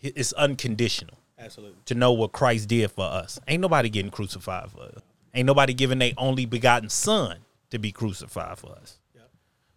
it's 0.00 0.32
unconditional. 0.34 1.18
Absolutely. 1.38 1.78
To 1.86 1.94
know 1.94 2.12
what 2.12 2.32
Christ 2.32 2.68
did 2.68 2.90
for 2.90 3.04
us, 3.04 3.40
ain't 3.48 3.60
nobody 3.60 3.88
getting 3.88 4.10
crucified 4.10 4.70
for 4.70 4.82
us. 4.82 5.02
Ain't 5.34 5.46
nobody 5.46 5.74
giving 5.74 5.98
their 5.98 6.12
only 6.16 6.46
begotten 6.46 6.88
Son 6.88 7.38
to 7.70 7.78
be 7.78 7.90
crucified 7.90 8.58
for 8.58 8.72
us. 8.72 8.98
Yep. 9.14 9.30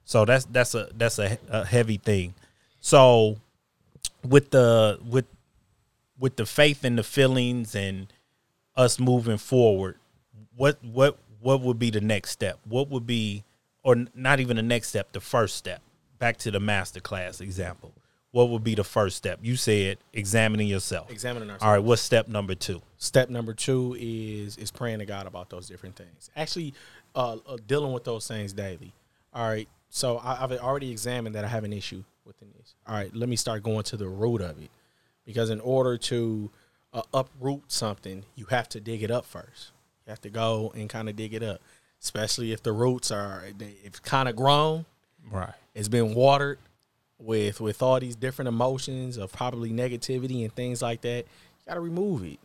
So 0.05 0.25
that's 0.25 0.45
that's 0.45 0.75
a 0.75 0.89
that's 0.95 1.19
a, 1.19 1.37
a 1.49 1.65
heavy 1.65 1.97
thing. 1.97 2.35
So 2.79 3.37
with 4.23 4.51
the 4.51 4.99
with 5.03 5.25
with 6.19 6.35
the 6.35 6.45
faith 6.45 6.83
and 6.83 6.97
the 6.97 7.03
feelings 7.03 7.75
and 7.75 8.11
us 8.78 8.99
moving 8.99 9.38
forward, 9.38 9.97
what 10.55 10.78
what 10.84 11.17
what 11.41 11.61
would 11.61 11.80
be 11.80 11.89
the 11.89 12.01
next 12.01 12.32
step? 12.32 12.59
What 12.63 12.89
would 12.89 13.05
be, 13.05 13.43
or 13.84 14.05
not 14.15 14.39
even 14.39 14.55
the 14.55 14.63
next 14.63 14.89
step, 14.89 15.11
the 15.11 15.19
first 15.19 15.55
step? 15.55 15.82
Back 16.19 16.38
to 16.38 16.51
the 16.51 16.59
master 16.59 16.99
class 16.99 17.41
example. 17.41 17.91
What 18.32 18.49
would 18.49 18.63
be 18.63 18.75
the 18.75 18.84
first 18.84 19.17
step? 19.17 19.39
You 19.41 19.55
said 19.55 19.97
examining 20.13 20.67
yourself. 20.67 21.09
Examining 21.09 21.49
ourselves. 21.49 21.63
All 21.63 21.71
right. 21.71 21.84
What's 21.84 22.01
step 22.01 22.28
number 22.28 22.55
two? 22.55 22.82
Step 22.97 23.30
number 23.30 23.53
two 23.53 23.95
is 23.99 24.57
is 24.57 24.71
praying 24.71 24.99
to 24.99 25.05
God 25.05 25.28
about 25.28 25.49
those 25.49 25.67
different 25.67 25.95
things. 25.95 26.30
Actually, 26.36 26.73
uh, 27.15 27.38
uh, 27.47 27.57
dealing 27.67 27.93
with 27.93 28.03
those 28.03 28.28
things 28.28 28.53
daily. 28.53 28.93
All 29.34 29.47
right. 29.47 29.67
So 29.89 30.17
I, 30.17 30.43
I've 30.43 30.51
already 30.53 30.91
examined 30.91 31.36
that 31.36 31.45
I 31.45 31.47
have 31.47 31.63
an 31.63 31.73
issue 31.73 32.03
within 32.25 32.49
this. 32.57 32.75
All 32.86 32.95
right. 32.95 33.15
Let 33.15 33.30
me 33.30 33.36
start 33.36 33.63
going 33.63 33.84
to 33.84 33.97
the 33.97 34.07
root 34.07 34.41
of 34.41 34.61
it, 34.61 34.69
because 35.25 35.49
in 35.49 35.59
order 35.61 35.97
to 35.97 36.51
uh, 36.97 37.03
uproot 37.13 37.71
something, 37.71 38.25
you 38.35 38.45
have 38.45 38.67
to 38.69 38.79
dig 38.79 39.03
it 39.03 39.11
up 39.11 39.25
first. 39.25 39.71
You 40.05 40.09
have 40.09 40.21
to 40.21 40.29
go 40.29 40.73
and 40.75 40.89
kind 40.89 41.07
of 41.07 41.15
dig 41.15 41.33
it 41.33 41.43
up, 41.43 41.61
especially 42.01 42.51
if 42.51 42.63
the 42.63 42.71
roots 42.71 43.11
are 43.11 43.43
they, 43.57 43.75
it's 43.83 43.99
kind 43.99 44.27
of 44.27 44.35
grown, 44.35 44.85
right? 45.31 45.53
It's 45.75 45.89
been 45.89 46.15
watered 46.15 46.59
with 47.19 47.61
with 47.61 47.81
all 47.81 47.99
these 47.99 48.15
different 48.15 48.47
emotions 48.47 49.17
of 49.17 49.31
probably 49.31 49.71
negativity 49.71 50.43
and 50.43 50.53
things 50.55 50.81
like 50.81 51.01
that. 51.01 51.25
You 51.25 51.67
got 51.67 51.75
to 51.75 51.81
remove 51.81 52.23
it. 52.23 52.39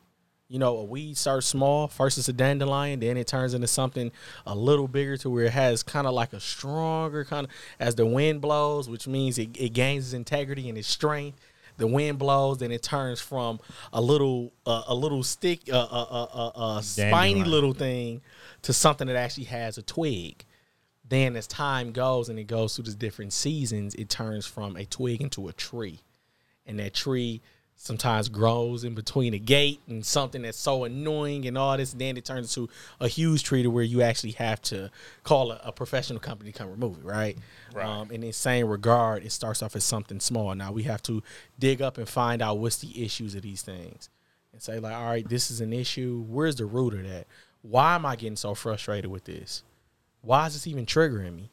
You 0.48 0.58
know, 0.58 0.76
a 0.76 0.84
weed 0.84 1.16
starts 1.16 1.46
small. 1.46 1.88
First, 1.88 2.18
it's 2.18 2.28
a 2.28 2.32
dandelion, 2.32 3.00
then 3.00 3.16
it 3.16 3.26
turns 3.26 3.54
into 3.54 3.66
something 3.66 4.12
a 4.44 4.54
little 4.54 4.86
bigger 4.86 5.16
to 5.18 5.30
where 5.30 5.46
it 5.46 5.52
has 5.52 5.82
kind 5.82 6.06
of 6.06 6.12
like 6.12 6.34
a 6.34 6.40
stronger 6.40 7.24
kind 7.24 7.46
of 7.46 7.52
as 7.80 7.94
the 7.94 8.04
wind 8.04 8.42
blows, 8.42 8.86
which 8.86 9.08
means 9.08 9.38
it, 9.38 9.48
it 9.58 9.70
gains 9.70 10.06
its 10.06 10.12
integrity 10.12 10.68
and 10.68 10.76
its 10.76 10.88
strength 10.88 11.38
the 11.82 11.88
wind 11.88 12.16
blows, 12.16 12.62
and 12.62 12.72
it 12.72 12.80
turns 12.80 13.20
from 13.20 13.58
a 13.92 14.00
little 14.00 14.52
uh, 14.64 14.84
a 14.86 14.94
little 14.94 15.24
stick, 15.24 15.62
uh, 15.68 15.76
uh, 15.76 16.06
uh, 16.10 16.26
uh, 16.32 16.50
uh 16.54 16.80
spiny 16.80 17.42
little 17.42 17.74
thing, 17.74 18.22
to 18.62 18.72
something 18.72 19.08
that 19.08 19.16
actually 19.16 19.44
has 19.44 19.78
a 19.78 19.82
twig. 19.82 20.44
Then 21.08 21.34
as 21.34 21.48
time 21.48 21.90
goes 21.90 22.28
and 22.28 22.38
it 22.38 22.44
goes 22.44 22.76
through 22.76 22.84
the 22.84 22.94
different 22.94 23.32
seasons, 23.32 23.96
it 23.96 24.08
turns 24.08 24.46
from 24.46 24.76
a 24.76 24.84
twig 24.84 25.20
into 25.20 25.48
a 25.48 25.52
tree, 25.52 25.98
and 26.64 26.78
that 26.78 26.94
tree 26.94 27.42
sometimes 27.82 28.28
grows 28.28 28.84
in 28.84 28.94
between 28.94 29.34
a 29.34 29.38
gate 29.38 29.80
and 29.88 30.06
something 30.06 30.42
that's 30.42 30.56
so 30.56 30.84
annoying 30.84 31.44
and 31.48 31.58
all 31.58 31.76
this. 31.76 31.90
And 31.90 32.00
then 32.00 32.16
it 32.16 32.24
turns 32.24 32.56
into 32.56 32.72
a 33.00 33.08
huge 33.08 33.42
tree 33.42 33.64
to 33.64 33.70
where 33.70 33.82
you 33.82 34.02
actually 34.02 34.32
have 34.32 34.62
to 34.62 34.88
call 35.24 35.50
a, 35.50 35.60
a 35.64 35.72
professional 35.72 36.20
company 36.20 36.52
to 36.52 36.58
come 36.58 36.70
remove 36.70 36.98
it, 36.98 37.04
right? 37.04 37.36
right. 37.74 37.84
Um, 37.84 38.12
in 38.12 38.20
the 38.20 38.30
same 38.30 38.68
regard, 38.68 39.24
it 39.24 39.32
starts 39.32 39.64
off 39.64 39.74
as 39.74 39.82
something 39.82 40.20
small. 40.20 40.54
Now 40.54 40.70
we 40.70 40.84
have 40.84 41.02
to 41.02 41.24
dig 41.58 41.82
up 41.82 41.98
and 41.98 42.08
find 42.08 42.40
out 42.40 42.58
what's 42.58 42.76
the 42.76 43.04
issues 43.04 43.34
of 43.34 43.42
these 43.42 43.62
things 43.62 44.08
and 44.52 44.62
say, 44.62 44.78
like, 44.78 44.94
all 44.94 45.06
right, 45.06 45.28
this 45.28 45.50
is 45.50 45.60
an 45.60 45.72
issue. 45.72 46.24
Where's 46.28 46.54
the 46.54 46.66
root 46.66 46.94
of 46.94 47.02
that? 47.02 47.26
Why 47.62 47.96
am 47.96 48.06
I 48.06 48.14
getting 48.14 48.36
so 48.36 48.54
frustrated 48.54 49.10
with 49.10 49.24
this? 49.24 49.64
Why 50.20 50.46
is 50.46 50.52
this 50.52 50.68
even 50.68 50.86
triggering 50.86 51.34
me? 51.34 51.50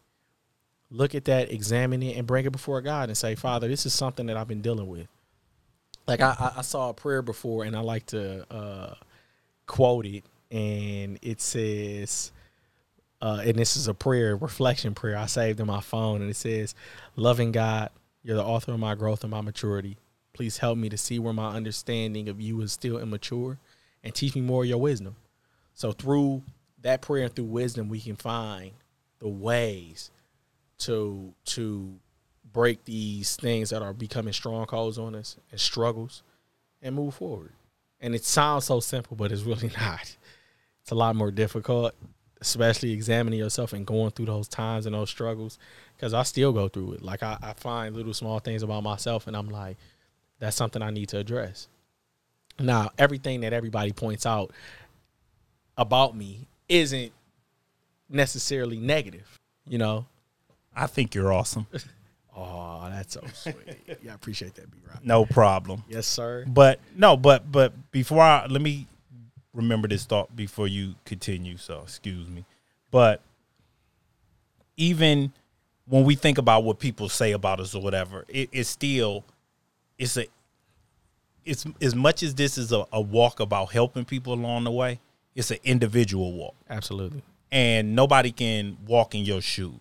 Look 0.91 1.15
at 1.15 1.25
that, 1.25 1.51
examine 1.51 2.03
it, 2.03 2.17
and 2.17 2.27
bring 2.27 2.45
it 2.45 2.51
before 2.51 2.81
God 2.81 3.09
and 3.09 3.17
say, 3.17 3.33
Father, 3.33 3.67
this 3.67 3.87
is 3.87 3.95
something 3.95 4.27
that 4.27 4.37
I've 4.37 4.47
been 4.47 4.61
dealing 4.61 4.87
with 4.87 5.07
like 6.09 6.21
I, 6.21 6.53
I 6.57 6.61
saw 6.63 6.89
a 6.89 6.93
prayer 6.93 7.21
before, 7.21 7.63
and 7.63 7.75
I 7.75 7.81
like 7.81 8.07
to 8.07 8.43
uh, 8.51 8.95
quote 9.67 10.07
it, 10.07 10.23
and 10.49 11.19
it 11.21 11.39
says, 11.39 12.31
uh, 13.21 13.41
and 13.45 13.55
this 13.55 13.77
is 13.77 13.87
a 13.87 13.93
prayer, 13.93 14.35
reflection 14.35 14.95
prayer 14.95 15.15
I 15.15 15.27
saved 15.27 15.59
in 15.59 15.67
my 15.67 15.81
phone, 15.81 16.21
and 16.21 16.29
it 16.29 16.35
says, 16.35 16.73
"Loving 17.15 17.51
God, 17.51 17.91
you're 18.23 18.37
the 18.37 18.43
author 18.43 18.73
of 18.73 18.79
my 18.79 18.95
growth 18.95 19.23
and 19.23 19.29
my 19.29 19.41
maturity. 19.41 19.97
Please 20.33 20.57
help 20.57 20.79
me 20.79 20.89
to 20.89 20.97
see 20.97 21.19
where 21.19 21.33
my 21.33 21.49
understanding 21.49 22.27
of 22.27 22.41
you 22.41 22.59
is 22.61 22.71
still 22.71 22.97
immature 22.97 23.59
and 24.03 24.15
teach 24.15 24.33
me 24.33 24.41
more 24.41 24.63
of 24.63 24.69
your 24.69 24.79
wisdom. 24.79 25.15
So 25.75 25.91
through 25.91 26.41
that 26.81 27.01
prayer 27.01 27.25
and 27.25 27.35
through 27.35 27.45
wisdom, 27.45 27.87
we 27.87 27.99
can 27.99 28.15
find 28.15 28.71
the 29.19 29.27
ways 29.27 30.09
to 30.79 31.33
to 31.45 31.99
break 32.53 32.85
these 32.85 33.35
things 33.35 33.69
that 33.69 33.81
are 33.81 33.93
becoming 33.93 34.33
strongholds 34.33 34.97
on 34.97 35.15
us 35.15 35.37
and 35.51 35.59
struggles 35.59 36.23
and 36.81 36.95
move 36.95 37.15
forward. 37.15 37.51
And 38.01 38.15
it 38.15 38.23
sounds 38.23 38.65
so 38.65 38.79
simple, 38.79 39.15
but 39.15 39.31
it's 39.31 39.43
really 39.43 39.71
not. 39.79 40.15
It's 40.81 40.91
a 40.91 40.95
lot 40.95 41.15
more 41.15 41.31
difficult, 41.31 41.93
especially 42.41 42.91
examining 42.91 43.39
yourself 43.39 43.73
and 43.73 43.85
going 43.85 44.11
through 44.11 44.27
those 44.27 44.47
times 44.47 44.85
and 44.85 44.95
those 44.95 45.09
struggles. 45.09 45.59
Because 45.95 46.13
I 46.13 46.23
still 46.23 46.53
go 46.53 46.67
through 46.67 46.93
it. 46.93 47.01
Like 47.01 47.23
I, 47.23 47.37
I 47.41 47.53
find 47.53 47.95
little 47.95 48.13
small 48.13 48.39
things 48.39 48.63
about 48.63 48.83
myself, 48.83 49.27
and 49.27 49.35
I'm 49.35 49.49
like, 49.49 49.77
that's 50.39 50.55
something 50.55 50.81
I 50.81 50.91
need 50.91 51.09
to 51.09 51.17
address. 51.17 51.67
Now, 52.57 52.91
everything 52.97 53.41
that 53.41 53.53
everybody 53.53 53.91
points 53.91 54.25
out 54.25 54.51
about 55.77 56.15
me 56.15 56.47
isn't 56.67 57.11
necessarily 58.09 58.79
negative, 58.79 59.37
you 59.67 59.77
know. 59.77 60.05
I 60.75 60.87
think 60.87 61.13
you're 61.15 61.33
awesome. 61.33 61.67
Oh, 62.39 62.87
that's 62.89 63.13
so 63.13 63.23
sweet. 63.33 63.55
yeah, 64.01 64.11
I 64.11 64.15
appreciate 64.15 64.55
that, 64.55 64.71
B 64.71 64.77
Rock. 64.87 65.03
No 65.03 65.25
problem. 65.25 65.83
Yes, 65.89 66.07
sir. 66.07 66.45
But 66.47 66.79
no, 66.95 67.17
but 67.17 67.51
but 67.51 67.73
before 67.91 68.21
I 68.21 68.45
let 68.45 68.61
me 68.61 68.87
remember 69.53 69.87
this 69.87 70.05
thought 70.05 70.33
before 70.35 70.67
you 70.67 70.95
continue. 71.05 71.57
So 71.57 71.81
excuse 71.83 72.27
me. 72.29 72.45
But 72.91 73.21
even 74.77 75.33
when 75.87 76.05
we 76.05 76.15
think 76.15 76.37
about 76.37 76.63
what 76.63 76.79
people 76.79 77.09
say 77.09 77.33
about 77.33 77.59
us 77.59 77.75
or 77.75 77.81
whatever, 77.81 78.25
it, 78.29 78.49
it's 78.51 78.69
still 78.69 79.25
it's 79.97 80.17
a 80.17 80.25
it's 81.45 81.65
as 81.81 81.95
much 81.95 82.23
as 82.23 82.35
this 82.35 82.57
is 82.57 82.71
a, 82.71 82.85
a 82.93 83.01
walk 83.01 83.39
about 83.39 83.71
helping 83.71 84.05
people 84.05 84.33
along 84.33 84.63
the 84.63 84.71
way, 84.71 84.99
it's 85.35 85.51
an 85.51 85.57
individual 85.63 86.33
walk. 86.33 86.55
Absolutely. 86.69 87.21
And 87.51 87.95
nobody 87.95 88.31
can 88.31 88.77
walk 88.85 89.15
in 89.15 89.25
your 89.25 89.41
shoes. 89.41 89.79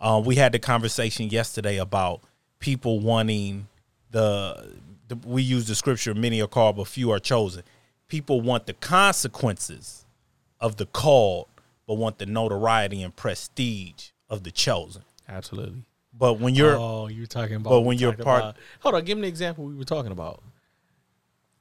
Uh, 0.00 0.22
we 0.24 0.36
had 0.36 0.52
the 0.52 0.58
conversation 0.58 1.28
yesterday 1.28 1.76
about 1.76 2.22
people 2.58 3.00
wanting 3.00 3.68
the, 4.10 4.74
the 5.08 5.16
we 5.26 5.42
use 5.42 5.66
the 5.66 5.74
scripture 5.74 6.14
many 6.14 6.40
are 6.40 6.46
called 6.46 6.76
but 6.76 6.86
few 6.86 7.10
are 7.10 7.18
chosen 7.18 7.62
people 8.08 8.40
want 8.40 8.66
the 8.66 8.74
consequences 8.74 10.04
of 10.60 10.76
the 10.76 10.86
called 10.86 11.46
but 11.86 11.94
want 11.94 12.18
the 12.18 12.26
notoriety 12.26 13.02
and 13.02 13.14
prestige 13.16 14.10
of 14.28 14.42
the 14.42 14.50
chosen 14.50 15.02
Absolutely. 15.28 15.84
but 16.16 16.40
when 16.40 16.54
you're 16.54 16.76
oh, 16.76 17.06
you're 17.08 17.26
talking 17.26 17.56
about. 17.56 17.70
but 17.70 17.80
when 17.82 17.98
you're 17.98 18.12
part- 18.12 18.42
about- 18.42 18.56
hold 18.80 18.94
on, 18.94 19.04
give 19.04 19.16
me 19.16 19.22
an 19.22 19.28
example. 19.28 19.64
We 19.64 19.74
were 19.74 19.84
talking 19.84 20.12
about. 20.12 20.42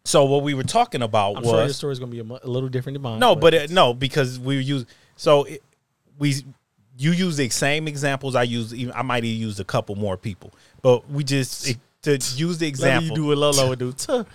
so 0.06 0.26
what 0.26 0.44
we 0.44 0.54
were 0.54 0.64
talking 0.64 1.02
about 1.02 1.38
I'm 1.38 1.44
was 1.44 1.52
sure 1.52 1.60
your 1.64 1.70
story's 1.74 2.00
gonna 2.00 2.12
be 2.12 2.20
a, 2.20 2.24
mu- 2.24 2.40
a 2.42 2.48
little 2.50 2.70
different 2.70 2.96
than 2.96 3.04
mine. 3.04 3.20
No, 3.20 3.36
but 3.36 3.54
it, 3.54 3.70
no, 3.70 3.94
because 3.94 4.40
we 4.40 4.58
use 4.60 4.86
so 5.16 5.44
it, 5.44 5.62
we 6.18 6.44
you 7.00 7.12
use 7.12 7.38
the 7.38 7.48
same 7.50 7.88
examples 7.88 8.36
I 8.36 8.44
use. 8.44 8.74
Even 8.74 8.94
I 8.94 9.02
might 9.02 9.24
even 9.24 9.40
use 9.40 9.60
a 9.60 9.64
couple 9.64 9.96
more 9.96 10.18
people, 10.18 10.52
but 10.82 11.10
we 11.10 11.24
just 11.24 11.70
it, 11.70 11.78
to 12.04 12.18
use 12.36 12.58
the 12.58 12.68
example 12.68 13.10
me 13.10 13.16
do 13.16 13.26
what 13.28 13.38
Lolo 13.38 13.70
would 13.70 13.80
do. 13.80 13.92
Tuh. 13.98 14.26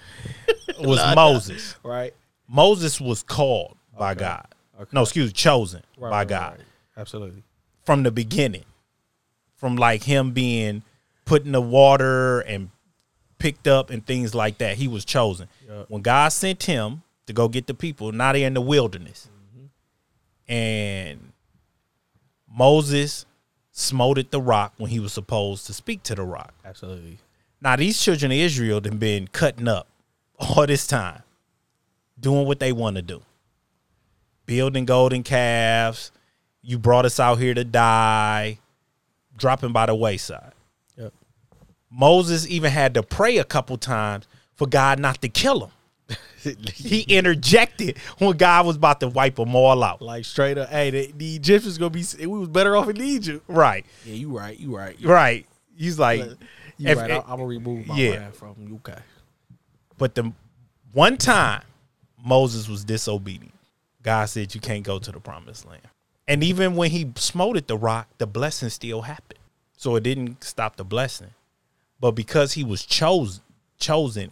was. 0.81 1.15
Moses. 1.15 1.77
right. 1.83 2.15
Moses 2.49 3.01
was 3.01 3.23
called 3.23 3.77
by 3.99 4.15
God. 4.15 4.47
Okay. 4.81 4.91
No, 4.93 5.03
excuse, 5.03 5.33
chosen 5.33 5.83
Right, 5.97 6.11
by 6.11 6.19
right, 6.21 6.29
God 6.29 6.53
right. 6.53 6.67
Absolutely. 6.97 7.43
from 7.85 8.03
the 8.03 8.11
beginning, 8.11 8.65
from 9.57 9.77
like 9.77 10.03
him 10.03 10.33
being 10.33 10.83
put 11.27 11.45
in 11.45 11.53
the 11.53 11.61
water 11.61 12.41
and 12.41 12.71
picked 13.39 13.69
up 13.69 13.91
and 13.91 14.05
things 14.05 14.35
like 14.35 14.59
that. 14.59 14.77
He 14.77 14.89
was 14.89 15.05
chosen. 15.05 15.49
Yup. 15.69 15.91
When 15.91 16.03
God 16.03 16.29
sent 16.31 16.62
him 16.65 17.03
to 17.27 17.33
go 17.33 17.49
get 17.49 17.67
the 17.67 17.75
people, 17.75 18.11
now 18.11 18.33
they're 18.33 18.47
in 18.47 18.55
the 18.55 18.61
wilderness. 18.61 19.29
Mm-hmm. 19.57 20.53
And 20.53 21.33
Moses 22.57 23.26
smote 23.72 24.30
the 24.30 24.40
rock 24.40 24.74
when 24.76 24.90
he 24.90 25.00
was 25.00 25.12
supposed 25.12 25.66
to 25.66 25.72
speak 25.72 26.02
to 26.05 26.14
the 26.14 26.22
rock. 26.22 26.55
Absolutely. 26.64 27.18
Now 27.61 27.76
these 27.76 28.00
children 28.00 28.30
of 28.30 28.38
Israel 28.38 28.80
have 28.84 29.00
been 29.00 29.26
cutting 29.28 29.66
up 29.66 29.88
all 30.38 30.66
this 30.66 30.86
time, 30.86 31.22
doing 32.18 32.46
what 32.46 32.61
they 32.61 32.72
want 32.72 32.96
to 32.96 33.02
do, 33.02 33.22
building 34.46 34.84
golden 34.84 35.22
calves. 35.22 36.12
You 36.62 36.78
brought 36.78 37.05
us 37.05 37.18
out 37.18 37.38
here 37.38 37.55
to 37.55 37.64
die, 37.64 38.59
dropping 39.36 39.72
by 39.72 39.86
the 39.86 39.94
wayside. 39.94 40.52
Yep. 40.96 41.12
Moses 41.90 42.46
even 42.46 42.70
had 42.70 42.94
to 42.94 43.02
pray 43.02 43.38
a 43.38 43.44
couple 43.44 43.76
times 43.76 44.26
for 44.55 44.66
God 44.66 44.98
not 44.98 45.20
to 45.22 45.28
kill 45.28 45.64
him. 45.64 45.70
He 46.74 47.02
interjected 47.02 47.98
when 48.18 48.36
God 48.36 48.66
was 48.66 48.76
about 48.76 49.00
to 49.00 49.09
wipe 49.09 49.36
them 49.36 49.55
all 49.55 49.82
out. 49.82 50.02
like 50.02 50.24
straight 50.24 50.59
up. 50.59 50.68
Hey, 50.68 50.90
the, 50.90 51.12
the 51.16 51.36
Egyptians 51.36 51.78
gonna 51.78 51.90
be. 51.90 52.05
We 52.18 52.26
was 52.26 52.48
better 52.48 52.76
off 52.76 52.88
in 52.88 53.00
Egypt. 53.00 53.44
Right, 53.48 53.86
Yeah, 54.05 54.14
you 54.14 54.36
right. 54.36 54.59
You 54.59 54.76
right. 54.76 54.98
You 55.00 55.09
right. 55.09 55.46
He's 55.76 55.98
like, 55.98 56.20
You 56.76 56.88
if 56.90 56.98
right. 56.98 57.11
I, 57.12 57.16
I'm 57.20 57.24
gonna 57.26 57.46
remove 57.46 57.86
my 57.86 57.96
yeah. 57.96 58.30
from 58.30 58.57
you. 58.59 58.76
Okay. 58.76 59.00
But 59.96 60.14
the 60.14 60.32
one 60.92 61.16
time 61.16 61.62
Moses 62.22 62.68
was 62.68 62.84
disobedient, 62.84 63.55
God 64.02 64.26
said 64.26 64.55
you 64.55 64.61
can't 64.61 64.82
go 64.82 64.98
to 64.98 65.12
the 65.12 65.20
promised 65.20 65.66
land. 65.66 65.82
And 66.26 66.42
even 66.42 66.76
when 66.76 66.90
he 66.90 67.11
smote 67.16 67.57
at 67.57 67.68
the 67.68 67.76
rock, 67.76 68.09
the 68.18 68.26
blessing 68.26 68.70
still 68.70 69.02
happened. 69.02 69.38
So 69.76 69.96
it 69.96 70.02
didn't 70.02 70.42
stop 70.42 70.76
the 70.76 70.84
blessing. 70.84 71.30
But 72.00 72.12
because 72.12 72.52
he 72.52 72.64
was 72.64 72.84
chosen, 72.84 73.42
chosen 73.78 74.30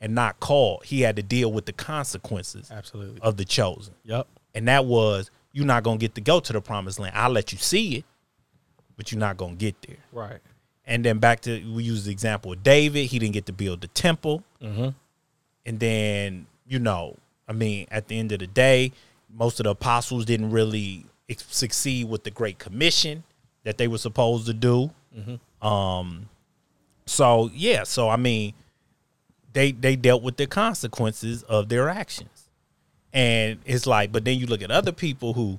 and, 0.00 0.14
not 0.14 0.40
called, 0.40 0.84
he 0.84 1.00
had 1.00 1.16
to 1.16 1.22
deal 1.22 1.52
with 1.52 1.66
the 1.66 1.72
consequences 1.72 2.70
Absolutely. 2.70 3.20
of 3.22 3.36
the 3.36 3.44
chosen. 3.44 3.94
Yep. 4.04 4.26
And 4.54 4.68
that 4.68 4.84
was 4.84 5.30
you're 5.52 5.66
not 5.66 5.82
gonna 5.82 5.96
get 5.96 6.14
to 6.14 6.20
go 6.20 6.38
to 6.38 6.52
the 6.52 6.60
promised 6.60 6.98
land. 6.98 7.14
I'll 7.16 7.30
let 7.30 7.50
you 7.50 7.58
see 7.58 7.96
it, 7.96 8.04
but 8.96 9.10
you're 9.10 9.18
not 9.18 9.36
gonna 9.36 9.54
get 9.54 9.74
there. 9.82 9.96
Right. 10.12 10.38
And 10.84 11.04
then 11.04 11.18
back 11.18 11.40
to 11.42 11.74
we 11.74 11.82
use 11.82 12.04
the 12.04 12.12
example 12.12 12.52
of 12.52 12.62
David. 12.62 13.06
He 13.06 13.18
didn't 13.18 13.34
get 13.34 13.46
to 13.46 13.52
build 13.52 13.80
the 13.80 13.88
temple. 13.88 14.42
Mm-hmm. 14.62 14.90
And 15.64 15.80
then, 15.80 16.46
you 16.66 16.78
know, 16.78 17.16
I 17.48 17.52
mean, 17.52 17.86
at 17.90 18.08
the 18.08 18.18
end 18.18 18.32
of 18.32 18.38
the 18.40 18.46
day, 18.46 18.92
most 19.32 19.58
of 19.58 19.64
the 19.64 19.70
apostles 19.70 20.24
didn't 20.26 20.50
really 20.50 21.06
ex- 21.28 21.44
succeed 21.48 22.08
with 22.08 22.24
the 22.24 22.30
Great 22.30 22.58
Commission 22.58 23.24
that 23.64 23.78
they 23.78 23.88
were 23.88 23.98
supposed 23.98 24.46
to 24.46 24.52
do. 24.52 24.90
Um, 25.62 26.28
so 27.06 27.50
yeah, 27.54 27.84
so 27.84 28.08
I 28.08 28.16
mean, 28.16 28.52
they 29.56 29.72
they 29.72 29.96
dealt 29.96 30.22
with 30.22 30.36
the 30.36 30.46
consequences 30.46 31.42
of 31.44 31.70
their 31.70 31.88
actions, 31.88 32.50
and 33.10 33.58
it's 33.64 33.86
like, 33.86 34.12
but 34.12 34.26
then 34.26 34.38
you 34.38 34.46
look 34.46 34.60
at 34.60 34.70
other 34.70 34.92
people 34.92 35.32
who 35.32 35.58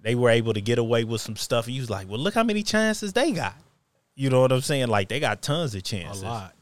they 0.00 0.16
were 0.16 0.30
able 0.30 0.52
to 0.52 0.60
get 0.60 0.78
away 0.78 1.04
with 1.04 1.20
some 1.20 1.36
stuff, 1.36 1.66
and 1.66 1.74
you 1.76 1.80
was 1.80 1.88
like, 1.88 2.08
well, 2.08 2.18
look 2.18 2.34
how 2.34 2.42
many 2.42 2.64
chances 2.64 3.12
they 3.12 3.30
got. 3.30 3.54
You 4.16 4.30
know 4.30 4.40
what 4.40 4.50
I'm 4.50 4.62
saying? 4.62 4.88
Like 4.88 5.08
they 5.08 5.20
got 5.20 5.42
tons 5.42 5.76
of 5.76 5.84
chances. 5.84 6.22
A 6.22 6.26
lot. 6.26 6.54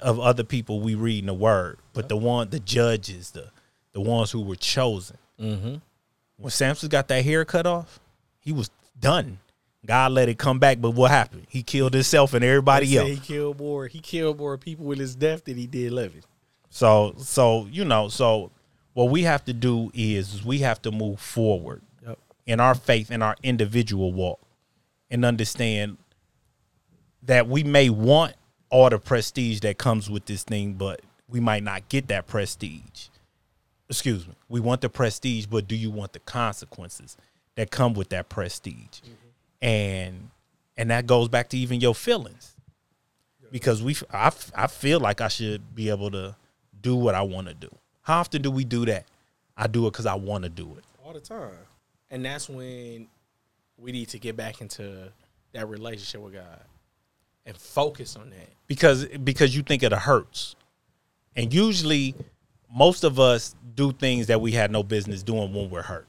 of 0.00 0.20
other 0.20 0.44
people 0.44 0.80
we 0.80 0.94
read 0.94 1.18
in 1.18 1.26
the 1.26 1.34
word, 1.34 1.78
but 1.92 2.08
the 2.08 2.16
one, 2.16 2.50
the 2.50 2.60
judges, 2.60 3.32
the 3.32 3.50
the 3.92 4.00
ones 4.00 4.30
who 4.30 4.42
were 4.42 4.54
chosen. 4.54 5.18
Mm-hmm. 5.40 5.74
When 6.36 6.50
Samson 6.52 6.88
got 6.88 7.08
that 7.08 7.24
hair 7.24 7.44
cut 7.44 7.66
off, 7.66 7.98
he 8.38 8.52
was 8.52 8.70
done. 9.00 9.40
God 9.86 10.12
let 10.12 10.28
it 10.28 10.38
come 10.38 10.58
back, 10.58 10.80
but 10.80 10.90
what 10.90 11.10
happened? 11.10 11.46
He 11.48 11.62
killed 11.62 11.94
himself 11.94 12.34
and 12.34 12.44
everybody 12.44 12.86
He 12.86 12.98
else. 12.98 13.20
killed 13.26 13.58
more. 13.58 13.86
He 13.86 14.00
killed 14.00 14.38
more 14.38 14.58
people 14.58 14.84
with 14.84 14.98
his 14.98 15.14
death 15.14 15.44
than 15.44 15.56
he 15.56 15.66
did 15.66 15.92
living. 15.92 16.22
So, 16.70 17.14
so 17.18 17.66
you 17.70 17.84
know, 17.84 18.08
so 18.08 18.50
what 18.92 19.04
we 19.10 19.22
have 19.22 19.44
to 19.46 19.52
do 19.52 19.90
is 19.94 20.44
we 20.44 20.58
have 20.58 20.82
to 20.82 20.90
move 20.90 21.20
forward 21.20 21.82
Yep. 22.06 22.18
in 22.46 22.60
our 22.60 22.74
faith 22.74 23.10
in 23.10 23.22
our 23.22 23.36
individual 23.42 24.12
walk 24.12 24.40
and 25.10 25.24
understand 25.24 25.96
that 27.22 27.48
we 27.48 27.62
may 27.64 27.88
want 27.88 28.34
all 28.70 28.90
the 28.90 28.98
prestige 28.98 29.60
that 29.60 29.78
comes 29.78 30.10
with 30.10 30.26
this 30.26 30.42
thing, 30.42 30.74
but 30.74 31.00
we 31.28 31.40
might 31.40 31.62
not 31.62 31.88
get 31.88 32.08
that 32.08 32.26
prestige. 32.26 33.08
Excuse 33.88 34.26
me. 34.26 34.34
We 34.48 34.60
want 34.60 34.80
the 34.82 34.90
prestige, 34.90 35.46
but 35.46 35.66
do 35.66 35.74
you 35.76 35.90
want 35.90 36.12
the 36.12 36.18
consequences 36.20 37.16
that 37.54 37.70
come 37.70 37.94
with 37.94 38.10
that 38.10 38.28
prestige? 38.28 38.76
Mm-hmm. 39.00 39.12
And 39.60 40.30
and 40.76 40.90
that 40.90 41.06
goes 41.06 41.28
back 41.28 41.48
to 41.50 41.58
even 41.58 41.80
your 41.80 41.94
feelings. 41.94 42.54
Because 43.50 43.82
we 43.82 43.96
I, 44.12 44.30
I 44.54 44.66
feel 44.66 45.00
like 45.00 45.20
I 45.20 45.28
should 45.28 45.74
be 45.74 45.88
able 45.88 46.10
to 46.10 46.36
do 46.80 46.94
what 46.94 47.14
I 47.14 47.22
want 47.22 47.48
to 47.48 47.54
do. 47.54 47.70
How 48.02 48.20
often 48.20 48.42
do 48.42 48.50
we 48.50 48.64
do 48.64 48.84
that? 48.86 49.06
I 49.56 49.66
do 49.66 49.86
it 49.86 49.92
cuz 49.94 50.06
I 50.06 50.14
want 50.14 50.44
to 50.44 50.50
do 50.50 50.76
it. 50.76 50.84
All 51.04 51.12
the 51.12 51.20
time. 51.20 51.50
And 52.10 52.24
that's 52.24 52.48
when 52.48 53.08
we 53.76 53.92
need 53.92 54.08
to 54.10 54.18
get 54.18 54.36
back 54.36 54.60
into 54.60 55.12
that 55.52 55.68
relationship 55.68 56.20
with 56.20 56.34
God 56.34 56.60
and 57.46 57.56
focus 57.56 58.16
on 58.16 58.30
that. 58.30 58.48
because 58.66 59.06
because 59.06 59.56
you 59.56 59.62
think 59.62 59.82
it 59.82 59.92
hurts, 59.92 60.54
and 61.34 61.52
usually 61.52 62.14
most 62.70 63.02
of 63.04 63.18
us 63.18 63.54
do 63.74 63.92
things 63.92 64.26
that 64.26 64.40
we 64.40 64.52
had 64.52 64.70
no 64.70 64.82
business 64.82 65.22
doing 65.22 65.54
when 65.54 65.70
we're 65.70 65.82
hurt. 65.82 66.06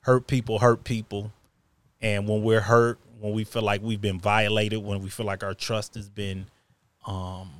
Hurt 0.00 0.26
people, 0.26 0.58
hurt 0.58 0.84
people, 0.84 1.32
and 2.06 2.28
when 2.28 2.42
we're 2.42 2.60
hurt, 2.60 2.98
when 3.18 3.32
we 3.32 3.42
feel 3.42 3.62
like 3.62 3.82
we've 3.82 4.00
been 4.00 4.20
violated, 4.20 4.84
when 4.84 5.02
we 5.02 5.08
feel 5.08 5.26
like 5.26 5.42
our 5.42 5.54
trust 5.54 5.96
has 5.96 6.08
been 6.08 6.46
um, 7.04 7.50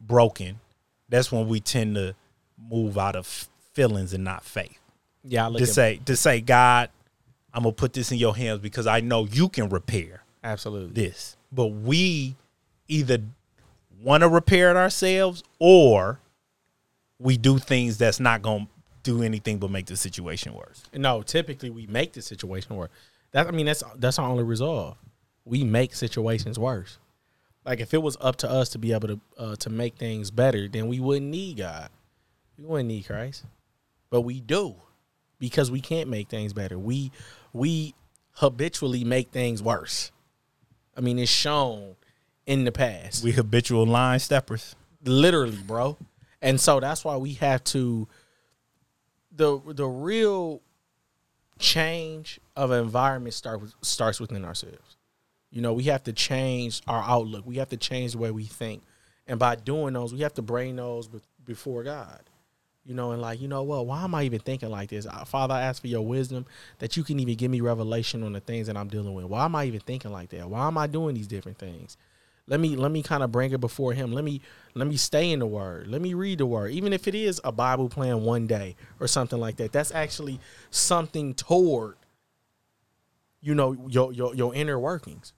broken, 0.00 0.60
that's 1.08 1.32
when 1.32 1.48
we 1.48 1.58
tend 1.58 1.96
to 1.96 2.14
move 2.70 2.96
out 2.96 3.16
of 3.16 3.26
feelings 3.72 4.12
and 4.12 4.22
not 4.22 4.44
faith. 4.44 4.78
Yeah, 5.24 5.48
I 5.48 5.52
To 5.52 5.66
say 5.66 6.00
to 6.04 6.16
say, 6.16 6.40
God, 6.40 6.90
I'm 7.52 7.64
gonna 7.64 7.72
put 7.72 7.92
this 7.92 8.12
in 8.12 8.18
your 8.18 8.36
hands 8.36 8.60
because 8.60 8.86
I 8.86 9.00
know 9.00 9.24
you 9.24 9.48
can 9.48 9.68
repair 9.68 10.22
absolutely. 10.44 10.92
this. 11.02 11.36
But 11.50 11.66
we 11.66 12.36
either 12.86 13.18
want 14.00 14.22
to 14.22 14.28
repair 14.28 14.70
it 14.70 14.76
ourselves 14.76 15.42
or 15.58 16.20
we 17.18 17.36
do 17.36 17.58
things 17.58 17.98
that's 17.98 18.20
not 18.20 18.40
gonna 18.40 18.68
do 19.02 19.22
anything 19.22 19.58
but 19.58 19.70
make 19.70 19.86
the 19.86 19.96
situation 19.96 20.54
worse. 20.54 20.82
No, 20.94 21.22
typically 21.22 21.70
we 21.70 21.86
make 21.86 22.12
the 22.12 22.22
situation 22.22 22.76
worse. 22.76 22.90
That 23.32 23.46
I 23.46 23.50
mean, 23.50 23.66
that's 23.66 23.82
that's 23.96 24.18
our 24.18 24.28
only 24.28 24.44
resolve. 24.44 24.96
We 25.44 25.64
make 25.64 25.94
situations 25.94 26.58
worse. 26.58 26.98
Like 27.64 27.80
if 27.80 27.92
it 27.94 28.02
was 28.02 28.16
up 28.20 28.36
to 28.36 28.50
us 28.50 28.70
to 28.70 28.78
be 28.78 28.92
able 28.92 29.08
to 29.08 29.20
uh, 29.38 29.56
to 29.56 29.70
make 29.70 29.96
things 29.96 30.30
better, 30.30 30.68
then 30.68 30.88
we 30.88 31.00
wouldn't 31.00 31.30
need 31.30 31.58
God. 31.58 31.90
We 32.58 32.64
wouldn't 32.64 32.88
need 32.88 33.06
Christ, 33.06 33.44
but 34.10 34.22
we 34.22 34.40
do 34.40 34.74
because 35.38 35.70
we 35.70 35.80
can't 35.80 36.08
make 36.08 36.28
things 36.28 36.52
better. 36.52 36.78
We 36.78 37.10
we 37.52 37.94
habitually 38.32 39.04
make 39.04 39.30
things 39.30 39.62
worse. 39.62 40.10
I 40.96 41.00
mean, 41.00 41.18
it's 41.18 41.30
shown 41.30 41.96
in 42.46 42.64
the 42.64 42.72
past 42.72 43.22
We 43.22 43.32
habitual 43.32 43.86
line 43.86 44.18
steppers. 44.18 44.74
literally, 45.04 45.56
bro. 45.66 45.96
And 46.42 46.60
so 46.60 46.80
that's 46.80 47.04
why 47.04 47.16
we 47.16 47.34
have 47.34 47.62
to 47.64 48.08
the 49.30 49.60
the 49.66 49.86
real 49.86 50.60
change 51.58 52.40
of 52.56 52.72
environment 52.72 53.34
start 53.34 53.60
starts 53.82 54.20
within 54.20 54.44
ourselves. 54.44 54.96
You 55.50 55.62
know, 55.62 55.72
we 55.72 55.84
have 55.84 56.04
to 56.04 56.12
change 56.12 56.80
our 56.86 57.02
outlook. 57.02 57.44
We 57.44 57.56
have 57.56 57.68
to 57.70 57.76
change 57.76 58.12
the 58.12 58.18
way 58.18 58.30
we 58.30 58.44
think. 58.44 58.82
And 59.26 59.38
by 59.38 59.56
doing 59.56 59.94
those, 59.94 60.12
we 60.12 60.20
have 60.20 60.34
to 60.34 60.42
bring 60.42 60.76
those 60.76 61.08
before 61.44 61.82
God. 61.84 62.20
You 62.84 62.94
know, 62.94 63.12
and 63.12 63.20
like, 63.20 63.40
you 63.40 63.46
know 63.46 63.62
what? 63.62 63.86
Why 63.86 64.04
am 64.04 64.14
I 64.14 64.22
even 64.22 64.40
thinking 64.40 64.70
like 64.70 64.88
this? 64.88 65.06
Father, 65.26 65.54
I 65.54 65.62
ask 65.62 65.82
for 65.82 65.88
your 65.88 66.04
wisdom 66.04 66.46
that 66.78 66.96
you 66.96 67.04
can 67.04 67.20
even 67.20 67.34
give 67.34 67.50
me 67.50 67.60
revelation 67.60 68.22
on 68.22 68.32
the 68.32 68.40
things 68.40 68.66
that 68.68 68.76
I'm 68.76 68.88
dealing 68.88 69.12
with. 69.12 69.26
Why 69.26 69.44
am 69.44 69.54
I 69.54 69.66
even 69.66 69.80
thinking 69.80 70.12
like 70.12 70.30
that? 70.30 70.48
Why 70.48 70.66
am 70.66 70.78
I 70.78 70.86
doing 70.86 71.14
these 71.14 71.26
different 71.26 71.58
things? 71.58 71.96
Let 72.46 72.60
me 72.60 72.76
let 72.76 72.90
me 72.90 73.02
kind 73.02 73.22
of 73.22 73.30
bring 73.30 73.52
it 73.52 73.60
before 73.60 73.92
him. 73.92 74.12
Let 74.12 74.24
me 74.24 74.40
let 74.74 74.88
me 74.88 74.96
stay 74.96 75.30
in 75.30 75.38
the 75.38 75.46
word. 75.46 75.88
Let 75.88 76.00
me 76.00 76.14
read 76.14 76.38
the 76.38 76.46
word. 76.46 76.72
Even 76.72 76.92
if 76.92 77.06
it 77.06 77.14
is 77.14 77.40
a 77.44 77.52
bible 77.52 77.88
plan 77.88 78.22
one 78.22 78.46
day 78.46 78.76
or 78.98 79.06
something 79.06 79.38
like 79.38 79.56
that 79.56 79.72
that's 79.72 79.92
actually 79.92 80.40
something 80.70 81.34
toward 81.34 81.96
you 83.40 83.54
know 83.54 83.72
your 83.88 84.12
your, 84.12 84.34
your 84.34 84.54
inner 84.54 84.78
workings. 84.78 85.32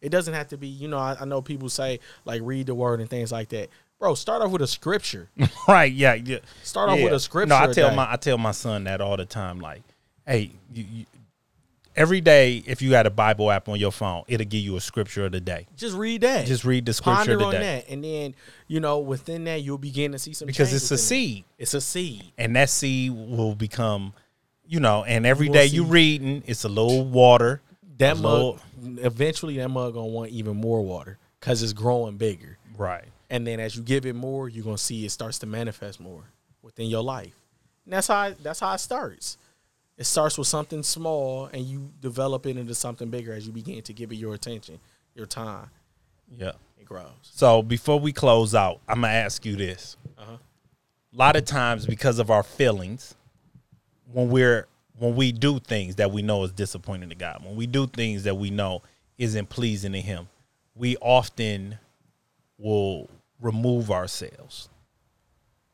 It 0.00 0.10
doesn't 0.10 0.34
have 0.34 0.48
to 0.48 0.56
be 0.56 0.68
you 0.68 0.88
know 0.88 0.98
I, 0.98 1.16
I 1.20 1.24
know 1.24 1.42
people 1.42 1.68
say 1.68 2.00
like 2.24 2.40
read 2.44 2.66
the 2.66 2.74
word 2.74 3.00
and 3.00 3.08
things 3.08 3.32
like 3.32 3.50
that. 3.50 3.68
Bro 3.98 4.14
start 4.14 4.42
off 4.42 4.50
with 4.50 4.62
a 4.62 4.66
scripture. 4.66 5.30
Right, 5.68 5.92
yeah, 5.92 6.14
yeah. 6.14 6.38
start 6.62 6.90
off 6.90 7.00
with 7.00 7.12
a 7.12 7.18
scripture 7.18 7.48
No, 7.48 7.56
I 7.56 7.72
tell 7.72 7.94
my 7.94 8.12
I 8.12 8.16
tell 8.16 8.38
my 8.38 8.52
son 8.52 8.84
that 8.84 9.00
all 9.00 9.16
the 9.16 9.24
time. 9.24 9.58
Like, 9.58 9.82
hey, 10.26 10.52
you, 10.72 10.84
you, 10.90 11.06
every 11.96 12.20
day 12.20 12.62
if 12.66 12.82
you 12.82 12.90
got 12.90 13.06
a 13.06 13.10
Bible 13.10 13.50
app 13.50 13.68
on 13.68 13.78
your 13.78 13.90
phone, 13.92 14.22
it'll 14.28 14.46
give 14.46 14.60
you 14.60 14.76
a 14.76 14.80
scripture 14.80 15.24
of 15.26 15.32
the 15.32 15.40
day. 15.40 15.66
just 15.76 15.96
read 15.96 16.20
that. 16.20 16.46
Just 16.46 16.64
read 16.64 16.86
the 16.86 16.92
scripture 16.92 17.16
ponder 17.16 17.32
of 17.34 17.40
the 17.40 17.50
day. 17.52 17.58
that. 17.58 17.88
And 17.88 18.04
then 18.04 18.34
you 18.68 18.80
know 18.80 18.98
within 19.00 19.44
that 19.44 19.62
you'll 19.62 19.78
begin 19.78 20.12
to 20.12 20.18
see 20.18 20.32
some 20.32 20.46
because 20.46 20.72
it's 20.72 20.90
a 20.90 20.94
within 20.94 21.04
it. 21.04 21.08
seed, 21.08 21.44
it's 21.58 21.74
a 21.74 21.80
seed. 21.80 22.32
And 22.38 22.54
that 22.56 22.70
seed 22.70 23.12
will 23.12 23.54
become, 23.54 24.12
you 24.66 24.80
know, 24.80 25.04
and 25.04 25.26
every 25.26 25.48
will 25.48 25.54
day 25.54 25.66
you 25.66 25.84
reading, 25.84 26.42
it's 26.46 26.64
a 26.64 26.68
little 26.68 27.04
water. 27.04 27.62
that 27.98 28.18
mug 28.18 28.60
little- 28.82 29.04
eventually 29.04 29.56
that 29.56 29.68
mug 29.68 29.94
gonna 29.94 30.06
want 30.06 30.30
even 30.30 30.56
more 30.56 30.82
water 30.82 31.18
because 31.40 31.62
it's 31.62 31.72
growing 31.72 32.16
bigger. 32.16 32.58
Right. 32.76 33.04
and 33.30 33.46
then 33.46 33.58
as 33.58 33.74
you 33.74 33.82
give 33.82 34.04
it 34.04 34.14
more 34.14 34.50
you're 34.50 34.62
gonna 34.64 34.76
see 34.76 35.06
it 35.06 35.10
starts 35.10 35.38
to 35.38 35.46
manifest 35.46 35.98
more 35.98 36.24
within 36.60 36.88
your 36.88 37.02
life. 37.02 37.32
And 37.86 37.94
that's 37.94 38.08
how 38.08 38.34
that's 38.42 38.60
how 38.60 38.74
it 38.74 38.78
starts 38.80 39.38
it 39.98 40.04
starts 40.04 40.36
with 40.38 40.46
something 40.46 40.82
small 40.82 41.46
and 41.46 41.64
you 41.64 41.90
develop 42.00 42.46
it 42.46 42.56
into 42.56 42.74
something 42.74 43.08
bigger 43.10 43.32
as 43.32 43.46
you 43.46 43.52
begin 43.52 43.82
to 43.82 43.92
give 43.92 44.12
it 44.12 44.16
your 44.16 44.34
attention 44.34 44.78
your 45.14 45.26
time 45.26 45.70
Yeah. 46.30 46.52
it 46.78 46.84
grows 46.86 47.08
So 47.22 47.62
before 47.62 47.98
we 47.98 48.12
close 48.12 48.54
out, 48.54 48.80
I'm 48.88 49.00
gonna 49.02 49.12
ask 49.12 49.44
you 49.46 49.56
this. 49.56 49.96
Uh-huh. 50.18 50.36
A 51.12 51.16
lot 51.16 51.36
of 51.36 51.44
times, 51.46 51.86
because 51.86 52.18
of 52.18 52.30
our 52.30 52.42
feelings, 52.42 53.14
when 54.12 54.28
we're 54.28 54.66
when 54.98 55.14
we 55.16 55.30
do 55.32 55.58
things 55.58 55.96
that 55.96 56.10
we 56.10 56.22
know 56.22 56.42
is 56.44 56.52
disappointing 56.52 57.08
to 57.10 57.14
God, 57.14 57.42
when 57.44 57.54
we 57.56 57.66
do 57.66 57.86
things 57.86 58.22
that 58.24 58.34
we 58.36 58.50
know 58.50 58.82
isn't 59.18 59.48
pleasing 59.50 59.92
to 59.92 60.00
Him, 60.00 60.28
we 60.74 60.96
often 60.98 61.78
will 62.58 63.08
remove 63.40 63.90
ourselves 63.90 64.68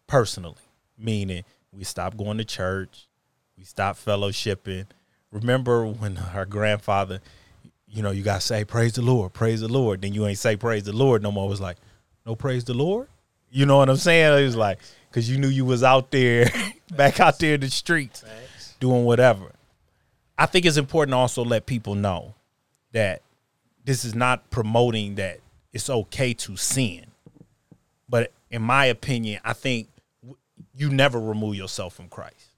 personally. 0.07 0.57
Meaning, 0.99 1.45
we 1.73 1.85
stop 1.85 2.17
going 2.17 2.39
to 2.39 2.45
church, 2.45 3.07
we 3.57 3.65
stopped 3.65 4.05
fellowshipping. 4.05 4.87
Remember 5.31 5.87
when 5.87 6.19
our 6.19 6.45
grandfather, 6.45 7.21
you 7.87 8.03
know, 8.03 8.11
you 8.11 8.23
gotta 8.23 8.41
say 8.41 8.65
praise 8.65 8.95
the 8.95 9.03
Lord, 9.03 9.33
praise 9.33 9.61
the 9.61 9.69
Lord. 9.69 10.03
Then 10.03 10.13
you 10.13 10.27
ain't 10.27 10.39
say 10.39 10.57
praise 10.57 10.85
the 10.85 10.93
Lord 10.93 11.23
no 11.23 11.31
more. 11.33 11.47
It 11.47 11.51
was 11.51 11.61
like, 11.61 11.77
no 12.27 12.35
praise 12.35 12.65
the 12.65 12.75
Lord. 12.75 13.09
You 13.51 13.67
know 13.67 13.79
what 13.79 13.89
I'm 13.89 13.97
saying? 13.97 14.39
It 14.39 14.45
was 14.45 14.57
like 14.57 14.79
because 15.11 15.29
you 15.29 15.39
knew 15.39 15.49
you 15.49 15.65
was 15.65 15.83
out 15.83 16.11
there, 16.11 16.51
back 16.91 17.21
out 17.21 17.39
there 17.39 17.55
in 17.55 17.61
the 17.61 17.71
streets, 17.71 18.25
doing 18.81 19.05
whatever. 19.05 19.53
I 20.39 20.47
think 20.47 20.65
it's 20.65 20.79
important 20.79 21.13
to 21.13 21.19
also 21.19 21.45
let 21.45 21.67
people 21.67 21.95
know 21.95 22.35
that 22.93 23.23
this 23.85 24.05
is 24.05 24.15
not 24.15 24.51
promoting 24.51 25.17
that 25.17 25.41
it's 25.73 25.91
okay 25.91 26.35
to 26.35 26.57
sin. 26.57 27.07
But 28.09 28.33
in 28.51 28.63
my 28.63 28.87
opinion, 28.87 29.41
I 29.45 29.53
think 29.53 29.89
you 30.75 30.91
never 30.91 31.21
remove 31.21 31.55
yourself 31.55 31.95
from 31.95 32.09
Christ. 32.09 32.52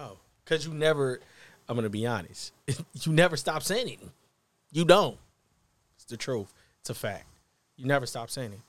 No 0.00 0.18
because 0.44 0.66
you 0.66 0.72
never 0.74 1.20
i'm 1.68 1.76
gonna 1.76 1.88
be 1.88 2.06
honest 2.06 2.52
you 3.02 3.12
never 3.12 3.36
stop 3.36 3.62
sinning 3.62 4.10
you 4.72 4.84
don't 4.84 5.18
it's 5.96 6.04
the 6.04 6.16
truth 6.16 6.52
it's 6.80 6.90
a 6.90 6.94
fact 6.94 7.26
you 7.76 7.86
never 7.86 8.06
stop 8.06 8.30
sinning 8.30 8.62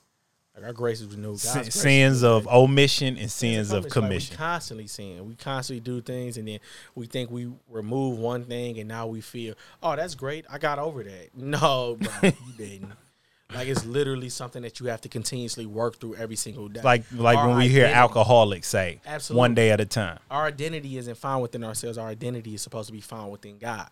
like 0.54 0.64
our 0.66 0.72
grace 0.74 1.00
is 1.00 1.06
renewed 1.06 1.30
God's 1.30 1.42
Sin- 1.42 1.62
grace 1.62 1.74
is 1.76 1.80
sins 1.82 2.22
of 2.22 2.46
omission 2.46 3.16
and 3.16 3.30
sins 3.30 3.72
of 3.72 3.84
Like, 3.84 3.92
commission. 3.92 4.34
we 4.34 4.36
constantly 4.36 4.86
sin. 4.86 5.26
We 5.26 5.34
constantly 5.34 5.80
do 5.80 6.02
things, 6.02 6.36
and 6.36 6.46
then 6.46 6.60
we 6.94 7.06
think 7.06 7.30
we 7.30 7.50
remove 7.70 8.18
one 8.18 8.44
thing, 8.44 8.78
and 8.78 8.86
now 8.86 9.06
we 9.06 9.22
feel, 9.22 9.54
oh, 9.82 9.96
that's 9.96 10.14
great. 10.14 10.44
I 10.50 10.58
got 10.58 10.78
over 10.78 11.02
that. 11.04 11.30
No, 11.34 11.96
bro, 11.98 12.12
you 12.24 12.52
didn't. 12.58 12.92
Like 13.54 13.68
it's 13.68 13.84
literally 13.84 14.28
something 14.28 14.62
that 14.62 14.80
you 14.80 14.86
have 14.86 15.00
to 15.02 15.08
continuously 15.08 15.66
work 15.66 15.98
through 16.00 16.16
every 16.16 16.36
single 16.36 16.68
day. 16.68 16.80
like 16.82 17.04
like 17.12 17.36
Our 17.36 17.48
when 17.48 17.58
we 17.58 17.68
hear 17.68 17.84
identity- 17.84 17.98
alcoholics 17.98 18.68
say, 18.68 19.00
Absolutely. 19.06 19.38
one 19.38 19.54
day 19.54 19.70
at 19.70 19.80
a 19.80 19.86
time. 19.86 20.18
our 20.30 20.46
identity 20.46 20.96
isn't 20.98 21.16
found 21.16 21.42
within 21.42 21.62
ourselves. 21.64 21.98
Our 21.98 22.08
identity 22.08 22.54
is 22.54 22.62
supposed 22.62 22.86
to 22.88 22.92
be 22.92 23.00
found 23.00 23.30
within 23.32 23.58
God. 23.58 23.88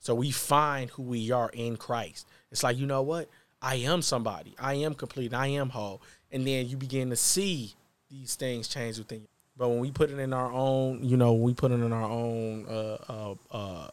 So 0.00 0.14
we 0.14 0.30
find 0.30 0.90
who 0.90 1.02
we 1.02 1.30
are 1.30 1.50
in 1.52 1.76
Christ. 1.76 2.26
It's 2.52 2.62
like, 2.62 2.78
you 2.78 2.86
know 2.86 3.02
what? 3.02 3.28
I 3.60 3.76
am 3.76 4.02
somebody. 4.02 4.54
I 4.58 4.74
am 4.74 4.94
complete. 4.94 5.32
I 5.34 5.48
am 5.48 5.70
whole. 5.70 6.00
And 6.30 6.46
then 6.46 6.68
you 6.68 6.76
begin 6.76 7.10
to 7.10 7.16
see 7.16 7.74
these 8.10 8.34
things 8.36 8.68
change 8.68 8.98
within 8.98 9.22
you. 9.22 9.28
But 9.56 9.70
when 9.70 9.80
we 9.80 9.90
put 9.90 10.10
it 10.10 10.18
in 10.18 10.32
our 10.34 10.52
own, 10.52 11.02
you 11.02 11.16
know, 11.16 11.32
we 11.32 11.54
put 11.54 11.72
it 11.72 11.76
in 11.80 11.92
our 11.92 12.08
own 12.08 12.66
uh, 12.68 12.98
uh, 13.08 13.34
uh, 13.50 13.88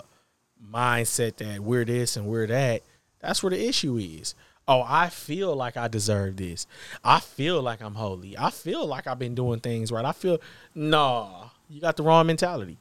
mindset 0.71 1.37
that 1.37 1.61
we're 1.61 1.85
this 1.85 2.17
and 2.17 2.25
we're 2.27 2.47
that, 2.47 2.83
that's 3.19 3.41
where 3.41 3.49
the 3.51 3.65
issue 3.67 3.97
is. 3.97 4.35
Oh, 4.67 4.83
I 4.85 5.09
feel 5.09 5.55
like 5.55 5.75
I 5.75 5.87
deserve 5.87 6.37
this. 6.37 6.67
I 7.03 7.19
feel 7.19 7.61
like 7.61 7.81
I'm 7.81 7.95
holy. 7.95 8.37
I 8.37 8.49
feel 8.49 8.85
like 8.85 9.07
I've 9.07 9.19
been 9.19 9.35
doing 9.35 9.59
things 9.59 9.91
right. 9.91 10.05
I 10.05 10.13
feel, 10.13 10.39
nah, 10.73 11.49
you 11.69 11.81
got 11.81 11.97
the 11.97 12.03
wrong 12.03 12.27
mentality. 12.27 12.77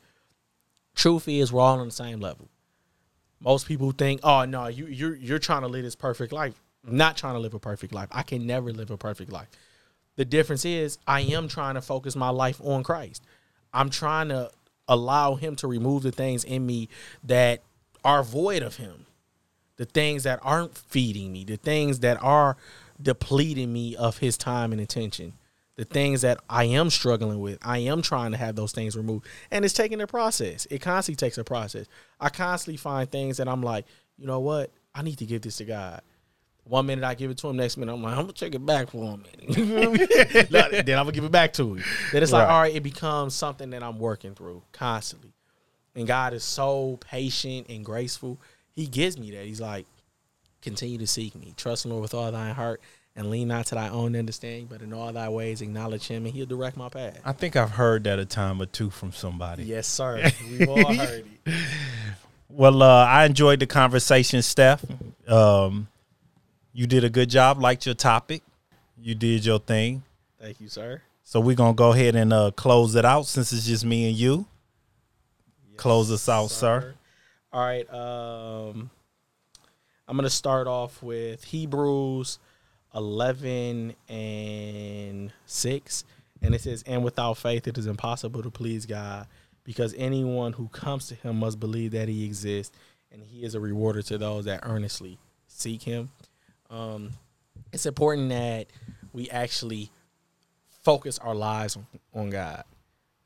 Truth 0.94 1.26
is, 1.26 1.52
we're 1.52 1.60
all 1.60 1.80
on 1.80 1.88
the 1.88 1.92
same 1.92 2.20
level. 2.20 2.48
Most 3.40 3.66
people 3.66 3.90
think, 3.90 4.20
oh 4.22 4.44
no, 4.44 4.68
you 4.68 4.86
you're 4.86 5.16
you're 5.16 5.38
trying 5.40 5.62
to 5.62 5.68
live 5.68 5.82
this 5.82 5.96
perfect 5.96 6.32
life. 6.32 6.54
I'm 6.86 6.96
not 6.96 7.16
trying 7.16 7.34
to 7.34 7.40
live 7.40 7.54
a 7.54 7.58
perfect 7.58 7.92
life. 7.92 8.08
I 8.12 8.22
can 8.22 8.46
never 8.46 8.72
live 8.72 8.90
a 8.90 8.96
perfect 8.96 9.32
life. 9.32 9.48
The 10.16 10.24
difference 10.24 10.64
is 10.64 10.98
I 11.06 11.22
am 11.22 11.48
trying 11.48 11.74
to 11.74 11.80
focus 11.80 12.14
my 12.14 12.28
life 12.28 12.60
on 12.62 12.84
Christ. 12.84 13.24
I'm 13.72 13.90
trying 13.90 14.28
to 14.28 14.50
allow 14.86 15.34
him 15.34 15.56
to 15.56 15.66
remove 15.66 16.02
the 16.02 16.12
things 16.12 16.44
in 16.44 16.66
me 16.66 16.88
that 17.24 17.62
are 18.04 18.22
void 18.22 18.62
of 18.62 18.76
him. 18.76 19.06
The 19.82 19.86
things 19.86 20.22
that 20.22 20.38
aren't 20.44 20.78
feeding 20.78 21.32
me, 21.32 21.42
the 21.42 21.56
things 21.56 21.98
that 22.00 22.22
are 22.22 22.56
depleting 23.02 23.72
me 23.72 23.96
of 23.96 24.18
his 24.18 24.38
time 24.38 24.70
and 24.70 24.80
attention. 24.80 25.32
The 25.74 25.84
things 25.84 26.20
that 26.20 26.38
I 26.48 26.66
am 26.66 26.88
struggling 26.88 27.40
with, 27.40 27.58
I 27.62 27.78
am 27.78 28.00
trying 28.00 28.30
to 28.30 28.36
have 28.36 28.54
those 28.54 28.70
things 28.70 28.96
removed. 28.96 29.26
And 29.50 29.64
it's 29.64 29.74
taking 29.74 30.00
a 30.00 30.06
process. 30.06 30.68
It 30.70 30.82
constantly 30.82 31.16
takes 31.16 31.36
a 31.36 31.42
process. 31.42 31.86
I 32.20 32.28
constantly 32.28 32.76
find 32.76 33.10
things 33.10 33.38
that 33.38 33.48
I'm 33.48 33.60
like, 33.60 33.86
you 34.16 34.24
know 34.24 34.38
what? 34.38 34.70
I 34.94 35.02
need 35.02 35.18
to 35.18 35.26
give 35.26 35.42
this 35.42 35.56
to 35.56 35.64
God. 35.64 36.02
One 36.62 36.86
minute 36.86 37.04
I 37.04 37.14
give 37.14 37.32
it 37.32 37.38
to 37.38 37.48
him, 37.48 37.56
next 37.56 37.76
minute 37.76 37.92
I'm 37.92 38.04
like, 38.04 38.12
I'm 38.12 38.20
gonna 38.20 38.34
take 38.34 38.54
it 38.54 38.64
back 38.64 38.90
for 38.90 39.02
a 39.02 39.16
minute. 39.16 40.46
then 40.86 40.96
I'm 40.96 41.06
gonna 41.06 41.10
give 41.10 41.24
it 41.24 41.32
back 41.32 41.54
to 41.54 41.74
him. 41.74 41.82
Then 42.12 42.22
it's 42.22 42.30
like, 42.30 42.48
all 42.48 42.60
right, 42.60 42.72
it 42.72 42.84
becomes 42.84 43.34
something 43.34 43.70
that 43.70 43.82
I'm 43.82 43.98
working 43.98 44.36
through 44.36 44.62
constantly. 44.70 45.32
And 45.96 46.06
God 46.06 46.32
is 46.34 46.44
so 46.44 46.98
patient 47.00 47.66
and 47.68 47.84
graceful. 47.84 48.40
He 48.74 48.86
gives 48.86 49.18
me 49.18 49.30
that. 49.32 49.44
He's 49.44 49.60
like, 49.60 49.86
continue 50.62 50.98
to 50.98 51.06
seek 51.06 51.34
me. 51.34 51.54
Trust 51.56 51.86
Lord 51.86 52.02
with 52.02 52.14
all 52.14 52.30
thine 52.32 52.54
heart 52.54 52.80
and 53.14 53.30
lean 53.30 53.48
not 53.48 53.66
to 53.66 53.74
thy 53.74 53.88
own 53.88 54.16
understanding, 54.16 54.66
but 54.70 54.80
in 54.80 54.92
all 54.92 55.12
thy 55.12 55.28
ways 55.28 55.60
acknowledge 55.60 56.06
him, 56.06 56.24
and 56.24 56.34
he'll 56.34 56.46
direct 56.46 56.76
my 56.76 56.88
path. 56.88 57.20
I 57.24 57.32
think 57.32 57.56
I've 57.56 57.72
heard 57.72 58.04
that 58.04 58.18
a 58.18 58.24
time 58.24 58.60
or 58.62 58.66
two 58.66 58.90
from 58.90 59.12
somebody. 59.12 59.64
Yes, 59.64 59.86
sir. 59.86 60.30
We've 60.50 60.68
all 60.68 60.94
heard 60.94 61.26
it. 61.44 61.54
Well, 62.48 62.82
uh, 62.82 63.04
I 63.06 63.24
enjoyed 63.26 63.60
the 63.60 63.66
conversation, 63.66 64.42
Steph. 64.42 64.84
Um, 65.28 65.88
you 66.72 66.86
did 66.86 67.04
a 67.04 67.10
good 67.10 67.28
job. 67.28 67.60
Liked 67.60 67.86
your 67.86 67.94
topic. 67.94 68.42
You 68.98 69.14
did 69.14 69.44
your 69.44 69.58
thing. 69.58 70.02
Thank 70.40 70.60
you, 70.60 70.68
sir. 70.68 71.02
So 71.24 71.40
we're 71.40 71.56
gonna 71.56 71.74
go 71.74 71.92
ahead 71.92 72.14
and 72.14 72.32
uh, 72.32 72.50
close 72.50 72.94
it 72.94 73.04
out 73.04 73.26
since 73.26 73.52
it's 73.52 73.66
just 73.66 73.84
me 73.84 74.08
and 74.08 74.16
you. 74.16 74.46
Yes, 75.70 75.80
Close 75.80 76.12
us 76.12 76.28
out, 76.28 76.48
sir. 76.48 76.94
All 77.52 77.60
right. 77.60 77.88
Um, 77.92 78.90
I'm 80.08 80.16
gonna 80.16 80.30
start 80.30 80.66
off 80.66 81.02
with 81.02 81.44
Hebrews 81.44 82.38
11 82.94 83.94
and 84.08 85.32
6, 85.44 86.04
and 86.40 86.54
it 86.54 86.62
says, 86.62 86.82
"And 86.86 87.04
without 87.04 87.34
faith, 87.36 87.68
it 87.68 87.76
is 87.76 87.86
impossible 87.86 88.42
to 88.42 88.50
please 88.50 88.86
God, 88.86 89.26
because 89.64 89.94
anyone 89.98 90.54
who 90.54 90.68
comes 90.68 91.08
to 91.08 91.14
Him 91.14 91.40
must 91.40 91.60
believe 91.60 91.90
that 91.92 92.08
He 92.08 92.24
exists, 92.24 92.74
and 93.10 93.22
He 93.22 93.42
is 93.42 93.54
a 93.54 93.60
rewarder 93.60 94.00
to 94.02 94.16
those 94.16 94.46
that 94.46 94.60
earnestly 94.62 95.18
seek 95.46 95.82
Him." 95.82 96.10
Um, 96.70 97.10
it's 97.70 97.84
important 97.84 98.30
that 98.30 98.68
we 99.12 99.28
actually 99.28 99.90
focus 100.82 101.18
our 101.18 101.34
lives 101.34 101.76
on, 101.76 101.86
on 102.14 102.30
God. 102.30 102.64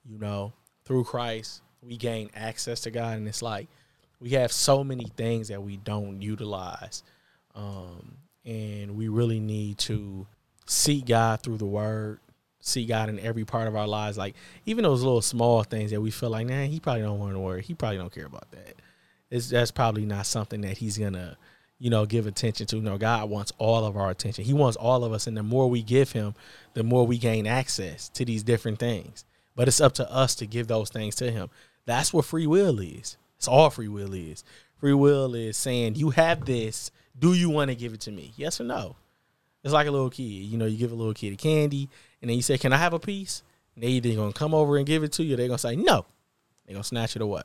You 0.05 0.19
know, 0.19 0.53
through 0.85 1.05
Christ, 1.05 1.63
we 1.81 1.97
gain 1.97 2.29
access 2.35 2.81
to 2.83 2.91
God, 2.91 3.19
and 3.19 3.29
it's 3.29 3.43
like 3.43 3.69
we 4.21 4.31
have 4.31 4.53
so 4.53 4.83
many 4.83 5.05
things 5.17 5.49
that 5.49 5.63
we 5.63 5.77
don't 5.77 6.23
utilize, 6.23 7.03
um, 7.55 8.17
and 8.45 8.97
we 8.97 9.09
really 9.09 9.41
need 9.41 9.79
to 9.79 10.27
seek 10.67 11.07
God 11.07 11.41
through 11.43 11.59
the 11.59 11.67
Word, 11.67 12.21
see 12.61 12.87
God 12.87 13.09
in 13.09 13.19
every 13.19 13.45
part 13.45 13.69
of 13.69 13.77
our 13.77 13.87
lives. 13.87 14.17
Like 14.17 14.35
even 14.65 14.85
those 14.85 15.03
little 15.03 15.23
small 15.23 15.63
things 15.63 15.91
that 15.91 16.01
we 16.01 16.11
feel 16.11 16.31
like, 16.31 16.47
nah, 16.47 16.65
He 16.65 16.81
probably 16.81 17.03
don't 17.03 17.19
want 17.19 17.35
to 17.35 17.41
worry. 17.41 17.63
He 17.63 17.75
probably 17.75 17.99
don't 17.99 18.13
care 18.13 18.27
about 18.27 18.51
that. 18.53 18.75
It's 19.31 19.51
that's 19.51 19.71
probably 19.71 20.07
not 20.07 20.27
something 20.27 20.61
that 20.63 20.79
He's 20.79 20.99
gonna 20.99 21.37
you 21.79 21.91
know, 21.91 22.07
give 22.07 22.27
attention 22.27 22.67
to. 22.67 22.77
No, 22.77 22.97
God 22.97 23.29
wants 23.29 23.53
all 23.59 23.85
of 23.85 23.97
our 23.97 24.11
attention. 24.11 24.45
He 24.45 24.55
wants 24.55 24.77
all 24.77 25.05
of 25.05 25.13
us. 25.13 25.27
And 25.27 25.37
the 25.37 25.43
more 25.43 25.69
we 25.69 25.83
give 25.83 26.13
him, 26.13 26.35
the 26.75 26.83
more 26.83 27.07
we 27.07 27.19
gain 27.19 27.47
access 27.47 28.09
to 28.11 28.25
these 28.25 28.43
different 28.43 28.79
things. 28.79 29.25
But 29.55 29.69
it's 29.69 29.81
up 29.81 29.93
to 29.95 30.11
us 30.11 30.35
to 30.37 30.47
give 30.47 30.69
those 30.69 30.91
things 30.91 31.15
to 31.17 31.31
him. 31.31 31.51
That's 31.85 32.13
what 32.13 32.25
free 32.25 32.47
will 32.47 32.79
is. 32.81 33.17
It's 33.37 33.49
all 33.49 33.71
free 33.71 33.89
will 33.89 34.13
is. 34.13 34.45
Free 34.79 34.95
will 34.95 35.35
is 35.35 35.57
saying, 35.57 35.97
you 35.97 36.11
have 36.11 36.45
this. 36.45 36.91
Do 37.19 37.33
you 37.33 37.51
want 37.51 37.71
to 37.71 37.75
give 37.75 37.95
it 37.95 38.01
to 38.03 38.11
me? 38.11 38.33
Yes 38.37 38.61
or 38.61 38.65
no? 38.65 38.97
It's 39.67 39.73
like 39.73 39.89
a 39.89 39.91
little 39.91 40.11
kid. 40.11 40.23
You 40.23 40.59
know, 40.59 40.67
you 40.67 40.77
give 40.79 40.93
a 40.93 40.95
little 40.95 41.13
kid 41.13 41.33
a 41.33 41.37
candy, 41.37 41.89
and 42.23 42.31
then 42.31 42.37
you 42.37 42.43
say, 42.43 42.57
Can 42.57 42.73
I 42.73 42.77
have 42.77 42.93
a 42.93 43.01
piece? 43.01 43.43
And 43.75 43.83
they 43.83 43.89
either 43.89 44.15
gonna 44.15 44.33
come 44.33 44.55
over 44.55 44.77
and 44.77 44.87
give 44.87 45.03
it 45.03 45.11
to 45.15 45.25
you, 45.25 45.35
they're 45.35 45.49
gonna 45.49 45.59
say 45.59 45.75
no. 45.75 46.07
They're 46.65 46.75
gonna 46.75 46.85
snatch 46.85 47.17
it 47.17 47.23
away. 47.23 47.43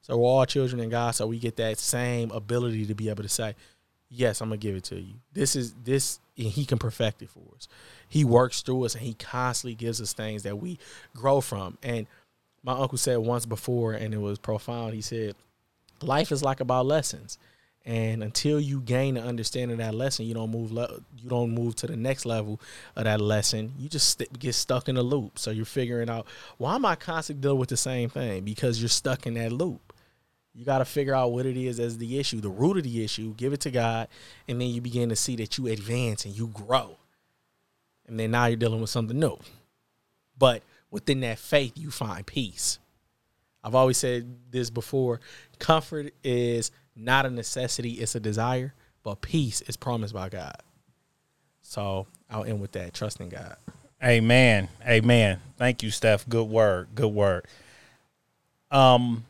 So 0.00 0.16
we're 0.16 0.24
all 0.24 0.46
children 0.46 0.80
in 0.80 0.88
God, 0.88 1.14
so 1.14 1.26
we 1.26 1.38
get 1.38 1.56
that 1.56 1.78
same 1.78 2.30
ability 2.30 2.86
to 2.86 2.94
be 2.94 3.10
able 3.10 3.22
to 3.22 3.28
say, 3.28 3.54
Yes, 4.08 4.40
I'm 4.40 4.48
gonna 4.48 4.56
give 4.56 4.76
it 4.76 4.84
to 4.84 4.96
you. 4.98 5.12
This 5.34 5.54
is 5.54 5.74
this 5.84 6.20
and 6.38 6.46
he 6.46 6.64
can 6.64 6.78
perfect 6.78 7.20
it 7.20 7.28
for 7.28 7.42
us. 7.54 7.68
He 8.08 8.24
works 8.24 8.62
through 8.62 8.86
us 8.86 8.94
and 8.94 9.04
he 9.04 9.12
constantly 9.12 9.74
gives 9.74 10.00
us 10.00 10.14
things 10.14 10.44
that 10.44 10.56
we 10.56 10.78
grow 11.14 11.42
from. 11.42 11.76
And 11.82 12.06
my 12.68 12.78
uncle 12.78 12.98
said 12.98 13.16
once 13.16 13.46
before, 13.46 13.94
and 13.94 14.12
it 14.12 14.20
was 14.20 14.38
profound, 14.38 14.92
he 14.92 15.00
said, 15.00 15.34
Life 16.02 16.30
is 16.30 16.42
like 16.42 16.60
about 16.60 16.84
lessons. 16.84 17.38
And 17.86 18.22
until 18.22 18.60
you 18.60 18.82
gain 18.82 19.14
the 19.14 19.22
understanding 19.22 19.80
of 19.80 19.86
that 19.86 19.94
lesson, 19.94 20.26
you 20.26 20.34
don't 20.34 20.50
move. 20.50 20.70
Le- 20.70 21.00
you 21.16 21.30
don't 21.30 21.52
move 21.52 21.76
to 21.76 21.86
the 21.86 21.96
next 21.96 22.26
level 22.26 22.60
of 22.94 23.04
that 23.04 23.22
lesson. 23.22 23.72
You 23.78 23.88
just 23.88 24.10
st- 24.10 24.38
get 24.38 24.54
stuck 24.54 24.86
in 24.90 24.98
a 24.98 25.02
loop. 25.02 25.38
So 25.38 25.50
you're 25.50 25.64
figuring 25.64 26.10
out 26.10 26.26
why 26.58 26.74
am 26.74 26.84
I 26.84 26.94
constantly 26.94 27.40
dealing 27.40 27.58
with 27.58 27.70
the 27.70 27.78
same 27.78 28.10
thing? 28.10 28.44
Because 28.44 28.82
you're 28.82 28.90
stuck 28.90 29.26
in 29.26 29.32
that 29.34 29.50
loop. 29.50 29.94
You 30.54 30.66
got 30.66 30.78
to 30.78 30.84
figure 30.84 31.14
out 31.14 31.32
what 31.32 31.46
it 31.46 31.56
is 31.56 31.80
as 31.80 31.96
the 31.96 32.18
issue, 32.18 32.42
the 32.42 32.50
root 32.50 32.76
of 32.76 32.82
the 32.82 33.02
issue, 33.02 33.32
give 33.34 33.54
it 33.54 33.60
to 33.60 33.70
God, 33.70 34.08
and 34.46 34.60
then 34.60 34.68
you 34.68 34.82
begin 34.82 35.08
to 35.08 35.16
see 35.16 35.36
that 35.36 35.56
you 35.56 35.68
advance 35.68 36.26
and 36.26 36.36
you 36.36 36.48
grow. 36.48 36.98
And 38.06 38.20
then 38.20 38.32
now 38.32 38.44
you're 38.44 38.58
dealing 38.58 38.82
with 38.82 38.90
something 38.90 39.18
new. 39.18 39.38
But 40.38 40.62
within 40.90 41.20
that 41.20 41.38
faith, 41.38 41.72
you 41.76 41.90
find 41.90 42.26
peace. 42.26 42.78
I've 43.62 43.74
always 43.74 43.98
said 43.98 44.36
this 44.50 44.70
before 44.70 45.20
comfort 45.58 46.14
is 46.22 46.70
not 46.94 47.26
a 47.26 47.30
necessity, 47.30 47.92
it's 47.92 48.14
a 48.14 48.20
desire, 48.20 48.74
but 49.02 49.20
peace 49.20 49.60
is 49.62 49.76
promised 49.76 50.14
by 50.14 50.28
God. 50.28 50.56
So 51.60 52.06
I'll 52.30 52.44
end 52.44 52.60
with 52.60 52.72
that, 52.72 52.94
trusting 52.94 53.28
God. 53.28 53.56
Amen. 54.02 54.68
Amen. 54.86 55.40
Thank 55.56 55.82
you, 55.82 55.90
Steph. 55.90 56.28
Good 56.28 56.48
word. 56.48 56.88
Good 56.94 57.12
word. 57.12 57.46
Um, 58.70 59.24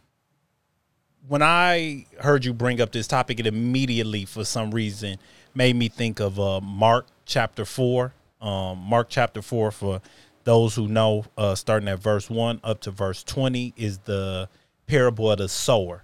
when 1.27 1.43
I 1.43 2.07
heard 2.21 2.45
you 2.45 2.53
bring 2.53 2.81
up 2.81 2.93
this 2.93 3.07
topic, 3.07 3.41
it 3.41 3.47
immediately, 3.47 4.25
for 4.25 4.45
some 4.45 4.71
reason, 4.71 5.19
made 5.55 5.77
me 5.77 5.89
think 5.89 6.21
of 6.21 6.39
uh, 6.39 6.61
Mark 6.61 7.07
chapter 7.25 7.65
four. 7.65 8.13
Um, 8.41 8.79
Mark 8.79 9.09
chapter 9.09 9.43
four, 9.43 9.71
for 9.71 10.01
those 10.49 10.74
who 10.74 10.88
know, 10.88 11.26
uh, 11.36 11.55
starting 11.55 11.90
at 11.90 11.99
verse 11.99 12.30
one 12.30 12.59
up 12.64 12.80
to 12.80 12.90
verse 12.90 13.22
twenty, 13.22 13.74
is 13.76 13.99
the 13.99 14.49
parable 14.86 15.30
of 15.30 15.36
the 15.36 15.49
sower. 15.49 16.03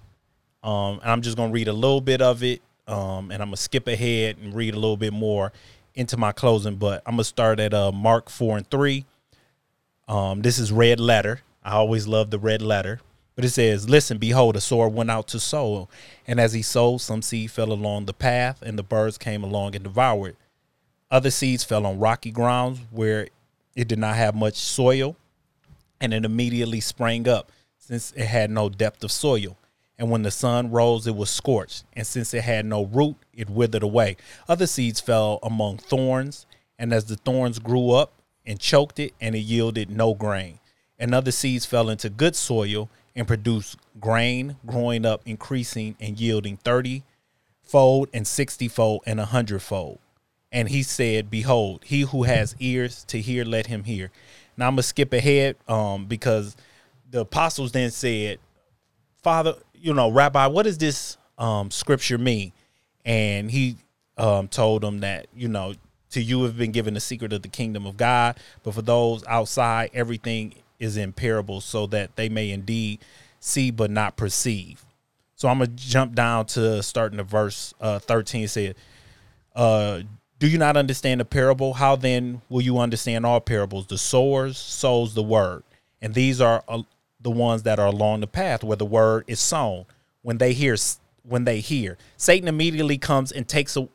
Um, 0.62 1.00
and 1.00 1.10
I'm 1.10 1.22
just 1.22 1.38
gonna 1.38 1.50
read 1.50 1.66
a 1.66 1.72
little 1.72 2.02
bit 2.02 2.20
of 2.20 2.42
it, 2.42 2.60
um, 2.86 3.30
and 3.30 3.42
I'm 3.42 3.48
gonna 3.48 3.56
skip 3.56 3.88
ahead 3.88 4.36
and 4.36 4.54
read 4.54 4.74
a 4.74 4.78
little 4.78 4.98
bit 4.98 5.14
more 5.14 5.50
into 5.94 6.18
my 6.18 6.32
closing. 6.32 6.76
But 6.76 7.02
I'm 7.06 7.14
gonna 7.14 7.24
start 7.24 7.58
at 7.58 7.72
uh, 7.72 7.90
Mark 7.90 8.28
four 8.28 8.58
and 8.58 8.70
three. 8.70 9.06
Um, 10.08 10.42
this 10.42 10.58
is 10.58 10.70
red 10.70 11.00
letter. 11.00 11.40
I 11.62 11.72
always 11.76 12.06
love 12.06 12.28
the 12.28 12.38
red 12.38 12.60
letter. 12.60 13.00
But 13.36 13.46
it 13.46 13.48
says, 13.48 13.88
Listen, 13.88 14.18
behold, 14.18 14.56
a 14.56 14.60
sower 14.60 14.90
went 14.90 15.10
out 15.10 15.26
to 15.28 15.40
sow. 15.40 15.88
And 16.26 16.38
as 16.38 16.52
he 16.52 16.60
sowed, 16.60 17.00
some 17.00 17.22
seed 17.22 17.50
fell 17.50 17.72
along 17.72 18.04
the 18.04 18.12
path, 18.12 18.60
and 18.60 18.78
the 18.78 18.82
birds 18.82 19.16
came 19.16 19.42
along 19.42 19.74
and 19.74 19.84
devoured. 19.84 20.36
Other 21.10 21.30
seeds 21.30 21.64
fell 21.64 21.86
on 21.86 21.98
rocky 21.98 22.30
grounds 22.30 22.80
where 22.90 23.28
it 23.74 23.88
did 23.88 23.98
not 23.98 24.16
have 24.16 24.34
much 24.34 24.56
soil, 24.56 25.16
and 26.00 26.12
it 26.12 26.24
immediately 26.24 26.80
sprang 26.80 27.28
up, 27.28 27.50
since 27.78 28.12
it 28.12 28.26
had 28.26 28.50
no 28.50 28.68
depth 28.68 29.04
of 29.04 29.12
soil. 29.12 29.56
And 29.98 30.10
when 30.10 30.22
the 30.22 30.30
sun 30.30 30.70
rose, 30.70 31.06
it 31.06 31.14
was 31.14 31.30
scorched, 31.30 31.84
and 31.92 32.06
since 32.06 32.34
it 32.34 32.42
had 32.42 32.66
no 32.66 32.84
root, 32.84 33.16
it 33.32 33.48
withered 33.48 33.82
away. 33.82 34.16
Other 34.48 34.66
seeds 34.66 35.00
fell 35.00 35.38
among 35.42 35.78
thorns, 35.78 36.46
and 36.78 36.92
as 36.92 37.04
the 37.04 37.16
thorns 37.16 37.58
grew 37.58 37.90
up 37.90 38.12
and 38.44 38.58
choked 38.58 38.98
it, 38.98 39.14
and 39.20 39.34
it 39.34 39.40
yielded 39.40 39.90
no 39.90 40.14
grain. 40.14 40.58
And 40.98 41.14
other 41.14 41.32
seeds 41.32 41.66
fell 41.66 41.88
into 41.88 42.10
good 42.10 42.34
soil 42.36 42.88
and 43.14 43.26
produced 43.26 43.76
grain, 44.00 44.56
growing 44.66 45.06
up, 45.06 45.22
increasing, 45.24 45.96
and 46.00 46.18
yielding 46.18 46.56
30 46.58 47.04
fold 47.62 48.08
and 48.12 48.26
60 48.26 48.68
fold 48.68 49.02
and 49.06 49.18
a 49.18 49.26
hundred 49.26 49.62
fold. 49.62 49.98
And 50.54 50.68
he 50.68 50.84
said, 50.84 51.30
Behold, 51.30 51.82
he 51.84 52.02
who 52.02 52.22
has 52.22 52.54
ears 52.60 53.02
to 53.08 53.20
hear, 53.20 53.44
let 53.44 53.66
him 53.66 53.82
hear. 53.82 54.12
Now 54.56 54.68
I'm 54.68 54.74
gonna 54.74 54.84
skip 54.84 55.12
ahead 55.12 55.56
um, 55.66 56.06
because 56.06 56.56
the 57.10 57.22
apostles 57.22 57.72
then 57.72 57.90
said, 57.90 58.38
Father, 59.20 59.56
you 59.74 59.92
know, 59.92 60.10
Rabbi, 60.10 60.46
what 60.46 60.62
does 60.62 60.78
this 60.78 61.18
um, 61.38 61.72
scripture 61.72 62.18
mean? 62.18 62.52
And 63.04 63.50
he 63.50 63.76
um, 64.16 64.46
told 64.46 64.82
them 64.82 65.00
that, 65.00 65.26
you 65.34 65.48
know, 65.48 65.74
to 66.10 66.22
you 66.22 66.44
have 66.44 66.56
been 66.56 66.70
given 66.70 66.94
the 66.94 67.00
secret 67.00 67.32
of 67.32 67.42
the 67.42 67.48
kingdom 67.48 67.84
of 67.84 67.96
God, 67.96 68.38
but 68.62 68.74
for 68.74 68.82
those 68.82 69.24
outside, 69.26 69.90
everything 69.92 70.54
is 70.78 70.96
in 70.96 71.12
parables 71.12 71.64
so 71.64 71.86
that 71.88 72.14
they 72.14 72.28
may 72.28 72.50
indeed 72.50 73.00
see 73.40 73.72
but 73.72 73.90
not 73.90 74.16
perceive. 74.16 74.84
So 75.34 75.48
I'm 75.48 75.58
gonna 75.58 75.72
jump 75.74 76.14
down 76.14 76.46
to 76.46 76.80
starting 76.82 77.16
the 77.16 77.24
verse 77.24 77.74
uh, 77.80 77.98
13. 77.98 78.46
Said, 78.46 78.76
uh, 79.56 80.02
"Do 80.44 80.50
you 80.50 80.58
not 80.58 80.76
understand 80.76 81.20
the 81.20 81.24
parable? 81.24 81.72
How 81.72 81.96
then 81.96 82.42
will 82.50 82.60
you 82.60 82.76
understand 82.76 83.24
all 83.24 83.40
parables? 83.40 83.86
The 83.86 83.96
sower 83.96 84.52
sows 84.52 85.14
the 85.14 85.22
word, 85.22 85.62
and 86.02 86.12
these 86.12 86.38
are 86.38 86.62
uh, 86.68 86.82
the 87.18 87.30
ones 87.30 87.62
that 87.62 87.78
are 87.78 87.86
along 87.86 88.20
the 88.20 88.26
path 88.26 88.62
where 88.62 88.76
the 88.76 88.84
word 88.84 89.24
is 89.26 89.40
sown. 89.40 89.86
When 90.20 90.36
they 90.36 90.52
hear, 90.52 90.76
when 91.22 91.46
they 91.46 91.60
hear, 91.60 91.96
Satan 92.18 92.46
immediately 92.46 92.98
comes 92.98 93.32
and 93.32 93.48
takes 93.48 93.74
a, 93.74 93.88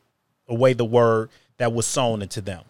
away 0.47 0.73
the 0.73 0.85
word 0.85 1.29
that 1.57 1.71
was 1.71 1.85
sown 1.85 2.23
into 2.23 2.41
them." 2.41 2.63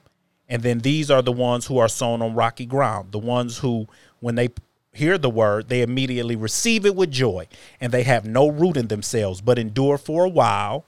And 0.49 0.61
then 0.61 0.80
these 0.80 1.09
are 1.09 1.21
the 1.21 1.32
ones 1.32 1.67
who 1.67 1.77
are 1.77 1.88
sown 1.88 2.21
on 2.21 2.36
rocky 2.36 2.65
ground, 2.65 3.13
the 3.13 3.17
ones 3.17 3.59
who, 3.59 3.88
when 4.19 4.36
they 4.36 4.49
hear 4.91 5.17
the 5.17 5.30
word, 5.30 5.69
they 5.69 5.84
immediately 5.84 6.36
receive 6.36 6.86
it 6.86 6.97
with 6.97 7.11
joy, 7.11 7.47
and 7.80 7.93
they 7.93 8.03
have 8.03 8.25
no 8.25 8.49
root 8.49 8.75
in 8.75 8.89
themselves, 8.89 9.39
but 9.39 9.57
endure 9.57 9.97
for 9.97 10.25
a 10.25 10.30
while. 10.30 10.84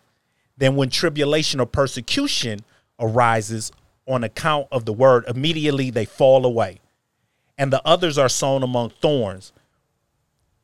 Then, 0.58 0.76
when 0.76 0.90
tribulation 0.90 1.62
or 1.62 1.66
persecution 1.66 2.66
arises 3.02 3.72
on 4.08 4.24
account 4.24 4.68
of 4.72 4.86
the 4.86 4.94
word, 4.94 5.26
immediately 5.28 5.90
they 5.90 6.06
fall 6.06 6.46
away. 6.46 6.80
And 7.58 7.72
the 7.72 7.82
others 7.86 8.18
are 8.18 8.30
sown 8.30 8.64
among 8.64 8.92
thorns. 8.92 9.52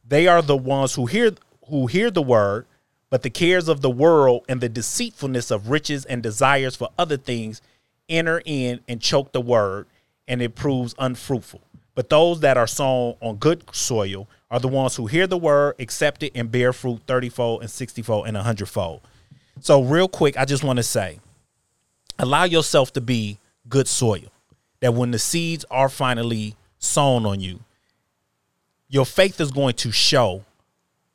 They 0.07 0.27
are 0.27 0.41
the 0.41 0.57
ones 0.57 0.95
who 0.95 1.05
hear 1.05 1.31
who 1.67 1.87
hear 1.87 2.09
the 2.09 2.21
word, 2.21 2.65
but 3.09 3.23
the 3.23 3.29
cares 3.29 3.67
of 3.67 3.81
the 3.81 3.89
world 3.89 4.45
and 4.47 4.61
the 4.61 4.69
deceitfulness 4.69 5.51
of 5.51 5.69
riches 5.69 6.05
and 6.05 6.23
desires 6.23 6.75
for 6.75 6.89
other 6.97 7.17
things 7.17 7.61
enter 8.07 8.41
in 8.45 8.79
and 8.87 9.01
choke 9.01 9.33
the 9.33 9.41
word, 9.41 9.85
and 10.27 10.41
it 10.41 10.55
proves 10.55 10.95
unfruitful. 10.97 11.61
But 11.93 12.09
those 12.09 12.39
that 12.41 12.57
are 12.57 12.67
sown 12.67 13.15
on 13.21 13.35
good 13.37 13.63
soil 13.75 14.29
are 14.49 14.59
the 14.59 14.67
ones 14.67 14.95
who 14.95 15.07
hear 15.07 15.27
the 15.27 15.37
word, 15.37 15.75
accept 15.79 16.23
it, 16.23 16.31
and 16.35 16.51
bear 16.51 16.71
fruit 16.71 17.01
30 17.05 17.29
fold 17.29 17.61
and 17.61 17.69
60 17.69 18.01
fold 18.01 18.27
and 18.27 18.35
100 18.35 18.65
fold. 18.67 19.01
So, 19.59 19.81
real 19.81 20.07
quick, 20.07 20.37
I 20.37 20.45
just 20.45 20.63
want 20.63 20.77
to 20.77 20.83
say 20.83 21.19
allow 22.19 22.43
yourself 22.43 22.93
to 22.93 23.01
be 23.01 23.39
good 23.69 23.87
soil. 23.87 24.31
That 24.79 24.93
when 24.93 25.11
the 25.11 25.19
seeds 25.19 25.65
are 25.71 25.89
finally 25.89 26.55
sown 26.77 27.25
on 27.25 27.39
you, 27.39 27.59
your 28.89 29.05
faith 29.05 29.41
is 29.41 29.51
going 29.51 29.73
to 29.75 29.91
show 29.91 30.45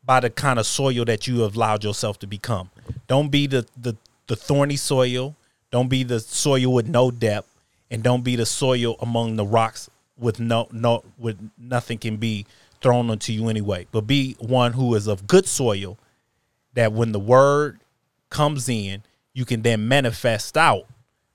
by 0.04 0.20
the 0.20 0.30
kind 0.30 0.58
of 0.58 0.66
soil 0.66 1.04
that 1.04 1.26
you 1.26 1.40
have 1.40 1.54
allowed 1.54 1.84
yourself 1.84 2.18
to 2.20 2.26
become. 2.26 2.70
Don't 3.06 3.30
be 3.30 3.46
the 3.46 3.66
the, 3.76 3.96
the 4.26 4.36
thorny 4.36 4.76
soil. 4.76 5.36
Don't 5.70 5.88
be 5.88 6.02
the 6.02 6.20
soil 6.20 6.72
with 6.72 6.88
no 6.88 7.10
depth, 7.10 7.48
and 7.90 8.02
don't 8.02 8.22
be 8.22 8.36
the 8.36 8.44
soil 8.44 8.96
among 9.00 9.36
the 9.36 9.46
rocks 9.46 9.88
with 10.18 10.40
no 10.40 10.68
no 10.72 11.04
with 11.18 11.38
nothing 11.56 11.98
can 11.98 12.16
be 12.16 12.46
thrown 12.80 13.10
onto 13.10 13.32
you 13.32 13.48
anyway. 13.48 13.86
But 13.92 14.02
be 14.02 14.34
one 14.38 14.72
who 14.72 14.94
is 14.94 15.06
of 15.06 15.26
good 15.26 15.46
soil 15.46 15.98
that 16.74 16.92
when 16.92 17.12
the 17.12 17.20
word 17.20 17.80
comes 18.28 18.68
in, 18.68 19.02
you 19.34 19.44
can 19.44 19.62
then 19.62 19.88
manifest 19.88 20.56
out 20.56 20.86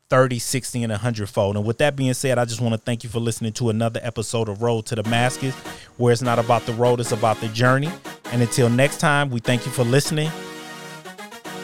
30, 0.09 0.39
60, 0.39 0.83
and 0.83 0.91
100 0.91 1.27
fold. 1.29 1.57
And 1.57 1.65
with 1.65 1.79
that 1.79 1.95
being 1.95 2.13
said, 2.13 2.37
I 2.37 2.45
just 2.45 2.61
want 2.61 2.73
to 2.73 2.77
thank 2.77 3.03
you 3.03 3.09
for 3.09 3.19
listening 3.19 3.53
to 3.53 3.69
another 3.69 3.99
episode 4.03 4.49
of 4.49 4.61
Road 4.61 4.85
to 4.87 4.95
Damascus, 4.95 5.53
where 5.97 6.13
it's 6.13 6.21
not 6.21 6.39
about 6.39 6.65
the 6.65 6.73
road, 6.73 6.99
it's 6.99 7.11
about 7.11 7.39
the 7.41 7.47
journey. 7.49 7.91
And 8.31 8.41
until 8.41 8.69
next 8.69 8.99
time, 8.99 9.29
we 9.29 9.39
thank 9.39 9.65
you 9.65 9.71
for 9.71 9.83
listening. 9.83 10.31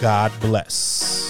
God 0.02 0.32
bless. 0.42 1.23